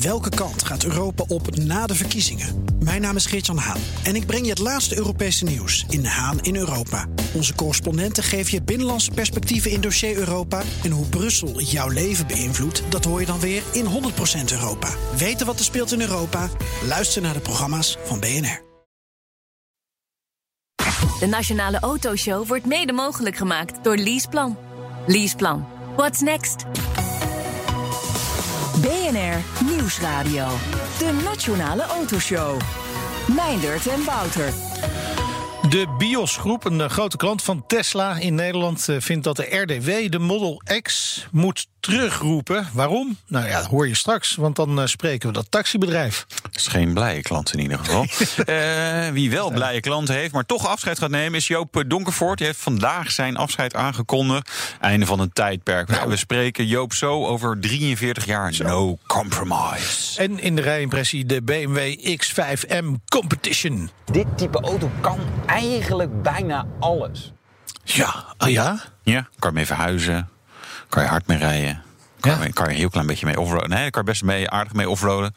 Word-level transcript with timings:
Welke 0.00 0.28
kant 0.28 0.64
gaat 0.64 0.84
Europa 0.84 1.24
op 1.28 1.56
na 1.56 1.86
de 1.86 1.94
verkiezingen? 1.94 2.64
Mijn 2.78 3.00
naam 3.00 3.16
is 3.16 3.26
Geert-Jan 3.26 3.56
Haan 3.56 3.80
en 4.02 4.16
ik 4.16 4.26
breng 4.26 4.44
je 4.44 4.50
het 4.50 4.58
laatste 4.58 4.96
Europese 4.96 5.44
nieuws 5.44 5.84
in 5.88 6.04
Haan 6.04 6.40
in 6.40 6.56
Europa. 6.56 7.06
Onze 7.34 7.54
correspondenten 7.54 8.22
geven 8.22 8.52
je 8.52 8.62
binnenlandse 8.62 9.10
perspectieven 9.10 9.70
in 9.70 9.80
dossier 9.80 10.16
Europa. 10.16 10.62
En 10.84 10.90
hoe 10.90 11.06
Brussel 11.06 11.60
jouw 11.60 11.88
leven 11.88 12.26
beïnvloedt, 12.26 12.82
dat 12.88 13.04
hoor 13.04 13.20
je 13.20 13.26
dan 13.26 13.40
weer 13.40 13.62
in 13.72 13.84
100% 13.84 13.88
Europa. 14.52 14.88
Weten 15.16 15.46
wat 15.46 15.58
er 15.58 15.64
speelt 15.64 15.92
in 15.92 16.00
Europa? 16.00 16.48
Luister 16.86 17.22
naar 17.22 17.34
de 17.34 17.40
programma's 17.40 17.96
van 18.04 18.20
BNR. 18.20 18.64
De 21.20 21.26
Nationale 21.26 21.80
Autoshow 21.80 22.46
wordt 22.46 22.66
mede 22.66 22.92
mogelijk 22.92 23.36
gemaakt 23.36 23.84
door 23.84 23.96
Leaseplan. 23.96 24.56
Leaseplan. 25.06 25.66
What's 25.96 26.20
next? 26.20 26.64
Nieuwsradio. 29.64 30.46
De 30.98 31.20
Nationale 31.24 31.82
Autoshow. 31.82 32.60
Meindert 33.34 33.86
en 33.86 34.04
Wouter. 34.04 34.52
De 35.68 35.94
Bios-groep, 35.98 36.64
een 36.64 36.80
eh, 36.80 36.88
grote 36.88 37.16
klant 37.16 37.42
van 37.42 37.66
Tesla 37.66 38.18
in 38.18 38.34
Nederland, 38.34 38.88
eh, 38.88 38.96
vindt 39.00 39.24
dat 39.24 39.36
de 39.36 39.56
RDW 39.56 40.10
de 40.10 40.18
Model 40.18 40.62
X 40.82 41.26
moet 41.32 41.66
terugroepen. 41.86 42.68
Waarom? 42.72 43.16
Nou 43.26 43.46
ja, 43.46 43.58
dat 43.58 43.66
hoor 43.66 43.88
je 43.88 43.94
straks, 43.94 44.34
want 44.34 44.56
dan 44.56 44.78
uh, 44.78 44.86
spreken 44.86 45.28
we 45.28 45.34
dat 45.34 45.46
taxibedrijf. 45.50 46.26
Dat 46.42 46.56
is 46.56 46.66
geen 46.66 46.94
blije 46.94 47.22
klant 47.22 47.52
in 47.52 47.60
ieder 47.60 47.78
geval. 47.78 48.06
uh, 48.46 49.08
wie 49.18 49.30
wel 49.30 49.50
blije 49.50 49.80
klanten 49.80 50.14
heeft, 50.14 50.32
maar 50.32 50.46
toch 50.46 50.66
afscheid 50.66 50.98
gaat 50.98 51.10
nemen, 51.10 51.38
is 51.38 51.46
Joop 51.46 51.84
Donkervoort. 51.86 52.38
Die 52.38 52.46
heeft 52.46 52.58
vandaag 52.58 53.10
zijn 53.10 53.36
afscheid 53.36 53.74
aangekondigd. 53.74 54.50
Einde 54.80 55.06
van 55.06 55.20
een 55.20 55.32
tijdperk. 55.32 55.88
Nou. 55.88 56.08
We 56.08 56.16
spreken 56.16 56.66
Joop 56.66 56.92
zo 56.92 57.26
over 57.26 57.60
43 57.60 58.26
jaar. 58.26 58.54
Zo. 58.54 58.64
No 58.64 58.98
compromise. 59.06 60.20
En 60.20 60.38
in 60.38 60.56
de 60.56 60.62
rijimpressie 60.62 61.26
de 61.26 61.42
BMW 61.42 61.78
X5M 62.20 63.08
Competition. 63.08 63.90
Dit 64.04 64.26
type 64.36 64.60
auto 64.60 64.90
kan 65.00 65.18
eigenlijk 65.46 66.22
bijna 66.22 66.66
alles. 66.80 67.32
Ja, 67.84 68.24
oh 68.38 68.48
ja? 68.48 68.82
Ja, 69.02 69.28
kan 69.38 69.54
mee 69.54 69.66
verhuizen 69.66 70.28
kan 70.96 71.04
hard 71.04 71.26
mee 71.26 71.38
rijden. 71.38 71.85
Kan, 72.26 72.46
ja. 72.46 72.50
kan 72.52 72.64
je 72.64 72.70
een 72.70 72.76
heel 72.76 72.88
klein 72.88 73.06
beetje 73.06 73.26
mee 73.26 73.40
offroaden. 73.40 73.68
Nee, 73.68 73.90
kan 73.90 74.02
je 74.02 74.10
best 74.10 74.22
mee, 74.22 74.50
aardig 74.50 74.72
mee 74.72 74.88
offroaden. 74.88 75.34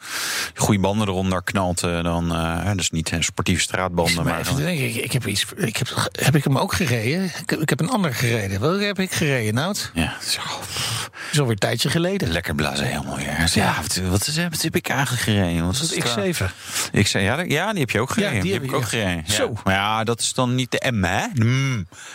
Goede 0.54 0.80
banden 0.80 1.08
eronder 1.08 1.42
knalt 1.42 1.84
uh, 1.84 2.02
dan. 2.02 2.32
Uh, 2.32 2.70
dus 2.76 2.90
niet 2.90 3.16
sportieve 3.18 3.60
straatbanden. 3.60 4.24
Maar, 4.24 4.52
maar 4.54 4.72
ik, 4.72 4.94
ik, 4.94 5.12
heb 5.12 5.26
iets. 5.26 5.44
Ik 5.56 5.76
heb, 5.76 6.08
heb 6.12 6.36
ik 6.36 6.44
hem 6.44 6.58
ook 6.58 6.72
gereden? 6.72 7.24
Ik, 7.24 7.50
ik 7.52 7.68
heb 7.68 7.80
een 7.80 7.90
ander 7.90 8.14
gereden. 8.14 8.60
Welke 8.60 8.84
heb 8.84 8.98
ik 8.98 9.12
gereden, 9.12 9.54
Nout? 9.54 9.90
Ja, 9.94 10.14
zo. 10.22 10.40
is 11.32 11.38
alweer 11.38 11.52
een 11.52 11.58
tijdje 11.58 11.90
geleden. 11.90 12.30
Lekker 12.30 12.54
blazen, 12.54 12.86
helemaal 12.86 13.16
weer. 13.16 13.26
Ja, 13.26 13.46
ja 13.52 13.74
wat, 13.80 14.00
wat, 14.08 14.26
is, 14.26 14.36
wat 14.36 14.62
heb 14.62 14.76
ik 14.76 14.88
eigenlijk 14.88 15.22
gereden? 15.22 15.66
Wat 15.66 15.74
is 15.74 15.94
het 15.94 16.38
X7? 16.38 16.44
Ik 16.92 17.06
zei, 17.06 17.24
ja, 17.24 17.40
ja, 17.40 17.70
die 17.70 17.80
heb 17.80 17.90
je 17.90 18.00
ook 18.00 18.10
gereden. 18.10 18.36
Ja, 18.36 18.42
die, 18.42 18.50
die 18.50 18.60
heb 18.60 18.68
ik 18.68 18.76
ook 18.76 18.88
gereden. 18.88 19.22
Ja. 19.26 19.34
Zo. 19.34 19.52
Maar 19.64 19.74
ja, 19.74 20.04
dat 20.04 20.20
is 20.20 20.32
dan 20.34 20.54
niet 20.54 20.70
de 20.70 20.90
M, 20.92 21.04
hè? 21.04 21.26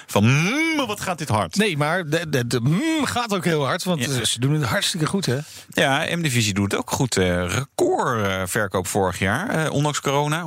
Van 0.05 0.23
mm, 0.23 0.85
wat 0.87 1.01
gaat 1.01 1.17
dit 1.17 1.29
hard? 1.29 1.55
Nee, 1.55 1.77
maar 1.77 2.09
de, 2.09 2.29
de, 2.29 2.47
de 2.47 2.59
mm 2.59 3.05
gaat 3.05 3.33
ook 3.33 3.43
heel 3.43 3.65
hard. 3.65 3.83
Want 3.83 4.03
ze 4.23 4.39
doen 4.39 4.53
het 4.53 4.64
hartstikke 4.67 5.05
goed, 5.05 5.25
hè? 5.25 5.38
Ja, 5.69 6.16
M-divisie 6.16 6.53
doet 6.53 6.75
ook 6.75 6.91
goed. 6.91 7.17
Uh, 7.17 7.25
record 7.53 8.25
uh, 8.25 8.41
verkoop 8.45 8.88
vorig 8.88 9.19
jaar, 9.19 9.66
uh, 9.66 9.71
ondanks 9.71 10.02
corona. 10.02 10.44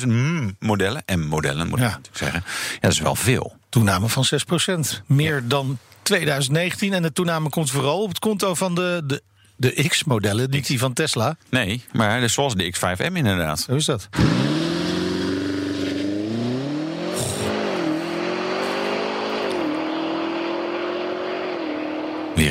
144.000 0.00 0.06
mm, 0.06 0.56
modellen. 0.58 1.02
M-modellen, 1.06 1.68
moet 1.68 1.78
ik 1.78 1.84
ja. 1.84 2.00
zeggen. 2.12 2.42
Ja, 2.72 2.78
dat 2.80 2.92
is 2.92 2.98
wel 2.98 3.14
veel. 3.14 3.56
Toename 3.68 4.08
van 4.08 4.24
6% 4.24 5.04
Meer 5.06 5.34
ja. 5.34 5.40
dan 5.44 5.78
2019. 6.02 6.92
En 6.92 7.02
de 7.02 7.12
toename 7.12 7.48
komt 7.48 7.70
vooral 7.70 8.02
op 8.02 8.08
het 8.08 8.18
konto 8.18 8.54
van 8.54 8.74
de, 8.74 9.02
de, 9.06 9.22
de 9.56 9.88
X-modellen, 9.88 10.50
niet 10.50 10.66
die 10.66 10.78
van 10.78 10.92
Tesla. 10.92 11.36
Nee, 11.48 11.84
maar 11.92 12.30
zoals 12.30 12.54
de 12.54 12.74
X5M 12.74 13.12
inderdaad. 13.12 13.64
Hoe 13.66 13.76
is 13.76 13.84
dat? 13.84 14.08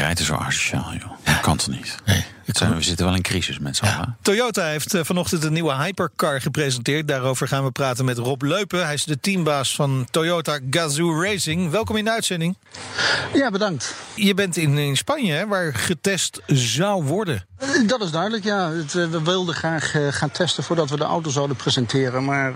Rijdt 0.05 0.19
er 0.19 0.25
zo 0.25 0.35
asociaal, 0.35 0.93
joh? 0.93 1.11
Dat 1.23 1.39
kan 1.39 1.57
toch 1.57 1.67
niet? 1.67 1.95
Nee. 2.05 2.25
Zijn, 2.45 2.75
we 2.75 2.81
zitten 2.81 3.06
wel 3.06 3.16
in 3.16 3.22
crisis 3.22 3.59
met 3.59 3.75
z'n 3.75 3.85
allen. 3.85 4.17
Toyota 4.22 4.66
heeft 4.66 4.94
uh, 4.94 5.03
vanochtend 5.03 5.44
een 5.44 5.53
nieuwe 5.53 5.75
hypercar 5.75 6.41
gepresenteerd. 6.41 7.07
Daarover 7.07 7.47
gaan 7.47 7.63
we 7.63 7.72
praten 7.72 8.06
met 8.06 8.17
Rob 8.17 8.41
Leupen. 8.41 8.85
Hij 8.85 8.94
is 8.94 9.03
de 9.03 9.19
teambaas 9.19 9.75
van 9.75 10.07
Toyota 10.11 10.59
Gazoo 10.69 11.22
Racing. 11.22 11.72
Welkom 11.72 11.97
in 11.97 12.05
de 12.05 12.11
uitzending. 12.11 12.57
Ja, 13.34 13.51
bedankt. 13.51 13.95
Je 14.16 14.34
bent 14.34 14.57
in, 14.57 14.78
in 14.78 14.97
Spanje, 14.97 15.34
hè, 15.34 15.47
waar 15.47 15.73
getest 15.73 16.41
zou 16.45 17.03
worden. 17.03 17.45
Dat 17.85 18.01
is 18.01 18.11
duidelijk, 18.11 18.44
ja. 18.44 18.72
Het, 18.72 18.94
we 18.94 19.22
wilden 19.22 19.55
graag 19.55 19.95
uh, 19.95 20.07
gaan 20.09 20.31
testen 20.31 20.63
voordat 20.63 20.89
we 20.89 20.97
de 20.97 21.03
auto 21.03 21.29
zouden 21.29 21.55
presenteren. 21.55 22.25
Maar 22.25 22.53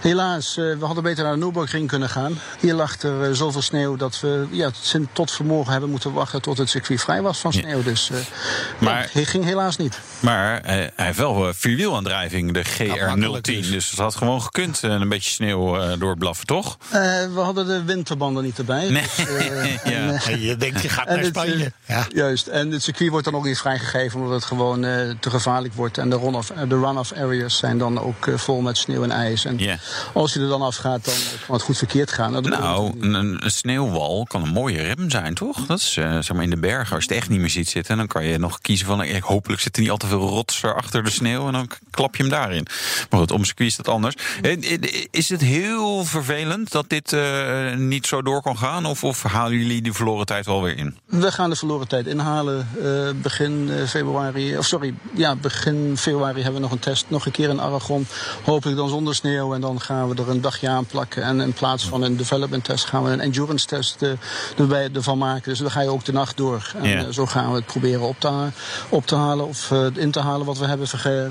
helaas, 0.00 0.54
we 0.54 0.76
hadden 0.80 1.02
beter 1.02 1.24
naar 1.24 1.32
de 1.32 1.38
Nürburgring 1.38 1.88
kunnen 1.88 2.08
gaan. 2.08 2.38
Hier 2.60 2.74
lag 2.74 3.02
er 3.02 3.36
zoveel 3.36 3.62
sneeuw 3.62 3.96
dat 3.96 4.20
we 4.20 4.46
ja, 4.50 4.70
tot 5.12 5.30
vanmorgen 5.30 5.72
hebben 5.72 5.90
moeten 5.90 6.12
wachten 6.12 6.42
tot 6.42 6.58
het 6.58 6.68
circuit 6.68 7.00
vrij 7.00 7.22
was 7.22 7.38
van 7.38 7.52
sneeuw. 7.52 7.78
Ja. 7.78 7.84
Dus 7.84 8.10
maar, 8.78 9.10
ging 9.26 9.44
helaas 9.44 9.76
niet. 9.76 9.98
Maar 10.20 10.60
hij 10.64 10.90
heeft 10.96 11.18
wel 11.18 11.54
vierwielaandrijving, 11.54 12.52
de 12.52 12.64
GR010. 12.64 13.40
Dus. 13.40 13.70
dus 13.70 13.90
het 13.90 13.98
had 13.98 14.14
gewoon 14.14 14.42
gekund, 14.42 14.82
een 14.82 15.08
beetje 15.08 15.30
sneeuw 15.30 15.96
doorblaffen, 15.96 16.46
toch? 16.46 16.76
we 16.90 17.40
hadden 17.40 17.66
de 17.66 17.84
winterbanden 17.84 18.44
niet 18.44 18.58
erbij. 18.58 18.88
Nee. 18.90 19.02
Dus, 19.02 19.16
ja. 19.92 20.24
en, 20.24 20.40
je 20.40 20.56
denkt, 20.56 20.82
je 20.82 20.88
gaat 20.88 21.08
naar 21.08 21.24
Spanje. 21.24 21.72
ja. 21.86 22.06
Juist, 22.14 22.46
en 22.46 22.70
het 22.70 22.82
circuit 22.82 23.10
wordt 23.10 23.24
dan 23.24 23.34
ook 23.34 23.44
niet 23.44 23.58
vrijgegeven 23.58 24.20
omdat 24.20 24.34
het 24.34 24.44
gewoon 24.44 24.84
uh, 24.84 25.10
te 25.20 25.30
gevaarlijk 25.30 25.74
wordt. 25.74 25.98
En 25.98 26.08
de 26.10 26.16
run-off 26.16 26.52
run 26.68 26.98
areas 26.98 27.56
zijn 27.56 27.78
dan 27.78 28.00
ook 28.00 28.26
uh, 28.26 28.36
vol 28.36 28.60
met 28.60 28.76
sneeuw 28.76 29.02
en 29.02 29.10
ijs. 29.10 29.44
En 29.44 29.58
yeah. 29.58 29.78
als 30.12 30.32
je 30.32 30.40
er 30.40 30.48
dan 30.48 30.62
afgaat, 30.62 31.04
dan 31.04 31.14
kan 31.46 31.54
het 31.54 31.64
goed 31.64 31.78
verkeerd 31.78 32.12
gaan. 32.12 32.32
Dat 32.32 32.44
nou, 32.48 33.00
een, 33.00 33.14
een, 33.14 33.50
sneeuwwal 33.50 34.24
kan 34.24 34.42
een 34.42 34.48
mooie 34.48 34.82
rem 34.82 35.10
zijn, 35.10 35.34
toch? 35.34 35.66
Dat 35.66 35.78
is 35.78 35.96
uh, 35.96 36.12
zeg 36.12 36.32
maar 36.32 36.42
in 36.42 36.50
de 36.50 36.56
bergen. 36.56 36.94
Als 36.94 37.04
je 37.04 37.10
het 37.10 37.18
echt 37.18 37.28
niet 37.28 37.40
meer 37.40 37.50
ziet 37.50 37.68
zitten, 37.68 37.96
dan 37.96 38.06
kan 38.06 38.24
je 38.24 38.38
nog 38.38 38.60
kiezen 38.60 38.86
van... 38.86 39.02
hopelijk 39.22 39.60
zit 39.60 39.76
er 39.76 39.82
niet 39.82 39.90
al 39.90 39.96
te 39.96 40.06
veel 40.06 40.28
rots 40.28 40.64
achter 40.64 41.04
de 41.04 41.10
sneeuw... 41.10 41.46
en 41.46 41.52
dan 41.52 41.68
klap 41.90 42.16
je 42.16 42.22
hem 42.22 42.32
daarin. 42.32 42.66
Maar 43.10 43.20
goed, 43.20 43.30
om 43.30 43.44
circuit 43.44 43.68
is 43.68 43.76
dat 43.76 43.88
anders. 43.88 44.14
Is 45.10 45.28
het 45.28 45.40
heel 45.40 46.04
vervelend 46.04 46.72
dat 46.72 46.88
dit 46.88 47.16
niet 47.76 48.06
zo 48.06 48.22
door 48.22 48.42
kan 48.42 48.58
gaan? 48.58 48.84
Of, 48.84 49.04
of 49.04 49.22
halen 49.22 49.58
jullie 49.58 49.82
die 49.82 49.92
verloren 49.92 50.26
tijd 50.26 50.46
wel 50.46 50.62
weer 50.62 50.76
in? 50.76 50.96
We 51.06 51.32
gaan 51.32 51.50
de 51.50 51.56
verloren 51.56 51.88
tijd 51.88 52.06
inhalen 52.06 52.68
begin 53.22 53.70
februari 53.86 54.58
of 54.58 54.66
sorry, 54.66 54.94
ja, 55.14 55.36
begin 55.36 55.96
februari 55.96 56.42
hebben 56.42 56.54
we 56.54 56.60
nog 56.60 56.70
een 56.70 56.78
test. 56.78 57.04
Nog 57.08 57.26
een 57.26 57.32
keer 57.32 57.48
in 57.48 57.60
Aragon. 57.60 58.06
Hopelijk 58.44 58.76
dan 58.76 58.88
zonder 58.88 59.14
sneeuw. 59.14 59.54
En 59.54 59.60
dan 59.60 59.80
gaan 59.80 60.08
we 60.08 60.22
er 60.22 60.28
een 60.28 60.40
dagje 60.40 60.68
aan 60.68 60.86
plakken. 60.86 61.22
En 61.22 61.40
in 61.40 61.52
plaats 61.52 61.84
van 61.84 62.02
een 62.02 62.16
development 62.16 62.64
test 62.64 62.84
gaan 62.84 63.04
we 63.04 63.10
een 63.10 63.20
endurance 63.20 63.66
test 63.66 64.02
uh, 64.02 64.10
erbij, 64.56 64.88
ervan 64.92 65.18
maken. 65.18 65.48
Dus 65.48 65.58
dan 65.58 65.70
ga 65.70 65.80
je 65.80 65.88
ook 65.88 66.04
de 66.04 66.12
nacht 66.12 66.36
door. 66.36 66.72
En 66.76 66.88
yeah. 66.88 67.10
zo 67.10 67.26
gaan 67.26 67.50
we 67.50 67.56
het 67.56 67.66
proberen 67.66 68.00
op 68.00 68.20
te, 68.20 68.48
op 68.88 69.03
te 69.04 69.14
halen 69.14 69.46
of 69.46 69.70
uh, 69.70 69.86
in 69.94 70.10
te 70.10 70.20
halen 70.20 70.46
wat 70.46 70.58
we, 70.58 70.66
hebben 70.66 70.88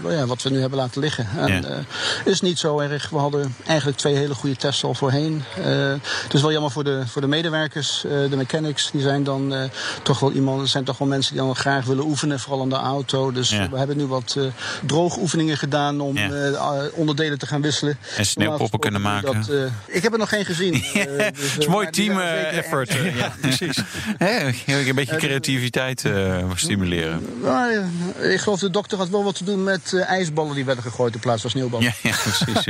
ja, 0.10 0.26
wat 0.26 0.42
we 0.42 0.50
nu 0.50 0.60
hebben 0.60 0.80
laten 0.80 1.02
liggen. 1.02 1.28
En 1.38 1.62
yeah. 1.62 1.80
is 2.26 2.42
niet 2.42 2.60
zo 2.60 2.80
erg. 2.80 3.10
We 3.10 3.18
hadden 3.18 3.56
eigenlijk 3.66 3.98
twee 3.98 4.16
hele 4.16 4.34
goede 4.34 4.56
tests 4.56 4.84
al 4.84 4.94
voorheen. 4.94 5.44
het 6.24 6.34
is 6.34 6.42
wel 6.42 6.52
jammer 6.52 6.72
voor 6.72 6.84
de, 6.84 7.04
voor 7.08 7.22
de 7.22 7.28
medewerkers, 7.28 8.02
de 8.02 8.36
mechanics. 8.36 8.92
Die 8.92 9.02
zijn 9.02 9.24
dan 9.24 9.54
toch 10.04 10.20
wel 10.20 10.32
iemand, 10.32 10.70
zijn 10.70 10.84
toch 10.84 10.98
wel 10.98 11.08
mensen 11.08 11.34
die 11.34 11.44
dan 11.44 11.56
graag 11.56 11.86
willen 11.86 12.06
oefenen. 12.06 12.40
Vooral 12.40 12.62
aan 12.62 12.70
de 12.70 12.76
auto. 12.76 13.32
Dus 13.32 13.50
ja. 13.50 13.70
we 13.70 13.78
hebben 13.78 13.98
nu 13.98 14.06
wat 14.06 14.38
droogoefeningen 14.86 15.58
gedaan 15.58 16.00
om 16.00 16.18
onderdelen 16.94 17.40
te 17.40 17.46
gaan 17.46 17.62
wisselen. 17.62 17.98
En 18.18 18.26
sneeuwpoppen 18.26 18.80
kunnen 18.80 19.02
maken. 19.02 19.34
Dat, 19.34 19.72
ik 19.86 20.04
heb 20.04 20.12
er 20.12 20.20
nog 20.20 20.30
geen 20.30 20.46
gezien. 20.46 20.72
dus, 21.34 21.52
het 21.52 21.58
is 21.58 21.68
mooi 21.68 21.90
team 21.90 22.20
effort. 22.20 22.94
ja, 22.94 23.34
precies. 23.42 23.78
een 24.66 24.96
beetje 24.96 25.16
creativiteit 25.16 26.04
stimuleren. 26.56 27.22
Ik 28.20 28.40
geloof 28.40 28.60
de 28.60 28.70
dokter 28.70 28.98
had 28.98 29.10
wel 29.10 29.24
wat 29.24 29.36
te 29.36 29.44
doen 29.44 29.64
met 29.64 29.94
ijsballen 29.94 30.56
die 30.56 30.66
werden 30.66 30.84
gegooid 30.84 31.14
in 31.14 31.20
plaats 31.20 31.42
van 31.42 31.50
sneeuwballen. 31.50 31.94
Ja, 32.02 32.16
precies. 32.24 32.66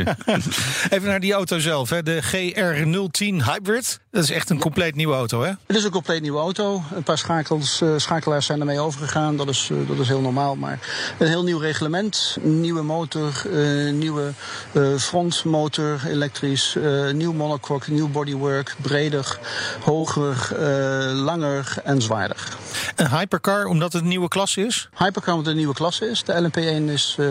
Even 0.90 1.07
naar 1.07 1.19
die 1.19 1.34
auto 1.34 1.60
zelf. 1.60 1.90
Hè. 1.90 2.04
De 2.04 2.22
GR010 2.24 3.45
Hybrid. 3.45 4.00
Dat 4.12 4.24
is 4.24 4.30
echt 4.30 4.50
een 4.50 4.60
compleet 4.60 4.95
nieuwe 4.95 5.16
auto, 5.16 5.42
hè? 5.42 5.51
Het 5.66 5.75
is 5.75 5.84
een 5.84 5.92
compleet 5.92 6.22
nieuwe 6.22 6.40
auto. 6.40 6.81
Een 6.95 7.04
paar 7.04 7.18
schakels, 7.18 7.81
schakelaars 7.98 8.45
zijn 8.45 8.60
ermee 8.60 8.80
overgegaan. 8.80 9.38
Dat 9.38 9.50
is, 9.50 9.69
dat 9.88 10.00
is 10.00 10.07
heel 10.07 10.22
normaal. 10.22 10.56
Maar 10.56 10.80
een 11.19 11.28
heel 11.28 11.44
nieuw 11.44 11.60
reglement, 11.60 12.38
nieuwe 12.42 12.81
motor, 12.81 13.44
uh, 13.48 13.94
nieuwe 13.94 14.31
uh, 14.72 14.98
frontmotor 14.98 16.01
elektrisch, 16.07 16.75
uh, 16.75 17.12
nieuw 17.12 17.34
monocoque, 17.34 17.92
nieuw 17.92 18.10
bodywork, 18.10 18.75
breder, 18.81 19.40
hoger, 19.81 20.56
langer 21.13 21.75
en 21.84 22.01
zwaarder. 22.01 22.57
Een 22.95 23.10
hypercar 23.10 23.66
omdat 23.66 23.94
het 23.94 24.01
een 24.01 24.07
nieuwe 24.07 24.28
klasse 24.28 24.66
is? 24.66 24.82
Hypercar 24.97 25.35
wat 25.35 25.47
een 25.47 25.56
nieuwe 25.56 25.74
klasse 25.74 26.09
is. 26.09 26.24
De 26.24 26.50
LMP1 26.50 26.91
is, 26.91 27.18
uh, 27.19 27.27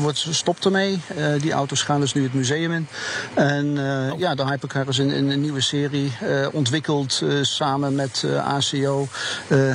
wordt, 0.00 0.26
stopt 0.30 0.64
ermee. 0.64 1.00
Uh, 1.16 1.40
die 1.40 1.52
auto's 1.52 1.82
gaan 1.82 2.00
dus 2.00 2.12
nu 2.12 2.22
het 2.22 2.34
museum 2.34 2.72
in. 2.72 2.86
En 3.34 3.66
uh, 3.66 4.12
oh. 4.12 4.18
ja, 4.18 4.34
de 4.34 4.44
Hypercar 4.44 4.88
is 4.88 4.98
in, 4.98 5.10
in 5.10 5.30
een 5.30 5.40
nieuwe 5.40 5.60
serie 5.60 6.12
ontwikkeld 6.52 7.22
samen 7.42 7.94
met 7.94 8.26
ACO 8.44 9.08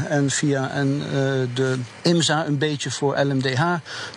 en 0.07 0.29
VIA 0.29 0.69
en 0.69 1.03
de 1.53 1.79
IMSA 2.01 2.45
een 2.45 2.57
beetje 2.57 2.91
voor 2.91 3.19
LMDH. 3.19 3.61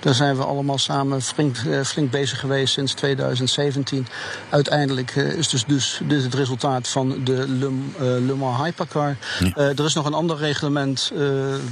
Daar 0.00 0.14
zijn 0.14 0.36
we 0.36 0.44
allemaal 0.44 0.78
samen 0.78 1.22
flink, 1.22 1.56
flink 1.84 2.10
bezig 2.10 2.40
geweest 2.40 2.72
sinds 2.72 2.92
2017. 2.94 4.06
Uiteindelijk 4.48 5.14
is 5.14 5.48
dus, 5.48 5.64
dus 5.66 6.00
dit 6.04 6.22
het 6.22 6.34
resultaat 6.34 6.88
van 6.88 7.24
de 7.24 7.48
Le, 7.48 7.70
Le 8.20 8.34
Mans 8.34 8.62
Hypercar. 8.62 9.16
Er 9.54 9.84
is 9.84 9.94
nog 9.94 10.06
een 10.06 10.14
ander 10.14 10.36
reglement, 10.36 11.12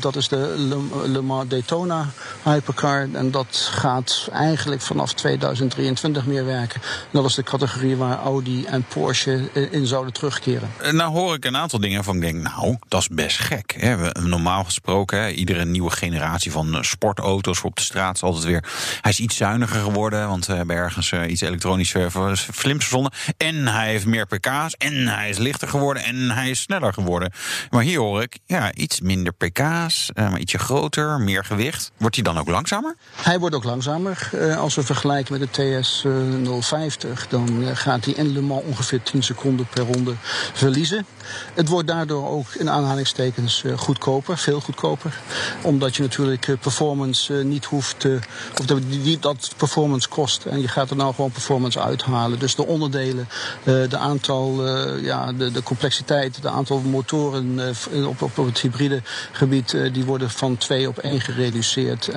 dat 0.01 0.17
is 0.17 0.29
de 0.29 0.55
Le, 0.59 1.09
Le 1.09 1.21
Mans 1.21 1.30
Daytona 1.49 2.07
Hypercar. 2.43 3.09
En 3.13 3.31
dat 3.31 3.71
gaat 3.73 4.29
eigenlijk 4.33 4.81
vanaf 4.81 5.13
2023 5.13 6.27
meer 6.27 6.45
werken. 6.45 6.81
Dat 7.11 7.25
is 7.25 7.35
de 7.35 7.43
categorie 7.43 7.97
waar 7.97 8.19
Audi 8.19 8.65
en 8.65 8.85
Porsche 8.89 9.69
in 9.71 9.87
zouden 9.87 10.13
terugkeren. 10.13 10.71
Nou 10.91 11.13
hoor 11.13 11.35
ik 11.35 11.45
een 11.45 11.57
aantal 11.57 11.81
dingen 11.81 12.05
van 12.05 12.15
ik 12.15 12.21
denk, 12.21 12.43
nou, 12.43 12.77
dat 12.89 13.01
is 13.01 13.09
best 13.09 13.39
gek. 13.39 13.75
Hè? 13.79 14.11
Normaal 14.23 14.65
gesproken, 14.65 15.23
hè, 15.23 15.31
iedere 15.31 15.65
nieuwe 15.65 15.91
generatie 15.91 16.53
van 16.53 16.79
sportauto's 16.81 17.63
op 17.63 17.77
de 17.77 17.83
straat 17.83 18.15
is 18.15 18.23
altijd 18.23 18.45
weer... 18.45 18.65
Hij 19.01 19.11
is 19.11 19.21
iets 19.21 19.37
zuiniger 19.37 19.81
geworden, 19.81 20.29
want 20.29 20.47
we 20.47 20.55
hebben 20.55 20.77
ergens 20.77 21.13
iets 21.13 21.41
elektronisch 21.41 21.95
flims 22.53 22.85
verzonnen. 22.85 23.13
En 23.37 23.67
hij 23.67 23.89
heeft 23.89 24.07
meer 24.07 24.27
pk's, 24.27 24.75
en 24.79 25.09
hij 25.09 25.29
is 25.29 25.39
lichter 25.39 25.69
geworden, 25.69 26.05
en 26.05 26.31
hij 26.31 26.51
is 26.51 26.61
sneller 26.61 26.93
geworden. 26.93 27.33
Maar 27.71 27.83
hier 27.83 27.99
hoor 27.99 28.23
ik, 28.23 28.39
ja, 28.47 28.75
iets 28.75 29.01
minder 29.01 29.33
pk's, 29.33 30.11
maar 30.15 30.39
ietsje 30.39 30.59
groter, 30.59 31.20
meer 31.21 31.45
gewicht. 31.45 31.91
Wordt 31.97 32.15
hij 32.15 32.25
dan 32.25 32.39
ook 32.39 32.49
langzamer? 32.49 32.95
Hij 33.15 33.39
wordt 33.39 33.55
ook 33.55 33.65
langzamer. 33.65 34.31
Uh, 34.35 34.59
als 34.59 34.75
we 34.75 34.83
vergelijken 34.83 35.39
met 35.39 35.55
de 35.55 35.81
TS 35.81 36.05
050, 36.61 37.29
dan 37.29 37.63
uh, 37.63 37.71
gaat 37.73 38.05
hij 38.05 38.15
in 38.15 38.51
ongeveer 38.51 39.03
10 39.03 39.23
seconden 39.23 39.67
per 39.67 39.85
ronde 39.85 40.15
verliezen. 40.53 41.07
Het 41.55 41.69
wordt 41.69 41.89
daardoor 41.89 42.29
ook 42.29 42.55
in 42.55 42.71
aanhalingstekens 42.71 43.65
goedkoper, 43.77 44.39
veel 44.39 44.61
goedkoper. 44.61 45.21
Omdat 45.63 45.97
je 45.97 46.03
natuurlijk 46.03 46.57
performance 46.61 47.35
niet 47.35 47.65
hoeft, 47.65 48.07
of 48.59 48.67
dat, 49.21 49.55
performance 49.57 50.09
kost. 50.09 50.45
En 50.45 50.61
je 50.61 50.69
gaat 50.69 50.91
er 50.91 50.97
nou 50.97 51.15
gewoon 51.15 51.31
performance 51.31 51.81
uithalen. 51.81 52.39
Dus 52.39 52.55
de 52.55 52.67
onderdelen, 52.67 53.29
de 53.65 53.97
aantal, 53.97 54.69
ja, 54.99 55.33
de, 55.33 55.51
de 55.51 55.63
complexiteit, 55.63 56.43
de 56.43 56.49
aantal 56.49 56.81
motoren 56.81 57.61
op, 58.07 58.23
op, 58.23 58.39
op 58.39 58.47
het 58.47 58.61
hybride 58.61 59.03
gebied, 59.33 59.77
die 59.93 60.05
worden 60.05 60.31
van 60.31 60.57
2 60.57 60.89
op 60.89 61.00
1 61.01 61.21
gereduceerd. 61.21 62.09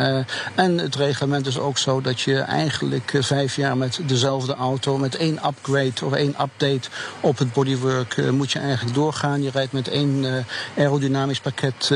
en 0.55 0.77
het 0.77 0.95
reglement 0.95 1.47
is 1.47 1.59
ook 1.59 1.77
zo 1.77 2.01
dat 2.01 2.21
je 2.21 2.39
eigenlijk 2.39 3.17
vijf 3.19 3.55
jaar 3.55 3.77
met 3.77 3.99
dezelfde 4.05 4.55
auto, 4.55 4.97
met 4.97 5.15
één 5.15 5.39
upgrade 5.45 6.05
of 6.05 6.13
één 6.13 6.35
update 6.41 6.89
op 7.19 7.37
het 7.37 7.53
bodywork, 7.53 8.17
uh, 8.17 8.29
moet 8.29 8.51
je 8.51 8.59
eigenlijk 8.59 8.95
doorgaan. 8.95 9.43
Je 9.43 9.49
rijdt 9.51 9.71
met 9.71 9.87
één 9.87 10.23
uh, 10.23 10.33
aerodynamisch 10.77 11.39
pakket 11.39 11.91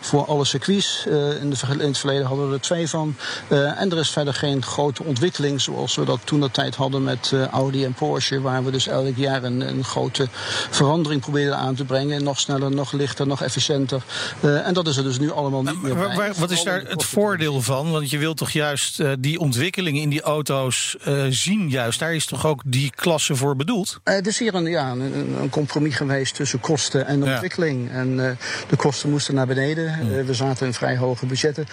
voor 0.00 0.24
alle 0.24 0.44
circuits. 0.44 1.06
in, 1.40 1.50
de, 1.50 1.56
in, 1.70 1.80
het 1.80 1.98
verleden 1.98 2.26
hadden 2.26 2.48
we 2.48 2.54
er 2.54 2.60
twee 2.60 2.88
van. 2.88 3.16
en 3.48 3.90
er 3.90 3.98
is 3.98 4.10
verder 4.10 4.34
geen 4.34 4.62
grote 4.62 5.02
ontwikkeling 5.02 5.60
zoals 5.60 5.94
we 5.94 6.04
dat 6.04 6.20
toen 6.24 6.40
de 6.40 6.50
tijd 6.50 6.74
hadden 6.74 7.02
met 7.02 7.32
Audi 7.52 7.84
en 7.84 7.92
Porsche, 7.92 8.40
waar 8.40 8.64
we 8.64 8.70
dus 8.70 8.86
elk 8.86 9.16
jaar 9.16 9.42
een, 9.42 9.60
een 9.60 9.84
grote 9.84 10.28
verandering 10.70 11.20
probeerden 11.20 11.56
aan 11.56 11.74
te 11.74 11.84
brengen. 11.84 12.24
Nog 12.24 12.40
sneller, 12.40 12.70
nog 12.70 12.92
lichter, 12.92 13.26
nog 13.26 13.42
efficiënter. 13.42 14.02
en 14.40 14.74
dat 14.74 14.86
is 14.86 14.96
er 14.96 15.02
dus 15.02 15.18
nu 15.18 15.30
allemaal 15.30 15.62
niet 15.62 15.82
meer 15.82 15.94
bij. 15.94 16.21
Waar, 16.22 16.34
wat 16.38 16.50
is 16.50 16.62
daar 16.62 16.82
het 16.82 17.04
voordeel 17.04 17.60
van? 17.60 17.90
Want 17.90 18.10
je 18.10 18.18
wilt 18.18 18.36
toch 18.36 18.50
juist 18.50 19.00
uh, 19.00 19.12
die 19.18 19.38
ontwikkeling 19.38 19.98
in 19.98 20.08
die 20.08 20.20
auto's 20.20 20.96
uh, 21.08 21.24
zien, 21.28 21.68
juist. 21.68 21.98
Daar 21.98 22.14
is 22.14 22.26
toch 22.26 22.46
ook 22.46 22.62
die 22.66 22.92
klasse 22.94 23.36
voor 23.36 23.56
bedoeld? 23.56 24.00
Uh, 24.04 24.14
het 24.14 24.26
is 24.26 24.38
hier 24.38 24.54
een, 24.54 24.64
ja, 24.64 24.90
een, 24.90 25.36
een, 25.40 25.50
compromis 25.50 25.96
geweest 25.96 26.34
tussen 26.34 26.60
kosten 26.60 27.06
en 27.06 27.22
ontwikkeling. 27.22 27.88
Ja. 27.88 27.94
En 27.94 28.16
de 28.68 28.76
kosten 28.76 29.10
moesten 29.10 29.34
naar 29.34 29.46
beneden. 29.46 29.94
Hmm. 29.94 30.24
we 30.24 30.34
zaten 30.34 30.66
in 30.66 30.74
vrij 30.74 30.96
hoge 30.96 31.26
budgetten. 31.26 31.66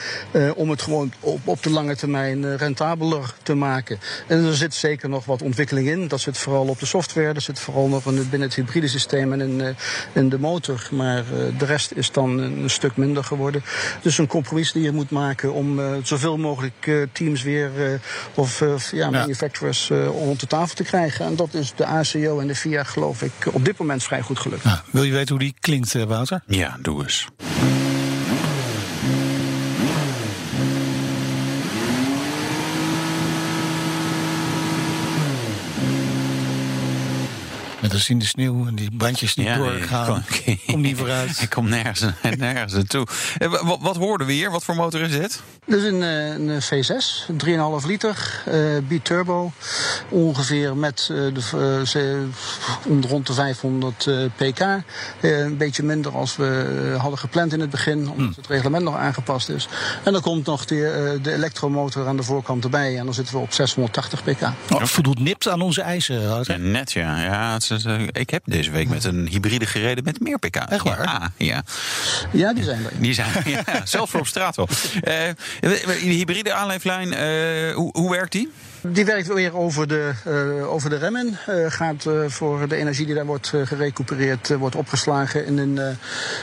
om 0.55 0.69
het 0.69 0.81
gewoon 0.81 1.13
op, 1.19 1.39
op 1.43 1.63
de 1.63 1.69
lange 1.69 1.95
termijn 1.95 2.57
rentabeler 2.57 3.33
te 3.43 3.53
maken. 3.53 3.99
En 4.27 4.45
er 4.45 4.55
zit 4.55 4.73
zeker 4.73 5.09
nog 5.09 5.25
wat 5.25 5.41
ontwikkeling 5.41 5.87
in. 5.87 6.07
Dat 6.07 6.19
zit 6.19 6.37
vooral 6.37 6.67
op 6.67 6.79
de 6.79 6.85
software. 6.85 7.33
Dat 7.33 7.43
zit 7.43 7.59
vooral 7.59 7.87
nog 7.87 8.03
binnen 8.03 8.41
het 8.41 8.55
hybride 8.55 8.87
systeem 8.87 9.33
en 9.33 9.41
in, 9.41 9.75
in 10.13 10.29
de 10.29 10.39
motor. 10.39 10.87
Maar 10.91 11.23
de 11.57 11.65
rest 11.65 11.91
is 11.91 12.11
dan 12.11 12.37
een 12.37 12.69
stuk 12.69 12.97
minder 12.97 13.23
geworden. 13.23 13.63
Dus 14.01 14.17
een 14.17 14.27
compromis 14.39 14.71
die 14.71 14.83
je 14.83 14.91
moet 14.91 15.09
maken 15.09 15.53
om 15.53 15.79
zoveel 16.03 16.37
mogelijk 16.37 17.07
teams 17.11 17.43
weer 17.43 17.99
of 18.33 18.63
ja, 18.91 19.09
manufacturers 19.09 19.89
rond 19.89 20.39
de 20.39 20.47
tafel 20.47 20.75
te 20.75 20.83
krijgen. 20.83 21.25
En 21.25 21.35
dat 21.35 21.53
is 21.53 21.73
de 21.75 21.85
ACO 21.85 22.39
en 22.39 22.47
de 22.47 22.55
VIA, 22.55 22.83
geloof 22.83 23.21
ik, 23.21 23.31
op 23.51 23.65
dit 23.65 23.77
moment 23.77 24.03
vrij 24.03 24.21
goed 24.21 24.39
gelukt. 24.39 24.63
Ja, 24.63 24.83
wil 24.91 25.03
je 25.03 25.11
weten 25.11 25.29
hoe 25.29 25.39
die 25.43 25.55
klinkt, 25.59 25.93
Wouter? 25.93 26.41
Ja, 26.47 26.77
doe 26.81 27.03
eens. 27.03 27.27
Met 37.89 37.97
als 37.97 38.09
in 38.09 38.19
de 38.19 38.25
sneeuw 38.25 38.67
en 38.67 38.75
die 38.75 38.91
bandjes 38.91 39.35
niet 39.35 39.47
ja, 39.47 39.57
doorgaan. 39.57 40.05
Kom, 40.05 40.23
kom 40.67 40.81
niet 40.81 40.97
vooruit. 40.97 41.41
Ik 41.41 41.49
kom 41.49 41.69
nergens, 41.69 42.03
nergens 42.37 42.73
naartoe. 42.73 43.07
Wat, 43.63 43.77
wat 43.81 43.95
hoorden 43.95 44.27
we 44.27 44.33
hier? 44.33 44.51
Wat 44.51 44.63
voor 44.63 44.75
motor 44.75 45.01
is 45.01 45.11
dit? 45.11 45.41
Dit 45.65 45.81
is 45.81 45.83
een, 45.83 46.01
een 46.01 46.61
V6, 46.61 47.31
3,5 47.81 47.87
liter, 47.87 48.43
uh, 48.47 48.77
bi-turbo. 48.87 49.51
Ongeveer 50.09 50.75
met 50.75 51.09
uh, 51.11 51.33
de, 51.33 52.27
uh, 52.87 53.01
rond 53.01 53.27
de 53.27 53.33
500 53.33 54.09
pk. 54.35 54.59
een 55.21 55.57
beetje 55.57 55.83
minder 55.83 56.11
als 56.11 56.35
we 56.35 56.95
hadden 56.99 57.19
gepland 57.19 57.53
in 57.53 57.59
het 57.59 57.69
begin, 57.69 57.99
omdat 57.99 58.15
hmm. 58.15 58.33
het 58.35 58.47
reglement 58.47 58.83
nog 58.83 58.95
aangepast 58.95 59.49
is. 59.49 59.67
En 60.03 60.11
dan 60.11 60.21
komt 60.21 60.45
nog 60.45 60.65
de, 60.65 61.19
de 61.21 61.33
elektromotor 61.33 62.07
aan 62.07 62.17
de 62.17 62.23
voorkant 62.23 62.63
erbij. 62.63 62.97
En 62.97 63.05
dan 63.05 63.13
zitten 63.13 63.33
we 63.33 63.41
op 63.41 63.53
680 63.53 64.23
pk. 64.23 64.41
Oh, 64.69 64.83
voldoet 64.83 65.19
nipt 65.19 65.47
aan 65.47 65.61
onze 65.61 65.81
eisen. 65.81 66.21
Ja, 66.21 66.57
net 66.57 66.91
ja. 66.91 67.21
ja 67.21 67.55
is, 67.55 67.78
ik 68.11 68.29
heb 68.29 68.43
deze 68.45 68.71
week 68.71 68.89
met 68.89 69.03
een 69.03 69.27
hybride 69.27 69.65
gereden 69.65 70.03
met 70.03 70.19
meer 70.19 70.39
pk. 70.39 70.55
Echt 70.55 70.83
waar? 70.83 71.03
Ja, 71.03 71.31
ja. 71.37 71.63
ja 72.31 72.53
die 72.53 72.63
zijn 72.63 72.85
er. 72.85 72.91
Die 72.99 73.13
zijn 73.13 73.29
ja, 73.45 73.63
zelfs 73.83 74.11
voor 74.11 74.19
op 74.19 74.27
straat 74.27 74.55
wel. 74.55 74.67
De 74.99 75.35
hybride 75.99 76.53
aanleeflijn, 76.53 77.07
uh, 77.07 77.75
hoe, 77.75 77.89
hoe 77.91 78.09
werkt 78.11 78.31
die? 78.31 78.51
Die 78.81 79.05
werkt 79.05 79.27
weer 79.27 79.57
over 79.57 79.87
de, 79.87 80.11
uh, 80.27 80.71
over 80.71 80.89
de 80.89 80.95
remmen. 80.95 81.37
Uh, 81.49 81.65
gaat 81.71 82.05
uh, 82.05 82.13
voor 82.27 82.67
de 82.67 82.75
energie 82.75 83.05
die 83.05 83.15
daar 83.15 83.25
wordt 83.25 83.53
gerecupereerd, 83.63 84.57
wordt 84.57 84.75
opgeslagen 84.75 85.45
in 85.45 85.57
een, 85.57 85.77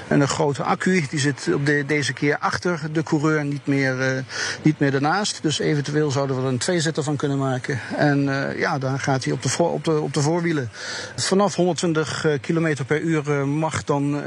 in 0.08 0.20
een 0.20 0.28
grote 0.28 0.62
accu. 0.62 1.06
Die 1.10 1.18
zit 1.18 1.48
op 1.54 1.66
de, 1.66 1.84
deze 1.86 2.12
keer 2.12 2.38
achter 2.38 2.80
de 2.92 3.02
coureur, 3.02 3.44
niet 3.44 3.66
meer, 3.66 4.24
niet 4.62 4.78
meer 4.78 4.94
ernaast. 4.94 5.38
Dus 5.42 5.58
eventueel 5.58 6.11
zouden 6.11 6.37
we 6.37 6.42
er 6.42 6.49
een 6.49 6.58
tweezitter 6.58 7.02
van 7.02 7.16
kunnen 7.16 7.38
maken. 7.38 7.80
En 7.96 8.22
ja, 8.56 8.78
dan 8.78 8.99
gaat 8.99 9.25
hij 9.25 9.32
op 9.32 9.42
de, 9.42 9.62
op, 9.62 9.84
de, 9.84 10.00
op 10.00 10.14
de 10.14 10.20
voorwielen. 10.20 10.70
Vanaf 11.16 11.54
120 11.54 12.26
km 12.40 12.75
per 12.87 13.00
uur 13.00 13.49
mag 13.49 13.84
dan 13.84 14.22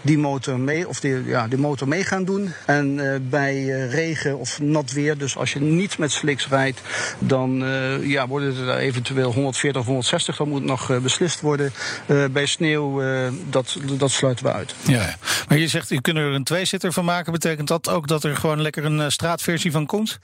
die 0.00 0.18
motor 0.18 0.60
mee, 0.60 0.88
of 0.88 1.00
die, 1.00 1.24
ja, 1.24 1.48
die 1.48 1.58
motor 1.58 1.88
mee 1.88 2.04
gaan 2.04 2.24
doen. 2.24 2.52
En 2.66 3.00
bij 3.30 3.64
regen 3.88 4.38
of 4.38 4.60
nat 4.60 4.92
weer, 4.92 5.18
dus 5.18 5.36
als 5.36 5.52
je 5.52 5.60
niet 5.60 5.98
met 5.98 6.10
slicks 6.10 6.48
rijdt, 6.48 6.80
dan 7.18 7.37
dan 7.38 7.62
uh, 7.62 8.08
ja, 8.08 8.26
worden 8.26 8.68
er 8.68 8.76
eventueel 8.76 9.32
140 9.32 9.80
of 9.80 9.86
160. 9.86 10.36
Dat 10.36 10.46
moet 10.46 10.64
nog 10.64 10.90
uh, 10.90 10.98
beslist 10.98 11.40
worden. 11.40 11.72
Uh, 12.06 12.24
bij 12.30 12.46
sneeuw, 12.46 13.02
dat, 13.50 13.76
dat 13.98 14.10
sluiten 14.10 14.44
we 14.44 14.52
uit. 14.52 14.74
Ja, 14.82 15.14
maar 15.48 15.58
je 15.58 15.68
zegt, 15.68 15.88
je 15.88 16.00
kunt 16.00 16.16
er 16.16 16.24
een 16.24 16.44
tweezitter 16.44 16.92
van 16.92 17.04
maken. 17.04 17.32
Betekent 17.32 17.68
dat 17.68 17.88
ook 17.88 18.08
dat 18.08 18.24
er 18.24 18.36
gewoon 18.36 18.62
lekker 18.62 18.84
een 18.84 19.12
straatversie 19.12 19.70
van 19.70 19.86
komt? 19.86 20.18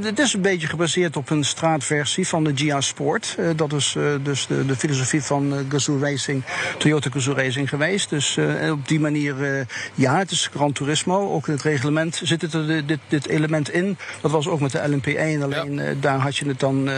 het 0.00 0.18
is 0.18 0.32
een 0.32 0.40
beetje 0.40 0.66
gebaseerd 0.66 1.16
op 1.16 1.30
een 1.30 1.44
straatversie 1.44 2.28
van 2.28 2.44
de 2.44 2.52
Gia 2.54 2.80
Sport. 2.80 3.36
dat 3.56 3.72
is 3.72 3.96
dus 4.22 4.46
de, 4.46 4.66
de, 4.66 4.76
filosofie 4.76 5.22
van 5.22 5.66
Gazoo 5.68 5.98
Racing, 5.98 6.44
Toyota 6.78 7.10
Gazoo 7.10 7.34
Racing 7.34 7.68
geweest. 7.68 8.10
Dus 8.10 8.38
op 8.70 8.88
die 8.88 9.00
manier, 9.00 9.66
ja, 9.94 10.18
het 10.18 10.30
is 10.30 10.50
Gran 10.54 10.72
Turismo. 10.72 11.32
Ook 11.32 11.46
in 11.46 11.52
het 11.52 11.62
reglement 11.62 12.20
zit 12.22 12.42
het 12.42 12.54
er, 12.54 12.86
dit, 12.86 12.98
dit 13.08 13.26
element 13.26 13.70
in. 13.70 13.98
Dat 14.20 14.30
was 14.30 14.48
ook 14.48 14.60
met 14.60 14.72
de 14.72 14.78
LMP1. 14.78 15.42
Alleen 15.42 15.74
ja. 15.74 15.94
daar 16.00 16.18
had 16.18 16.35
je 16.38 16.48
het 16.48 16.60
dan 16.60 16.88
uh, 16.88 16.94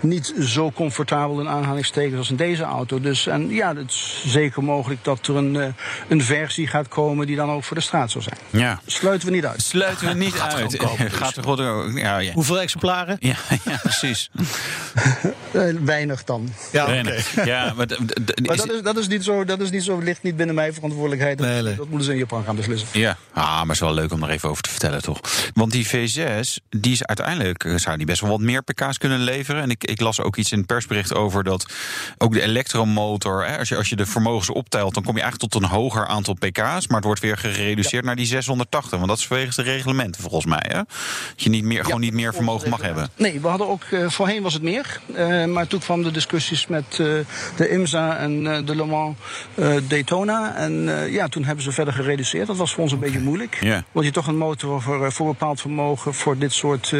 niet 0.00 0.34
zo 0.40 0.72
comfortabel 0.72 1.40
in 1.40 1.48
aanhalingstekens 1.48 2.18
als 2.18 2.30
in 2.30 2.36
deze 2.36 2.62
auto. 2.62 3.00
Dus 3.00 3.26
en 3.26 3.48
ja, 3.48 3.76
het 3.76 3.90
is 3.90 4.24
zeker 4.26 4.64
mogelijk 4.64 5.04
dat 5.04 5.26
er 5.26 5.36
een, 5.36 5.54
uh, 5.54 5.66
een 6.08 6.22
versie 6.22 6.66
gaat 6.66 6.88
komen 6.88 7.26
die 7.26 7.36
dan 7.36 7.50
ook 7.50 7.64
voor 7.64 7.76
de 7.76 7.82
straat 7.82 8.10
zal 8.10 8.22
zijn. 8.22 8.38
Ja. 8.50 8.80
Sluiten 8.86 9.28
we 9.28 9.34
niet 9.34 9.46
uit. 9.46 9.62
Sluiten 9.62 10.06
we 10.06 10.14
niet 10.24 10.38
uit. 10.38 10.76
Gaat 11.10 11.36
er 11.36 11.98
ja, 11.98 12.18
ja. 12.18 12.32
Hoeveel 12.32 12.60
exemplaren? 12.60 13.16
Ja, 13.20 13.36
ja 13.64 13.76
precies. 13.82 14.30
Eh, 15.52 15.62
weinig 15.84 16.24
dan. 16.24 16.52
Ja, 16.72 16.82
oké. 16.82 16.90
Weinig. 16.92 17.44
Ja, 17.44 17.72
maar, 17.76 17.86
dat 17.86 18.72
is, 18.72 18.82
dat 18.82 18.96
is 18.96 19.08
niet 19.08 19.24
zo, 19.24 19.44
dat 19.44 19.60
is 19.60 19.70
niet 19.70 19.84
zo, 19.84 19.98
ligt 19.98 20.22
niet 20.22 20.36
binnen 20.36 20.54
mijn 20.54 20.74
verantwoordelijkheid. 20.74 21.38
Dat, 21.38 21.46
Nee, 21.46 21.62
nee. 21.62 21.74
dat 21.74 21.88
moeten 21.88 22.06
ze 22.06 22.12
in 22.12 22.18
Japan 22.18 22.44
gaan 22.44 22.56
beslissen. 22.56 22.88
Ja, 22.92 23.16
ah, 23.32 23.44
maar 23.44 23.60
het 23.60 23.70
is 23.70 23.80
wel 23.80 23.94
leuk 23.94 24.12
om 24.12 24.22
er 24.22 24.30
even 24.30 24.48
over 24.48 24.62
te 24.62 24.70
vertellen, 24.70 25.02
toch? 25.02 25.20
Want 25.54 25.72
die 25.72 25.86
V6, 25.86 26.64
die 26.68 26.92
is 26.92 27.04
uiteindelijk, 27.04 27.64
eh, 27.64 27.74
zou 27.76 27.96
die 27.96 28.06
best 28.06 28.20
wel 28.20 28.30
wat 28.30 28.40
meer 28.40 28.62
kunnen 28.98 29.20
leveren. 29.20 29.62
En 29.62 29.70
ik, 29.70 29.84
ik 29.84 30.00
las 30.00 30.20
ook 30.20 30.36
iets 30.36 30.52
in 30.52 30.58
het 30.58 30.66
persbericht 30.66 31.14
over 31.14 31.44
dat 31.44 31.66
ook 32.18 32.32
de 32.32 32.42
elektromotor, 32.42 33.46
hè, 33.46 33.58
als, 33.58 33.68
je, 33.68 33.76
als 33.76 33.88
je 33.88 33.96
de 33.96 34.06
vermogens 34.06 34.50
optelt, 34.50 34.94
dan 34.94 35.02
kom 35.02 35.14
je 35.16 35.22
eigenlijk 35.22 35.52
tot 35.52 35.62
een 35.62 35.68
hoger 35.68 36.06
aantal 36.06 36.34
pk's. 36.34 36.86
Maar 36.86 36.96
het 36.96 37.04
wordt 37.04 37.20
weer 37.20 37.38
gereduceerd 37.38 38.04
naar 38.04 38.16
die 38.16 38.26
680. 38.26 38.98
Want 38.98 39.08
dat 39.08 39.18
is 39.18 39.26
vanwege 39.26 39.62
de 39.62 39.62
reglementen, 39.62 40.22
volgens 40.22 40.44
mij. 40.44 40.64
Hè? 40.68 40.76
Dat 40.76 41.42
je 41.42 41.50
niet 41.50 41.64
meer, 41.64 41.84
gewoon 41.84 42.00
niet 42.00 42.12
meer 42.12 42.34
vermogen 42.34 42.70
mag 42.70 42.82
hebben. 42.82 43.08
Nee, 43.16 43.40
we 43.40 43.48
hadden 43.48 43.68
ook, 43.68 43.82
eh, 43.82 44.08
voorheen 44.08 44.42
was 44.42 44.54
het 44.54 44.62
meer. 44.62 45.00
Eh, 45.14 45.44
maar 45.44 45.66
toen 45.66 45.80
kwam 45.80 46.02
de 46.02 46.10
discussies 46.10 46.66
met 46.66 46.84
eh, 46.90 46.98
de 47.56 47.70
IMSA 47.70 48.16
en 48.16 48.42
de 48.64 48.76
Le 48.76 48.84
Mans 48.84 49.16
Daytona. 49.88 50.54
En 50.54 50.72
ja, 51.10 51.28
toen 51.28 51.44
hebben 51.44 51.64
ze 51.64 51.72
verder 51.72 51.94
gereduceerd. 51.94 52.46
Dat 52.46 52.56
was 52.56 52.72
voor 52.72 52.82
ons 52.82 52.92
een 52.92 52.98
beetje 52.98 53.20
moeilijk. 53.20 53.84
Want 53.92 54.06
je 54.06 54.12
toch 54.12 54.26
een 54.26 54.38
motor 54.38 54.82
voor, 54.82 55.12
voor 55.12 55.26
bepaald 55.26 55.60
vermogen 55.60 56.14
voor 56.14 56.38
dit 56.38 56.52
soort 56.52 56.94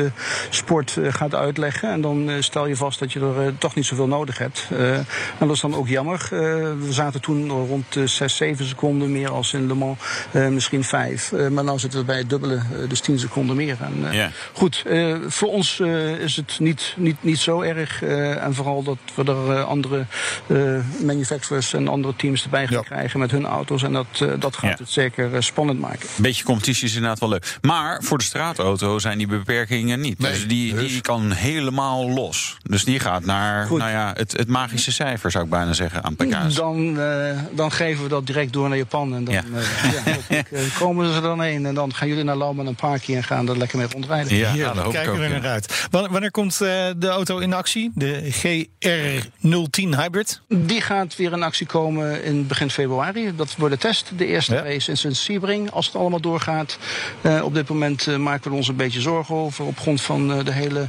sport 0.50 0.98
gaat 1.08 1.34
uitleggen. 1.34 1.65
En 1.74 2.00
dan 2.00 2.30
eh, 2.30 2.36
stel 2.42 2.66
je 2.66 2.76
vast 2.76 2.98
dat 2.98 3.12
je 3.12 3.20
er 3.20 3.46
eh, 3.46 3.52
toch 3.58 3.74
niet 3.74 3.86
zoveel 3.86 4.06
nodig 4.06 4.38
hebt. 4.38 4.66
Eh, 4.70 4.94
en 4.96 5.06
dat 5.38 5.50
is 5.50 5.60
dan 5.60 5.74
ook 5.74 5.88
jammer. 5.88 6.20
Eh, 6.22 6.28
we 6.30 6.86
zaten 6.90 7.20
toen 7.20 7.50
rond 7.50 7.92
de 7.92 8.06
6, 8.06 8.36
7 8.36 8.66
seconden 8.66 9.12
meer 9.12 9.30
als 9.30 9.52
in 9.52 9.66
Le 9.66 9.74
Mans. 9.74 9.98
Eh, 10.32 10.48
misschien 10.48 10.84
5. 10.84 11.32
maar 11.50 11.64
nu 11.64 11.78
zitten 11.78 11.98
we 12.00 12.04
bij 12.04 12.18
het 12.18 12.30
dubbele, 12.30 12.62
dus 12.88 13.00
10 13.00 13.18
seconden 13.18 13.56
meer. 13.56 13.76
En, 13.80 14.08
eh, 14.08 14.14
Ja. 14.14 14.30
Goed, 14.52 14.82
eh, 14.86 15.14
voor 15.26 15.48
ons 15.48 15.80
eh, 15.80 16.10
is 16.18 16.36
het 16.36 16.56
niet, 16.60 16.94
niet, 16.96 17.16
niet 17.20 17.38
zo 17.38 17.60
erg. 17.60 18.02
eh, 18.02 18.44
en 18.44 18.54
vooral 18.54 18.82
dat 18.82 18.98
we 19.14 19.24
er 19.24 19.62
andere 19.62 20.06
eh, 20.46 20.56
manufacturers 21.02 21.72
en 21.74 21.88
andere 21.88 22.14
teams 22.16 22.42
erbij 22.44 22.66
gaan 22.66 22.76
Ja. 22.76 22.82
krijgen 22.82 23.20
met 23.20 23.30
hun 23.30 23.46
auto's. 23.46 23.82
En 23.82 23.92
dat, 23.92 24.06
eh, 24.20 24.28
dat 24.38 24.56
gaat 24.56 24.70
Ja. 24.70 24.76
het 24.84 24.90
zeker 24.90 25.42
spannend 25.42 25.80
maken. 25.80 26.08
Een 26.16 26.22
beetje 26.22 26.44
competitie 26.44 26.84
is 26.86 26.94
inderdaad 26.94 27.18
wel 27.20 27.28
leuk. 27.28 27.58
Maar 27.60 28.02
voor 28.02 28.18
de 28.18 28.24
straatauto 28.24 28.98
zijn 28.98 29.18
die 29.18 29.26
beperkingen 29.26 30.00
niet. 30.00 30.18
Nee, 30.18 30.30
dus 30.32 30.46
die, 30.46 30.74
dus. 30.74 30.90
die 30.92 31.00
kan 31.00 31.32
helemaal 31.56 32.10
los. 32.10 32.56
Dus 32.62 32.84
die 32.84 33.00
gaat 33.00 33.24
naar 33.24 33.66
Goed. 33.66 33.78
nou 33.78 33.90
ja, 33.90 34.12
het, 34.16 34.32
het 34.32 34.48
magische 34.48 34.92
cijfer, 34.92 35.30
zou 35.30 35.44
ik 35.44 35.50
bijna 35.50 35.72
zeggen, 35.72 36.02
aan 36.04 36.16
pk's. 36.16 36.54
Dan, 36.54 37.00
eh, 37.00 37.38
dan 37.52 37.72
geven 37.72 38.02
we 38.02 38.08
dat 38.08 38.26
direct 38.26 38.52
door 38.52 38.68
naar 38.68 38.78
Japan. 38.78 39.14
En 39.14 39.24
dan 39.24 39.34
Ja. 39.34 39.42
eh, 39.54 40.14
ja, 40.28 40.42
eh, 40.50 40.60
komen 40.78 41.08
ze 41.08 41.14
er 41.14 41.22
dan 41.22 41.40
heen. 41.40 41.66
En 41.66 41.74
dan 41.74 41.94
gaan 41.94 42.08
jullie 42.08 42.24
naar 42.24 42.36
Lauman 42.36 42.66
en 42.66 42.74
Parky 42.74 43.14
en 43.14 43.22
gaan 43.24 43.48
er 43.48 43.58
lekker 43.58 43.78
mee 43.78 43.86
rondrijden. 43.92 44.36
Ja, 44.36 44.74
hoop 44.74 44.84
ik 44.86 44.90
kijken 44.92 45.12
ook. 45.12 45.18
we 45.18 45.24
er 45.24 45.30
ja. 45.34 45.38
naar 45.40 45.50
uit. 45.50 45.86
Wanneer, 45.90 46.30
komt 46.30 46.60
eh, 46.60 46.68
de 46.96 47.08
auto 47.08 47.38
in 47.38 47.52
actie? 47.52 47.90
De 47.94 48.32
GR010 48.32 49.96
Hybrid? 49.96 50.40
Die 50.48 50.80
gaat 50.80 51.16
weer 51.16 51.32
in 51.32 51.42
actie 51.42 51.66
komen 51.66 52.24
in 52.24 52.46
begin 52.46 52.70
februari. 52.70 53.32
Dat 53.36 53.54
wordt 53.56 53.74
de 53.74 53.80
test. 53.80 54.10
De 54.16 54.26
eerste 54.26 54.54
Ja. 54.54 54.62
race 54.62 54.90
in 54.90 54.96
Sint-Siebring. 54.96 55.70
Als 55.70 55.86
het 55.86 55.94
allemaal 55.94 56.20
doorgaat. 56.20 56.78
Eh, 57.20 57.44
op 57.44 57.54
dit 57.54 57.68
moment 57.68 58.06
eh, 58.06 58.16
maken 58.16 58.50
we 58.50 58.56
ons 58.56 58.68
een 58.68 58.76
beetje 58.76 59.00
zorgen 59.00 59.34
over. 59.34 59.64
Op 59.64 59.78
grond 59.78 60.00
van 60.02 60.32
eh, 60.32 60.44
de 60.44 60.52
hele 60.52 60.88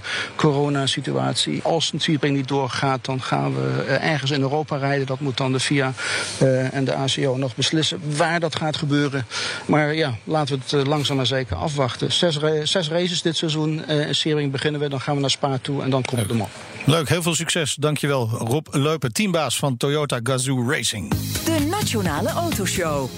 coronasituatie. 0.57 1.59
Als 1.63 1.85
Sint-Siebring 1.85 2.35
niet 2.35 2.47
doorgaat, 2.47 3.05
dan 3.05 3.21
gaan 3.21 3.55
we 3.55 3.83
eh, 3.87 4.11
ergens 4.11 4.31
in 4.31 4.41
Europa 4.41 4.77
rijden. 4.77 5.05
Dat 5.05 5.19
moet 5.19 5.37
dan 5.37 5.51
de 5.51 5.59
FIA 5.59 5.93
eh, 6.37 6.73
en 6.73 6.85
de 6.85 6.93
ACO 6.95 7.35
nog 7.37 7.55
beslissen 7.55 7.99
waar 8.17 8.39
dat 8.39 8.55
gaat 8.55 8.77
gebeuren. 8.77 9.25
Maar 9.65 9.93
ja, 9.95 10.17
laten 10.23 10.55
we 10.55 10.61
het 10.63 10.73
eh, 10.73 10.89
langzaam 10.89 11.15
maar 11.15 11.25
zeker 11.25 11.55
afwachten. 11.55 12.11
Zes, 12.11 12.39
zes 12.63 12.89
races 12.89 13.21
dit 13.21 13.37
seizoen. 13.37 13.85
Eh, 13.85 14.07
in 14.07 14.15
Siebring 14.15 14.51
beginnen 14.51 14.81
we. 14.81 14.89
Dan 14.89 15.01
gaan 15.01 15.15
we 15.15 15.21
naar 15.21 15.29
Spa 15.29 15.57
toe 15.61 15.83
en 15.83 15.89
dan 15.89 16.03
komt 16.03 16.27
de 16.27 16.33
man. 16.33 16.49
Leuk, 16.85 17.09
heel 17.09 17.21
veel 17.21 17.35
succes. 17.35 17.75
Dankjewel 17.75 18.29
Rob 18.29 18.67
Leupen, 18.71 19.13
teambaas 19.13 19.57
van 19.57 19.77
Toyota 19.77 20.19
Gazoo 20.23 20.69
Racing. 20.69 21.09
De 21.45 21.67
Nationale 21.69 22.29
Autoshow. 22.29 23.09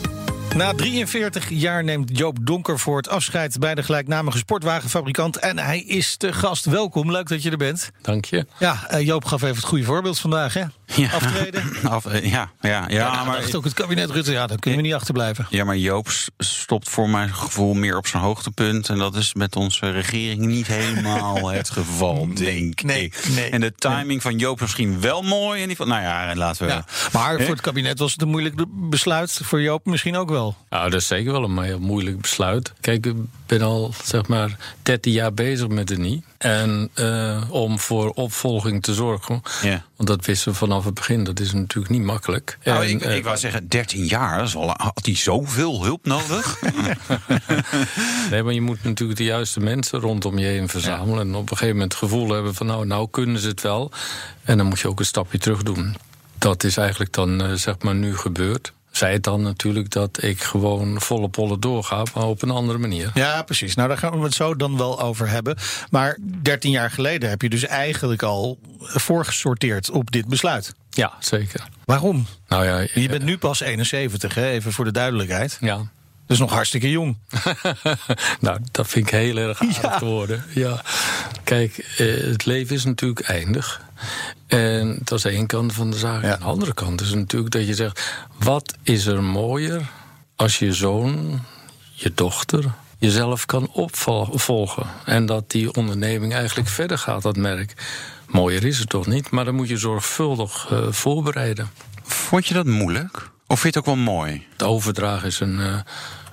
Na 0.55 0.73
43 0.73 1.49
jaar 1.49 1.83
neemt 1.83 2.17
Joop 2.17 2.37
Donkervoort 2.41 3.09
afscheid 3.09 3.59
bij 3.59 3.75
de 3.75 3.83
gelijknamige 3.83 4.37
sportwagenfabrikant. 4.37 5.37
En 5.37 5.57
hij 5.59 5.79
is 5.79 6.15
te 6.17 6.33
gast. 6.33 6.65
Welkom, 6.65 7.11
leuk 7.11 7.27
dat 7.27 7.43
je 7.43 7.51
er 7.51 7.57
bent. 7.57 7.91
Dank 8.01 8.25
je. 8.25 8.45
Ja, 8.59 8.87
eh, 8.87 9.05
Joop 9.05 9.25
gaf 9.25 9.41
even 9.41 9.55
het 9.55 9.65
goede 9.65 9.83
voorbeeld 9.83 10.19
vandaag, 10.19 10.53
hè? 10.53 10.63
Ja. 10.95 11.09
Aftreden. 11.11 11.63
Af, 11.89 12.05
eh, 12.05 12.31
ja, 12.31 12.51
ja, 12.61 12.69
ja, 12.69 12.85
Ja, 12.87 13.23
maar, 13.23 13.43
ook 13.55 13.63
het 13.63 13.73
kabinet 13.73 14.09
Rutte, 14.09 14.31
ja, 14.31 14.47
daar 14.47 14.59
kunnen 14.59 14.79
we 14.79 14.85
niet 14.85 14.95
achterblijven. 14.95 15.47
ja, 15.49 15.63
maar 15.63 15.77
Joop 15.77 16.07
stopt 16.37 16.89
voor 16.89 17.09
mijn 17.09 17.33
gevoel 17.33 17.73
meer 17.73 17.97
op 17.97 18.07
zijn 18.07 18.23
hoogtepunt. 18.23 18.89
En 18.89 18.97
dat 18.97 19.15
is 19.15 19.33
met 19.33 19.55
onze 19.55 19.91
regering 19.91 20.45
niet 20.45 20.67
helemaal 20.67 21.49
het 21.51 21.69
geval, 21.69 22.27
denk 22.33 22.83
nee, 22.83 23.03
ik. 23.03 23.27
nee. 23.35 23.49
en 23.49 23.61
de 23.61 23.73
timing 23.75 24.21
van 24.21 24.37
Joop 24.37 24.55
is 24.55 24.61
misschien 24.61 25.01
wel 25.01 25.21
mooi. 25.21 25.61
En 25.61 25.67
die 25.67 25.75
van, 25.75 25.87
nou 25.87 26.01
ja, 26.01 26.35
laten 26.35 26.65
we... 26.65 26.71
Ja. 26.71 26.85
Maar 27.11 27.37
Hè? 27.37 27.43
voor 27.45 27.53
het 27.53 27.63
kabinet 27.63 27.99
was 27.99 28.11
het 28.11 28.21
een 28.21 28.27
moeilijk 28.29 28.65
besluit. 28.69 29.39
Voor 29.43 29.61
Joop 29.61 29.85
misschien 29.85 30.15
ook 30.15 30.29
wel. 30.29 30.55
Nou, 30.69 30.89
dat 30.89 31.01
is 31.01 31.07
zeker 31.07 31.31
wel 31.31 31.43
een 31.43 31.61
heel 31.61 31.79
moeilijk 31.79 32.21
besluit. 32.21 32.73
Kijk, 32.81 33.05
ik 33.05 33.15
ben 33.45 33.61
al 33.61 33.93
zeg 34.03 34.27
maar 34.27 34.57
13 34.83 35.11
jaar 35.11 35.33
bezig 35.33 35.67
met 35.67 35.87
de 35.87 35.97
NIE. 35.97 36.23
En 36.37 36.89
eh, 36.93 37.43
om 37.49 37.79
voor 37.79 38.09
opvolging 38.09 38.83
te 38.83 38.93
zorgen. 38.93 39.41
Ja. 39.61 39.83
Want 39.95 40.09
dat 40.09 40.25
wisten 40.25 40.51
we 40.51 40.57
vanaf 40.57 40.78
het 40.85 40.93
begin. 40.93 41.23
Dat 41.23 41.39
is 41.39 41.53
natuurlijk 41.53 41.93
niet 41.93 42.03
makkelijk. 42.03 42.57
Nou, 42.63 42.83
En, 42.83 42.89
ik, 42.89 43.01
eh, 43.01 43.15
ik 43.15 43.23
wou 43.23 43.37
zeggen, 43.37 43.67
13 43.67 44.05
jaar, 44.05 44.37
dat 44.37 44.47
is 44.47 44.55
al, 44.55 44.73
had 44.77 45.05
hij 45.05 45.15
zoveel 45.15 45.83
hulp 45.83 46.05
nodig? 46.05 46.59
Nee, 48.31 48.43
maar 48.43 48.53
je 48.53 48.61
moet 48.61 48.83
natuurlijk 48.83 49.17
de 49.17 49.23
juiste 49.23 49.59
mensen 49.59 49.99
rondom 49.99 50.37
je 50.37 50.45
heen 50.45 50.67
verzamelen. 50.67 51.27
En 51.27 51.35
op 51.35 51.41
een 51.41 51.57
gegeven 51.57 51.73
moment 51.73 51.93
het 51.93 52.01
gevoel 52.01 52.29
hebben 52.29 52.55
van 52.55 52.65
nou, 52.65 52.85
nou 52.85 53.07
kunnen 53.11 53.41
ze 53.41 53.47
het 53.47 53.61
wel. 53.61 53.91
En 54.43 54.57
dan 54.57 54.65
moet 54.65 54.79
je 54.79 54.87
ook 54.87 54.99
een 54.99 55.05
stapje 55.05 55.37
terug 55.37 55.63
doen. 55.63 55.95
Dat 56.37 56.63
is 56.63 56.77
eigenlijk 56.77 57.13
dan 57.13 57.41
eh, 57.41 57.53
zeg 57.53 57.79
maar 57.79 57.95
nu 57.95 58.17
gebeurd. 58.17 58.73
Zij 58.91 59.11
het 59.13 59.23
dan 59.23 59.41
natuurlijk 59.41 59.89
dat 59.89 60.23
ik 60.23 60.41
gewoon 60.41 61.01
volle 61.01 61.29
pollen 61.29 61.59
doorga, 61.59 62.03
maar 62.13 62.23
op 62.25 62.41
een 62.41 62.49
andere 62.49 62.77
manier. 62.77 63.11
Ja, 63.13 63.41
precies. 63.43 63.75
Nou, 63.75 63.87
daar 63.87 63.97
gaan 63.97 64.17
we 64.19 64.23
het 64.25 64.33
zo 64.33 64.55
dan 64.55 64.77
wel 64.77 65.01
over 65.01 65.29
hebben. 65.29 65.57
Maar 65.91 66.17
13 66.41 66.71
jaar 66.71 66.91
geleden 66.91 67.29
heb 67.29 67.41
je 67.41 67.49
dus 67.49 67.65
eigenlijk 67.65 68.23
al 68.23 68.59
voorgesorteerd 68.79 69.89
op 69.89 70.11
dit 70.11 70.27
besluit. 70.27 70.73
Ja, 70.89 71.13
zeker. 71.19 71.67
Waarom? 71.85 72.25
Nou 72.47 72.65
ja, 72.65 72.87
Je 72.93 73.07
bent 73.09 73.23
nu 73.23 73.37
pas 73.37 73.59
71, 73.59 74.33
hè? 74.35 74.49
even 74.49 74.71
voor 74.71 74.85
de 74.85 74.91
duidelijkheid. 74.91 75.57
ja. 75.61 75.81
Dus 76.27 76.39
nog 76.39 76.51
hartstikke 76.51 76.89
jong. 76.91 77.17
nou, 78.39 78.59
dat 78.71 78.87
vind 78.87 79.05
ik 79.05 79.11
heel 79.11 79.37
erg 79.37 79.61
aardig 79.61 79.81
Ja. 79.81 79.97
te 79.97 80.05
worden. 80.05 80.43
Ja. 80.53 80.81
Kijk, 81.43 81.77
eh, 81.97 82.07
het 82.23 82.45
leven 82.45 82.75
is 82.75 82.83
natuurlijk 82.83 83.19
eindig. 83.19 83.81
En 84.47 84.99
dat 85.03 85.17
is 85.17 85.23
de 85.23 85.29
ene 85.29 85.45
kant 85.45 85.73
van 85.73 85.91
de 85.91 85.97
zaak. 85.97 86.23
Ja. 86.23 86.33
Aan 86.33 86.39
de 86.39 86.45
andere 86.45 86.73
kant 86.73 87.01
is 87.01 87.13
natuurlijk 87.13 87.51
dat 87.51 87.67
je 87.67 87.73
zegt... 87.73 88.13
wat 88.39 88.73
is 88.83 89.05
er 89.05 89.23
mooier 89.23 89.89
als 90.35 90.59
je 90.59 90.73
zoon, 90.73 91.39
je 91.91 92.11
dochter... 92.13 92.71
jezelf 92.97 93.45
kan 93.45 93.69
opvolgen. 93.71 94.87
En 95.05 95.25
dat 95.25 95.51
die 95.51 95.73
onderneming 95.73 96.33
eigenlijk 96.33 96.69
verder 96.69 96.97
gaat, 96.97 97.21
dat 97.21 97.37
merk. 97.37 97.73
Mooier 98.27 98.65
is 98.65 98.79
het 98.79 98.89
toch 98.89 99.07
niet, 99.07 99.29
maar 99.29 99.45
dan 99.45 99.55
moet 99.55 99.67
je 99.67 99.77
zorgvuldig 99.77 100.67
eh, 100.71 100.87
voorbereiden. 100.89 101.69
Vond 102.03 102.47
je 102.47 102.53
dat 102.53 102.65
moeilijk? 102.65 103.29
Of 103.47 103.59
vind 103.59 103.73
je 103.73 103.79
het 103.79 103.89
ook 103.89 103.95
wel 103.95 104.03
mooi? 104.13 104.45
Het 104.51 104.63
overdragen 104.63 105.27
is 105.27 105.39
een, 105.39 105.59
eh, 105.59 105.79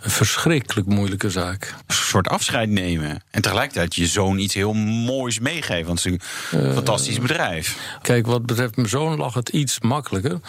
een 0.07 0.13
verschrikkelijk 0.13 0.87
moeilijke 0.87 1.31
zaak. 1.31 1.75
Een 1.87 1.95
soort 1.95 2.29
afscheid 2.29 2.69
nemen. 2.69 3.23
En 3.31 3.43
tegelijkertijd 3.43 3.95
je 3.95 4.07
zoon 4.07 4.39
iets 4.39 4.55
heel 4.55 4.73
moois 4.73 5.39
meegeven. 5.39 5.87
Want 5.87 6.03
het 6.03 6.13
is 6.13 6.21
een 6.51 6.73
fantastisch 6.73 7.21
bedrijf. 7.21 7.79
Kijk, 8.03 8.27
wat 8.27 8.47
betreft 8.47 8.77
mijn 8.77 8.89
zoon 8.89 9.17
lag 9.17 9.35
het 9.35 9.49
iets 9.49 9.81
makkelijker. 9.81 10.41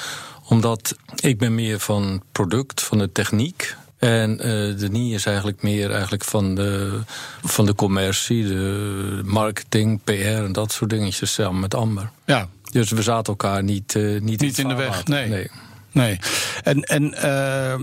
Omdat 0.47 0.95
ik 1.15 1.37
ben 1.37 1.55
meer 1.55 1.79
van 1.79 2.23
product, 2.31 2.81
van 2.81 2.97
de 2.97 3.11
techniek. 3.11 3.75
En 3.97 4.39
eh 4.39 4.47
de 4.79 4.87
NIE 4.91 5.13
is 5.13 5.25
eigenlijk 5.25 5.61
meer 5.61 5.91
eigenlijk 5.91 6.23
van, 6.23 6.55
de, 6.55 6.99
van 7.43 7.65
de 7.65 7.75
commercie, 7.75 8.47
de 8.47 9.21
marketing, 9.25 10.03
PR 10.03 10.11
en 10.11 10.51
dat 10.51 10.71
soort 10.71 10.89
dingetjes 10.89 11.33
samen 11.33 11.59
met 11.59 11.75
Amber. 11.75 12.09
Ja, 12.25 12.47
Dus 12.71 12.91
we 12.91 13.01
zaten 13.01 13.25
elkaar 13.25 13.63
niet, 13.63 13.95
eh, 13.95 14.21
niet, 14.21 14.41
Niet 14.41 14.57
in 14.57 14.67
de 14.67 14.75
weg, 14.75 15.05
nee. 15.05 15.49
Nee. 15.97 16.19
En, 16.63 16.81
en 16.81 17.13
eh, 17.13 17.75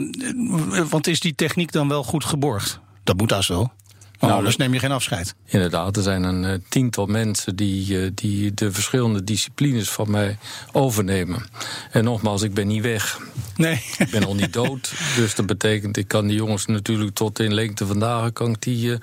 want 0.89 1.07
is 1.07 1.21
die 1.21 1.35
techniek 1.35 1.73
dan 1.73 1.89
wel 1.89 2.03
goed 2.03 2.25
geborgd? 2.25 2.81
Dat 3.05 3.17
moet 3.17 3.33
als 3.33 3.49
wel. 3.49 3.73
Nou, 4.21 4.33
anders 4.33 4.57
neem 4.57 4.73
je 4.73 4.79
geen 4.79 4.93
afscheid. 4.93 5.35
Inderdaad, 5.45 5.97
er 5.97 6.03
zijn 6.03 6.23
een 6.23 6.45
eh, 6.45 6.59
tiental 6.69 7.07
mensen 7.07 7.57
die, 7.57 8.01
eh, 8.01 8.11
die 8.15 8.55
de 8.55 8.73
verschillende 8.73 9.25
disciplines 9.25 9.91
van 9.91 10.11
mij 10.11 10.39
overnemen. 10.73 11.43
En 11.91 12.05
nogmaals, 12.05 12.43
ik 12.43 12.55
ben 12.55 12.67
niet 12.67 12.83
weg. 12.83 13.21
Nee. 13.57 13.83
Ik 13.99 14.11
ben 14.11 14.25
al 14.25 14.35
niet 14.35 14.53
dood. 14.53 14.93
Dus 15.17 15.35
dat 15.35 15.47
betekent, 15.47 15.97
ik 15.97 16.09
kan 16.09 16.27
die 16.27 16.37
jongens 16.37 16.67
natuurlijk 16.67 17.15
tot 17.15 17.39
in 17.39 17.55
lengte 17.55 17.87
van 17.87 17.99
dagen 17.99 18.33
kan 18.33 18.51
ik 18.51 18.63
die, 18.63 18.99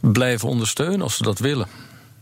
blijven 0.00 0.48
ondersteunen 0.48 1.02
als 1.02 1.16
ze 1.16 1.22
dat 1.22 1.38
willen. 1.38 1.66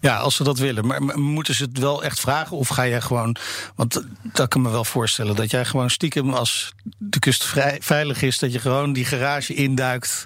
Ja, 0.01 0.17
als 0.17 0.37
ze 0.37 0.45
dat 0.45 0.59
willen. 0.59 0.87
Maar, 0.87 1.19
moeten 1.19 1.55
ze 1.55 1.63
het 1.65 1.79
wel 1.79 2.05
echt 2.05 2.21
vragen? 2.21 2.57
Of 2.57 2.69
ga 2.69 2.89
jij 2.89 3.01
gewoon. 3.01 3.37
Want 3.75 4.03
dat 4.23 4.49
kan 4.49 4.63
me 4.63 4.71
wel 4.71 4.85
voorstellen. 4.85 5.37
Dat 5.37 5.51
jij 5.51 5.65
gewoon 5.65 5.91
stiekem 5.91 6.35
als 6.35 6.75
de 6.99 7.19
kust 7.19 7.45
vrij, 7.45 7.79
veilig 7.81 8.23
is. 8.23 8.39
Dat 8.39 8.53
je 8.53 8.59
gewoon 8.59 8.93
die 8.93 9.05
garage 9.05 9.55
induikt. 9.55 10.23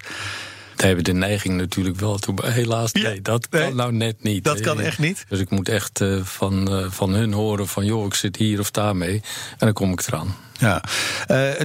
Daar 0.76 0.87
hebben 0.87 1.05
de 1.05 1.12
neiging 1.12 1.57
natuurlijk 1.57 2.00
wel 2.00 2.19
toe. 2.19 2.35
Maar 2.35 2.52
helaas, 2.52 2.91
Ja, 2.93 3.02
nee, 3.02 3.23
dat 3.23 3.49
kan 3.49 3.61
nee, 3.61 3.75
nou 3.75 3.93
net 3.93 4.23
niet. 4.23 4.45
dat 4.45 4.61
kan 4.61 4.81
echt 4.81 4.99
niet. 4.99 5.25
Dus 5.29 5.38
ik 5.38 5.50
moet 5.50 5.69
echt 5.69 6.00
eh, 6.00 6.25
van, 6.25 6.73
eh, 6.73 6.91
van 6.91 7.11
hun 7.11 7.33
horen 7.33 7.69
van... 7.69 7.85
joh, 7.85 8.07
ik 8.07 8.14
zit 8.14 8.37
hier 8.37 8.61
of 8.61 8.71
daar 8.71 8.97
mee. 8.97 9.14
En 9.50 9.59
dan 9.59 9.73
kom 9.73 9.93
ik 9.93 10.07
eraan. 10.07 10.37
Ja. 10.59 10.82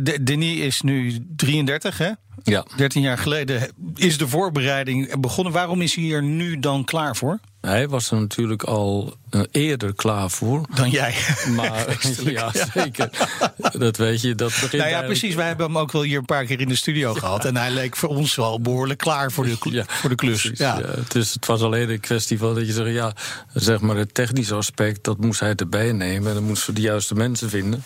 De- 0.04 0.18
Denis 0.22 0.60
is 0.60 0.82
nu 0.82 1.26
33, 1.36 1.98
hè? 1.98 2.10
Ja. 2.44 2.66
13 2.76 3.02
jaar 3.02 3.18
geleden 3.18 3.72
is 3.96 4.18
de 4.18 4.28
voorbereiding 4.28 5.20
begonnen. 5.20 5.54
Waarom 5.54 5.82
is 5.82 5.96
hij 5.96 6.04
hier 6.04 6.24
nu 6.24 6.60
dan 6.60 6.84
klaar 6.86 7.16
voor? 7.16 7.40
Hij 7.62 7.88
was 7.88 8.12
er 8.12 8.20
natuurlijk 8.20 8.64
al 8.64 9.16
eh, 9.30 9.42
eerder 9.52 9.94
klaar 9.96 10.30
voor. 10.30 10.66
Dan 10.76 10.90
jij. 10.90 11.16
Maar 11.56 11.98
ja, 12.24 12.52
ja. 12.54 12.66
zeker. 12.74 13.10
Dat 13.72 13.98
weet 13.98 14.22
je, 14.22 14.36
dat 14.36 14.48
begint 14.50 14.72
Nou 14.72 14.78
ja, 14.78 14.82
eigenlijk- 14.84 15.20
precies. 15.20 15.36
Wij 15.36 15.48
hebben 15.48 15.66
hem 15.66 15.78
ook 15.78 15.92
wel 15.92 16.02
hier 16.02 16.18
een 16.18 16.26
paar 16.26 16.46
keer 16.46 16.60
in 16.62 16.68
de 16.68 16.76
studio 16.76 17.14
gehad. 17.14 17.46
En 17.46 17.58
hij 17.58 17.72
leek 17.72 17.96
voor 17.96 18.10
ons 18.10 18.36
wel 18.36 18.62
behoorlijk 18.62 19.00
klaar 19.00 19.32
voor 19.32 19.46
de, 19.46 19.58
Ja, 19.70 19.84
voor 19.88 20.10
de 20.10 20.16
klus. 20.16 20.42
precies, 20.42 20.60
Ja. 20.60 20.80
ja. 20.80 20.86
Dus 21.08 21.34
het 21.34 21.46
was 21.46 21.62
alleen 21.62 21.90
een 21.90 22.00
kwestie 22.00 22.38
van 22.38 22.56
dat 22.56 22.68
je 22.68 22.74
zegt, 22.74 22.94
ja, 22.94 23.14
zeg 23.54 23.80
maar 23.80 23.96
het 23.96 24.14
technische 24.14 24.54
aspect, 24.56 25.04
dat 25.04 25.18
moest 25.18 25.40
hij 25.40 25.56
erbij 25.56 25.92
nemen. 25.92 26.28
En 26.28 26.34
dan 26.34 26.44
moesten 26.44 26.74
we 26.74 26.80
de 26.80 26.86
juiste 26.88 27.14
mensen 27.16 27.50
vinden. 27.50 27.84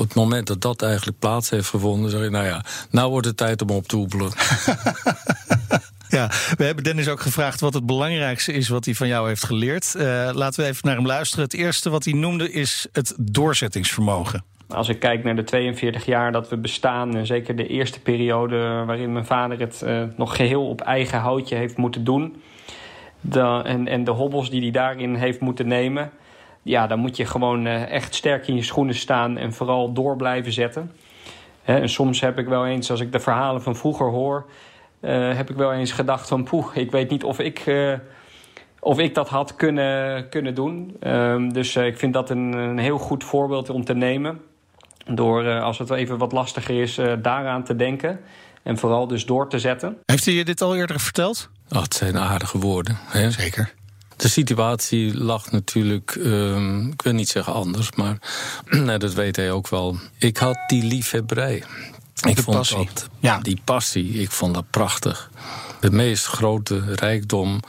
Op 0.00 0.06
het 0.06 0.14
moment 0.14 0.46
dat 0.46 0.60
dat 0.60 0.82
eigenlijk 0.82 1.18
plaats 1.18 1.50
heeft 1.50 1.68
gevonden, 1.68 2.10
zeg 2.10 2.22
je, 2.22 2.30
nou 2.30 2.46
ja, 2.46 2.64
nou 2.90 3.10
wordt 3.10 3.26
het 3.26 3.36
tijd 3.36 3.62
om 3.62 3.70
op 3.70 3.86
te 3.86 3.96
hoepelen. 3.96 4.32
Ja, 6.08 6.28
we 6.56 6.64
hebben 6.64 6.84
Dennis 6.84 7.08
ook 7.08 7.20
gevraagd 7.20 7.60
wat 7.60 7.74
het 7.74 7.86
belangrijkste 7.86 8.52
is 8.52 8.68
wat 8.68 8.84
hij 8.84 8.94
van 8.94 9.08
jou 9.08 9.28
heeft 9.28 9.44
geleerd. 9.44 9.94
Eh, 9.94 10.30
laten 10.32 10.62
we 10.62 10.68
even 10.68 10.80
naar 10.86 10.96
hem 10.96 11.06
luisteren. 11.06 11.44
Het 11.44 11.54
eerste 11.54 11.90
wat 11.90 12.04
hij 12.04 12.12
noemde 12.12 12.52
is 12.52 12.88
het 12.92 13.14
doorzettingsvermogen. 13.20 14.44
Als 14.68 14.88
ik 14.88 15.00
kijk 15.00 15.24
naar 15.24 15.36
de 15.36 15.44
42 15.44 16.06
jaar 16.06 16.32
dat 16.32 16.48
we 16.48 16.56
bestaan, 16.56 17.16
en 17.16 17.26
zeker 17.26 17.56
de 17.56 17.66
eerste 17.66 18.00
periode 18.00 18.56
waarin 18.86 19.12
mijn 19.12 19.26
vader 19.26 19.60
het 19.60 19.82
eh, 19.82 20.02
nog 20.16 20.36
geheel 20.36 20.68
op 20.68 20.80
eigen 20.80 21.18
houtje 21.18 21.56
heeft 21.56 21.76
moeten 21.76 22.04
doen, 22.04 22.42
dan, 23.20 23.64
en, 23.64 23.88
en 23.88 24.04
de 24.04 24.10
hobbels 24.10 24.50
die 24.50 24.60
hij 24.60 24.70
daarin 24.70 25.14
heeft 25.14 25.40
moeten 25.40 25.68
nemen, 25.68 26.10
ja, 26.62 26.86
dan 26.86 26.98
moet 26.98 27.16
je 27.16 27.24
gewoon 27.24 27.66
eh, 27.66 27.90
echt 27.90 28.14
sterk 28.14 28.48
in 28.48 28.54
je 28.54 28.62
schoenen 28.62 28.94
staan 28.94 29.38
en 29.38 29.52
vooral 29.52 29.92
door 29.92 30.16
blijven 30.16 30.52
zetten. 30.52 30.92
Hè, 31.62 31.80
en 31.80 31.88
soms 31.88 32.20
heb 32.20 32.38
ik 32.38 32.46
wel 32.46 32.66
eens, 32.66 32.90
als 32.90 33.00
ik 33.00 33.12
de 33.12 33.20
verhalen 33.20 33.62
van 33.62 33.76
vroeger 33.76 34.06
hoor, 34.06 34.46
eh, 35.00 35.36
heb 35.36 35.50
ik 35.50 35.56
wel 35.56 35.72
eens 35.72 35.92
gedacht 35.92 36.28
van 36.28 36.44
poeh, 36.44 36.76
ik 36.76 36.90
weet 36.90 37.10
niet 37.10 37.24
of 37.24 37.38
ik, 37.38 37.58
eh, 37.58 37.92
of 38.80 38.98
ik 38.98 39.14
dat 39.14 39.28
had 39.28 39.56
kunnen, 39.56 40.28
kunnen 40.28 40.54
doen. 40.54 40.96
Ehm, 41.00 41.48
dus 41.48 41.76
eh, 41.76 41.86
ik 41.86 41.98
vind 41.98 42.12
dat 42.12 42.30
een, 42.30 42.52
een 42.52 42.78
heel 42.78 42.98
goed 42.98 43.24
voorbeeld 43.24 43.70
om 43.70 43.84
te 43.84 43.94
nemen. 43.94 44.40
Door, 45.06 45.44
eh, 45.44 45.62
als 45.62 45.78
het 45.78 45.90
even 45.90 46.18
wat 46.18 46.32
lastiger 46.32 46.82
is, 46.82 46.98
eh, 46.98 47.12
daaraan 47.22 47.64
te 47.64 47.76
denken. 47.76 48.20
En 48.62 48.78
vooral 48.78 49.06
dus 49.06 49.26
door 49.26 49.48
te 49.48 49.58
zetten. 49.58 49.98
Heeft 50.04 50.24
hij 50.24 50.34
je 50.34 50.44
dit 50.44 50.60
al 50.60 50.76
eerder 50.76 51.00
verteld? 51.00 51.50
Het 51.68 51.94
zijn 51.94 52.18
aardige 52.18 52.58
woorden. 52.58 52.98
Hè? 53.06 53.30
Zeker. 53.30 53.74
De 54.20 54.28
situatie 54.28 55.14
lag 55.18 55.50
natuurlijk, 55.50 56.18
ehm, 56.24 56.88
ik 56.88 57.02
wil 57.02 57.12
niet 57.12 57.28
zeggen 57.28 57.52
anders, 57.52 57.92
maar 57.92 58.18
dat 58.98 59.12
weet 59.14 59.36
hij 59.36 59.50
ook 59.52 59.68
wel. 59.68 59.96
Ik 60.18 60.36
had 60.36 60.58
die 60.66 60.82
liefhebberij. 60.84 61.62
Ik 62.28 62.36
De 62.36 62.42
vond 62.42 62.56
passie. 62.56 62.88
dat, 62.94 63.08
Ja. 63.20 63.38
die 63.38 63.60
passie, 63.64 64.12
ik 64.12 64.30
vond 64.30 64.54
dat 64.54 64.70
prachtig. 64.70 65.30
De 65.80 65.90
meest 65.90 66.26
grote 66.26 66.82
rijkdom 66.94 67.60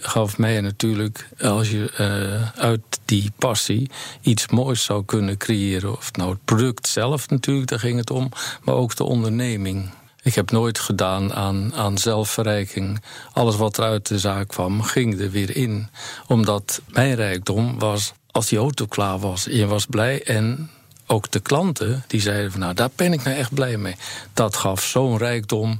gaf 0.00 0.38
mij 0.38 0.60
natuurlijk, 0.60 1.28
als 1.40 1.70
je 1.70 1.90
eh, 1.96 2.60
uit 2.62 2.80
die 3.04 3.32
passie 3.38 3.90
iets 4.20 4.48
moois 4.48 4.84
zou 4.84 5.04
kunnen 5.04 5.36
creëren. 5.36 5.96
Of 5.96 6.12
nou 6.12 6.30
het 6.30 6.44
product 6.44 6.88
zelf 6.88 7.28
natuurlijk, 7.28 7.66
daar 7.68 7.78
ging 7.78 7.98
het 7.98 8.10
om, 8.10 8.28
maar 8.62 8.74
ook 8.74 8.96
de 8.96 9.04
onderneming. 9.04 9.90
Ik 10.22 10.34
heb 10.34 10.50
nooit 10.50 10.78
gedaan 10.78 11.32
aan, 11.34 11.74
aan 11.74 11.98
zelfverrijking. 11.98 13.02
Alles 13.32 13.56
wat 13.56 13.76
er 13.76 13.84
uit 13.84 14.08
de 14.08 14.18
zaak 14.18 14.48
kwam, 14.48 14.82
ging 14.82 15.20
er 15.20 15.30
weer 15.30 15.56
in. 15.56 15.88
Omdat 16.26 16.80
mijn 16.88 17.14
rijkdom 17.14 17.78
was, 17.78 18.12
als 18.30 18.48
die 18.48 18.58
auto 18.58 18.86
klaar 18.86 19.18
was, 19.18 19.44
je 19.44 19.66
was 19.66 19.86
blij 19.86 20.22
en 20.22 20.70
ook 21.06 21.30
de 21.30 21.40
klanten 21.40 22.04
die 22.06 22.20
zeiden 22.20 22.50
van 22.50 22.60
nou, 22.60 22.74
daar 22.74 22.90
ben 22.96 23.12
ik 23.12 23.24
nou 23.24 23.36
echt 23.36 23.54
blij 23.54 23.76
mee. 23.76 23.96
Dat 24.34 24.56
gaf 24.56 24.82
zo'n 24.82 25.18
rijkdom, 25.18 25.78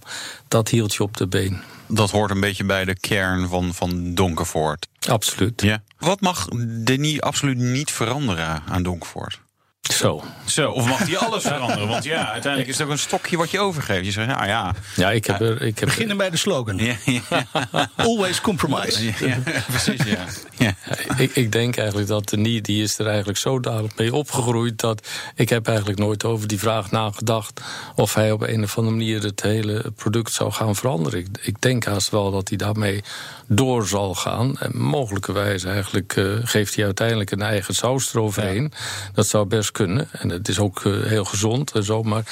dat 0.48 0.68
hield 0.68 0.94
je 0.94 1.02
op 1.02 1.16
de 1.16 1.26
been. 1.26 1.60
Dat 1.86 2.10
hoort 2.10 2.30
een 2.30 2.40
beetje 2.40 2.64
bij 2.64 2.84
de 2.84 2.98
kern 2.98 3.48
van, 3.48 3.74
van 3.74 4.14
Donkervoort. 4.14 4.86
Absoluut. 5.08 5.62
Ja. 5.62 5.82
Wat 5.98 6.20
mag 6.20 6.48
Denis 6.84 7.20
absoluut 7.20 7.56
niet 7.56 7.90
veranderen 7.90 8.62
aan 8.68 8.82
Donkervoort? 8.82 9.40
Zo. 9.80 10.22
Zo, 10.46 10.70
of 10.70 10.86
mag 10.88 10.98
hij 10.98 11.18
alles 11.18 11.42
veranderen? 11.42 11.88
Want 11.88 12.04
ja, 12.04 12.32
uiteindelijk 12.32 12.72
is 12.72 12.78
het 12.78 12.86
ook 12.86 12.92
een 12.92 12.98
stokje 12.98 13.36
wat 13.36 13.50
je 13.50 13.58
overgeeft. 13.58 14.04
Je 14.04 14.10
zegt, 14.10 14.28
nou 14.28 14.46
ja. 14.46 14.74
Ja, 14.96 15.10
ik 15.10 15.26
heb 15.26 15.40
er. 15.40 15.62
Ik 15.62 15.78
heb 15.78 15.88
Beginnen 15.88 16.16
bij 16.16 16.30
de 16.30 16.36
slogan. 16.36 16.78
Ja, 16.78 16.94
ja, 17.04 17.46
Always 17.96 18.40
compromise. 18.40 19.04
ja, 19.04 19.12
ja, 19.26 19.62
precies, 19.68 20.02
ja. 20.04 20.24
ja. 20.56 20.74
ik, 21.16 21.34
ik 21.34 21.52
denk 21.52 21.76
eigenlijk 21.76 22.08
dat 22.08 22.28
de 22.28 22.36
niet, 22.36 22.64
die 22.64 22.82
is 22.82 22.98
er 22.98 23.06
eigenlijk 23.06 23.38
zodanig 23.38 23.96
mee 23.96 24.14
opgegroeid 24.14 24.80
dat 24.80 25.08
ik 25.34 25.48
heb 25.48 25.66
eigenlijk 25.66 25.98
nooit 25.98 26.24
over 26.24 26.48
die 26.48 26.58
vraag 26.58 26.90
nagedacht 26.90 27.60
of 27.94 28.14
hij 28.14 28.32
op 28.32 28.42
een 28.42 28.62
of 28.62 28.78
andere 28.78 28.96
manier 28.96 29.22
het 29.22 29.42
hele 29.42 29.92
product 29.96 30.32
zou 30.32 30.52
gaan 30.52 30.76
veranderen. 30.76 31.18
Ik, 31.18 31.26
ik 31.42 31.60
denk 31.60 31.84
haast 31.84 32.10
wel 32.10 32.30
dat 32.30 32.48
hij 32.48 32.58
daarmee 32.58 33.02
door 33.46 33.86
zal 33.86 34.14
gaan. 34.14 34.58
En 34.58 34.78
mogelijkerwijs 34.78 35.64
eigenlijk 35.64 36.16
eh, 36.16 36.24
geeft 36.42 36.74
hij 36.74 36.84
uiteindelijk 36.84 37.30
een 37.30 37.42
eigen 37.42 37.74
saus 37.74 38.14
eroverheen. 38.14 38.72
Dat 39.14 39.26
zou 39.26 39.46
best 39.46 39.69
kunnen. 39.70 40.08
En 40.12 40.28
het 40.28 40.48
is 40.48 40.58
ook 40.58 40.84
eh, 40.84 41.02
heel 41.02 41.24
gezond 41.24 41.72
en 41.72 41.84
zo, 41.84 42.02
maar 42.02 42.24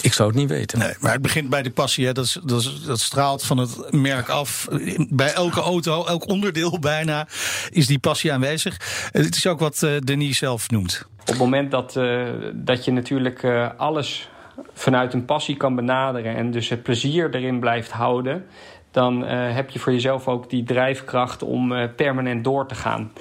ik 0.00 0.12
zou 0.12 0.28
het 0.28 0.38
niet 0.38 0.48
weten. 0.48 0.78
Nee, 0.78 0.94
maar 1.00 1.12
het 1.12 1.22
begint 1.22 1.48
bij 1.48 1.62
de 1.62 1.70
passie. 1.70 2.06
Hè. 2.06 2.12
Dat, 2.12 2.24
is, 2.24 2.38
dat, 2.44 2.60
is, 2.60 2.84
dat 2.86 3.00
straalt 3.00 3.44
van 3.44 3.58
het 3.58 3.92
merk 3.92 4.28
af. 4.28 4.68
Bij 5.08 5.32
elke 5.32 5.60
auto, 5.60 6.04
elk 6.06 6.28
onderdeel 6.28 6.78
bijna, 6.78 7.26
is 7.70 7.86
die 7.86 7.98
passie 7.98 8.32
aanwezig. 8.32 8.76
Het 9.12 9.36
is 9.36 9.46
ook 9.46 9.58
wat 9.58 9.82
eh, 9.82 9.90
Denis 9.98 10.38
zelf 10.38 10.70
noemt. 10.70 11.06
Op 11.20 11.26
het 11.26 11.38
moment 11.38 11.70
dat, 11.70 11.96
eh, 11.96 12.22
dat 12.54 12.84
je 12.84 12.92
natuurlijk 12.92 13.42
eh, 13.42 13.68
alles 13.76 14.28
vanuit 14.74 15.12
een 15.12 15.24
passie 15.24 15.56
kan 15.56 15.74
benaderen 15.74 16.36
en 16.36 16.50
dus 16.50 16.68
het 16.68 16.82
plezier 16.82 17.34
erin 17.34 17.60
blijft 17.60 17.90
houden, 17.90 18.44
dan 18.92 19.26
eh, 19.26 19.54
heb 19.54 19.70
je 19.70 19.78
voor 19.78 19.92
jezelf 19.92 20.28
ook 20.28 20.50
die 20.50 20.64
drijfkracht 20.64 21.42
om 21.42 21.72
eh, 21.72 21.88
permanent 21.96 22.44
door 22.44 22.66
te 22.66 22.74
gaan. 22.74 23.12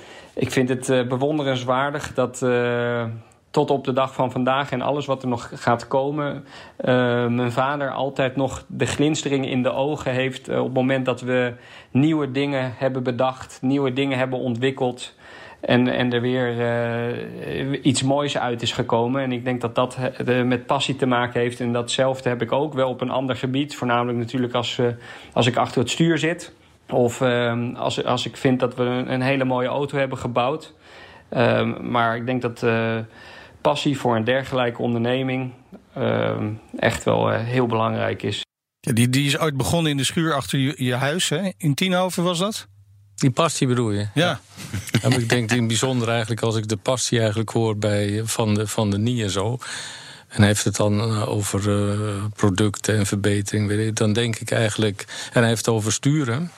Ik 0.41 0.51
vind 0.51 0.69
het 0.69 0.89
eh, 0.89 1.07
bewonderenswaardig 1.07 2.13
dat 2.13 2.41
eh, 2.41 3.05
tot 3.51 3.69
op 3.69 3.83
de 3.83 3.93
dag 3.93 4.13
van 4.13 4.31
vandaag 4.31 4.71
en 4.71 4.81
alles 4.81 5.05
wat 5.05 5.21
er 5.21 5.27
nog 5.27 5.51
gaat 5.53 5.87
komen, 5.87 6.45
eh, 6.77 7.27
mijn 7.27 7.51
vader 7.51 7.91
altijd 7.91 8.35
nog 8.35 8.65
de 8.67 8.85
glinstering 8.85 9.49
in 9.49 9.63
de 9.63 9.71
ogen 9.71 10.11
heeft 10.11 10.49
op 10.49 10.63
het 10.63 10.73
moment 10.73 11.05
dat 11.05 11.21
we 11.21 11.53
nieuwe 11.91 12.31
dingen 12.31 12.73
hebben 12.77 13.03
bedacht, 13.03 13.59
nieuwe 13.61 13.93
dingen 13.93 14.17
hebben 14.17 14.39
ontwikkeld. 14.39 15.15
En, 15.59 15.87
en 15.87 16.13
er 16.13 16.21
weer 16.21 17.81
iets 17.81 18.03
moois 18.03 18.37
uit 18.37 18.61
is 18.61 18.71
gekomen. 18.71 19.21
En 19.21 19.31
ik 19.31 19.45
denk 19.45 19.61
dat 19.61 19.75
dat 19.75 19.97
met 20.45 20.65
passie 20.65 20.95
te 20.95 21.05
maken 21.05 21.39
heeft. 21.41 21.59
En 21.59 21.73
datzelfde 21.73 22.29
heb 22.29 22.41
ik 22.41 22.51
ook 22.51 22.73
wel 22.73 22.89
op 22.89 23.01
een 23.01 23.09
ander 23.09 23.35
gebied. 23.35 23.75
Voornamelijk 23.75 24.17
natuurlijk 24.17 24.53
als, 24.53 24.79
als 25.33 25.47
ik 25.47 25.57
achter 25.57 25.81
het 25.81 25.89
stuur 25.89 26.17
zit. 26.17 26.53
Of 26.91 27.21
eh, 27.21 27.75
als, 27.75 28.03
als 28.03 28.25
ik 28.25 28.37
vind 28.37 28.59
dat 28.59 28.75
we 28.75 28.83
een, 28.83 29.13
een 29.13 29.21
hele 29.21 29.43
mooie 29.43 29.67
auto 29.67 29.97
hebben 29.97 30.17
gebouwd. 30.17 30.73
Eh, 31.29 31.79
maar 31.81 32.15
ik 32.15 32.25
denk 32.25 32.41
dat 32.41 32.63
eh, 32.63 32.97
passie 33.61 33.97
voor 33.97 34.15
een 34.15 34.23
dergelijke 34.23 34.81
onderneming 34.81 35.51
eh, 35.93 36.37
echt 36.79 37.03
wel 37.03 37.31
eh, 37.31 37.43
heel 37.43 37.65
belangrijk 37.65 38.23
is. 38.23 38.45
Ja, 38.79 38.93
die, 38.93 39.09
die 39.09 39.25
is 39.25 39.37
ooit 39.37 39.57
begonnen 39.57 39.91
in 39.91 39.97
de 39.97 40.03
schuur 40.03 40.33
achter 40.33 40.59
je, 40.59 40.73
je 40.77 40.93
huis. 40.95 41.29
Hè? 41.29 41.51
In 41.57 41.73
Tienhoven 41.73 42.23
was 42.23 42.39
dat? 42.39 42.67
Die 43.15 43.31
passie 43.31 43.67
bedoel 43.67 43.91
je? 43.91 44.07
Ja. 44.13 44.39
Ja, 45.01 45.09
ik 45.09 45.29
denk 45.29 45.51
in 45.51 45.57
het 45.57 45.67
bijzonder 45.67 46.09
eigenlijk 46.09 46.41
als 46.41 46.55
ik 46.55 46.67
de 46.67 46.77
passie 46.77 47.19
eigenlijk 47.19 47.49
hoor 47.49 47.77
bij, 47.77 48.21
van, 48.25 48.53
de, 48.53 48.67
van 48.67 48.89
de 48.89 48.97
NIE 48.97 49.23
en 49.23 49.29
zo. 49.29 49.57
En 50.31 50.43
heeft 50.43 50.63
het 50.63 50.75
dan 50.75 50.99
eh, 50.99 51.29
over 51.29 51.69
eh, 51.69 52.23
producten 52.35 52.97
en 52.97 53.05
verbetering. 53.05 53.67
Weet 53.67 53.87
ik, 53.87 53.95
dan 53.95 54.13
denk 54.13 54.35
ik 54.35 54.51
eigenlijk. 54.51 55.05
En 55.33 55.39
hij 55.39 55.47
heeft 55.47 55.65
het 55.65 55.75
over 55.75 55.91
sturen. 55.91 56.51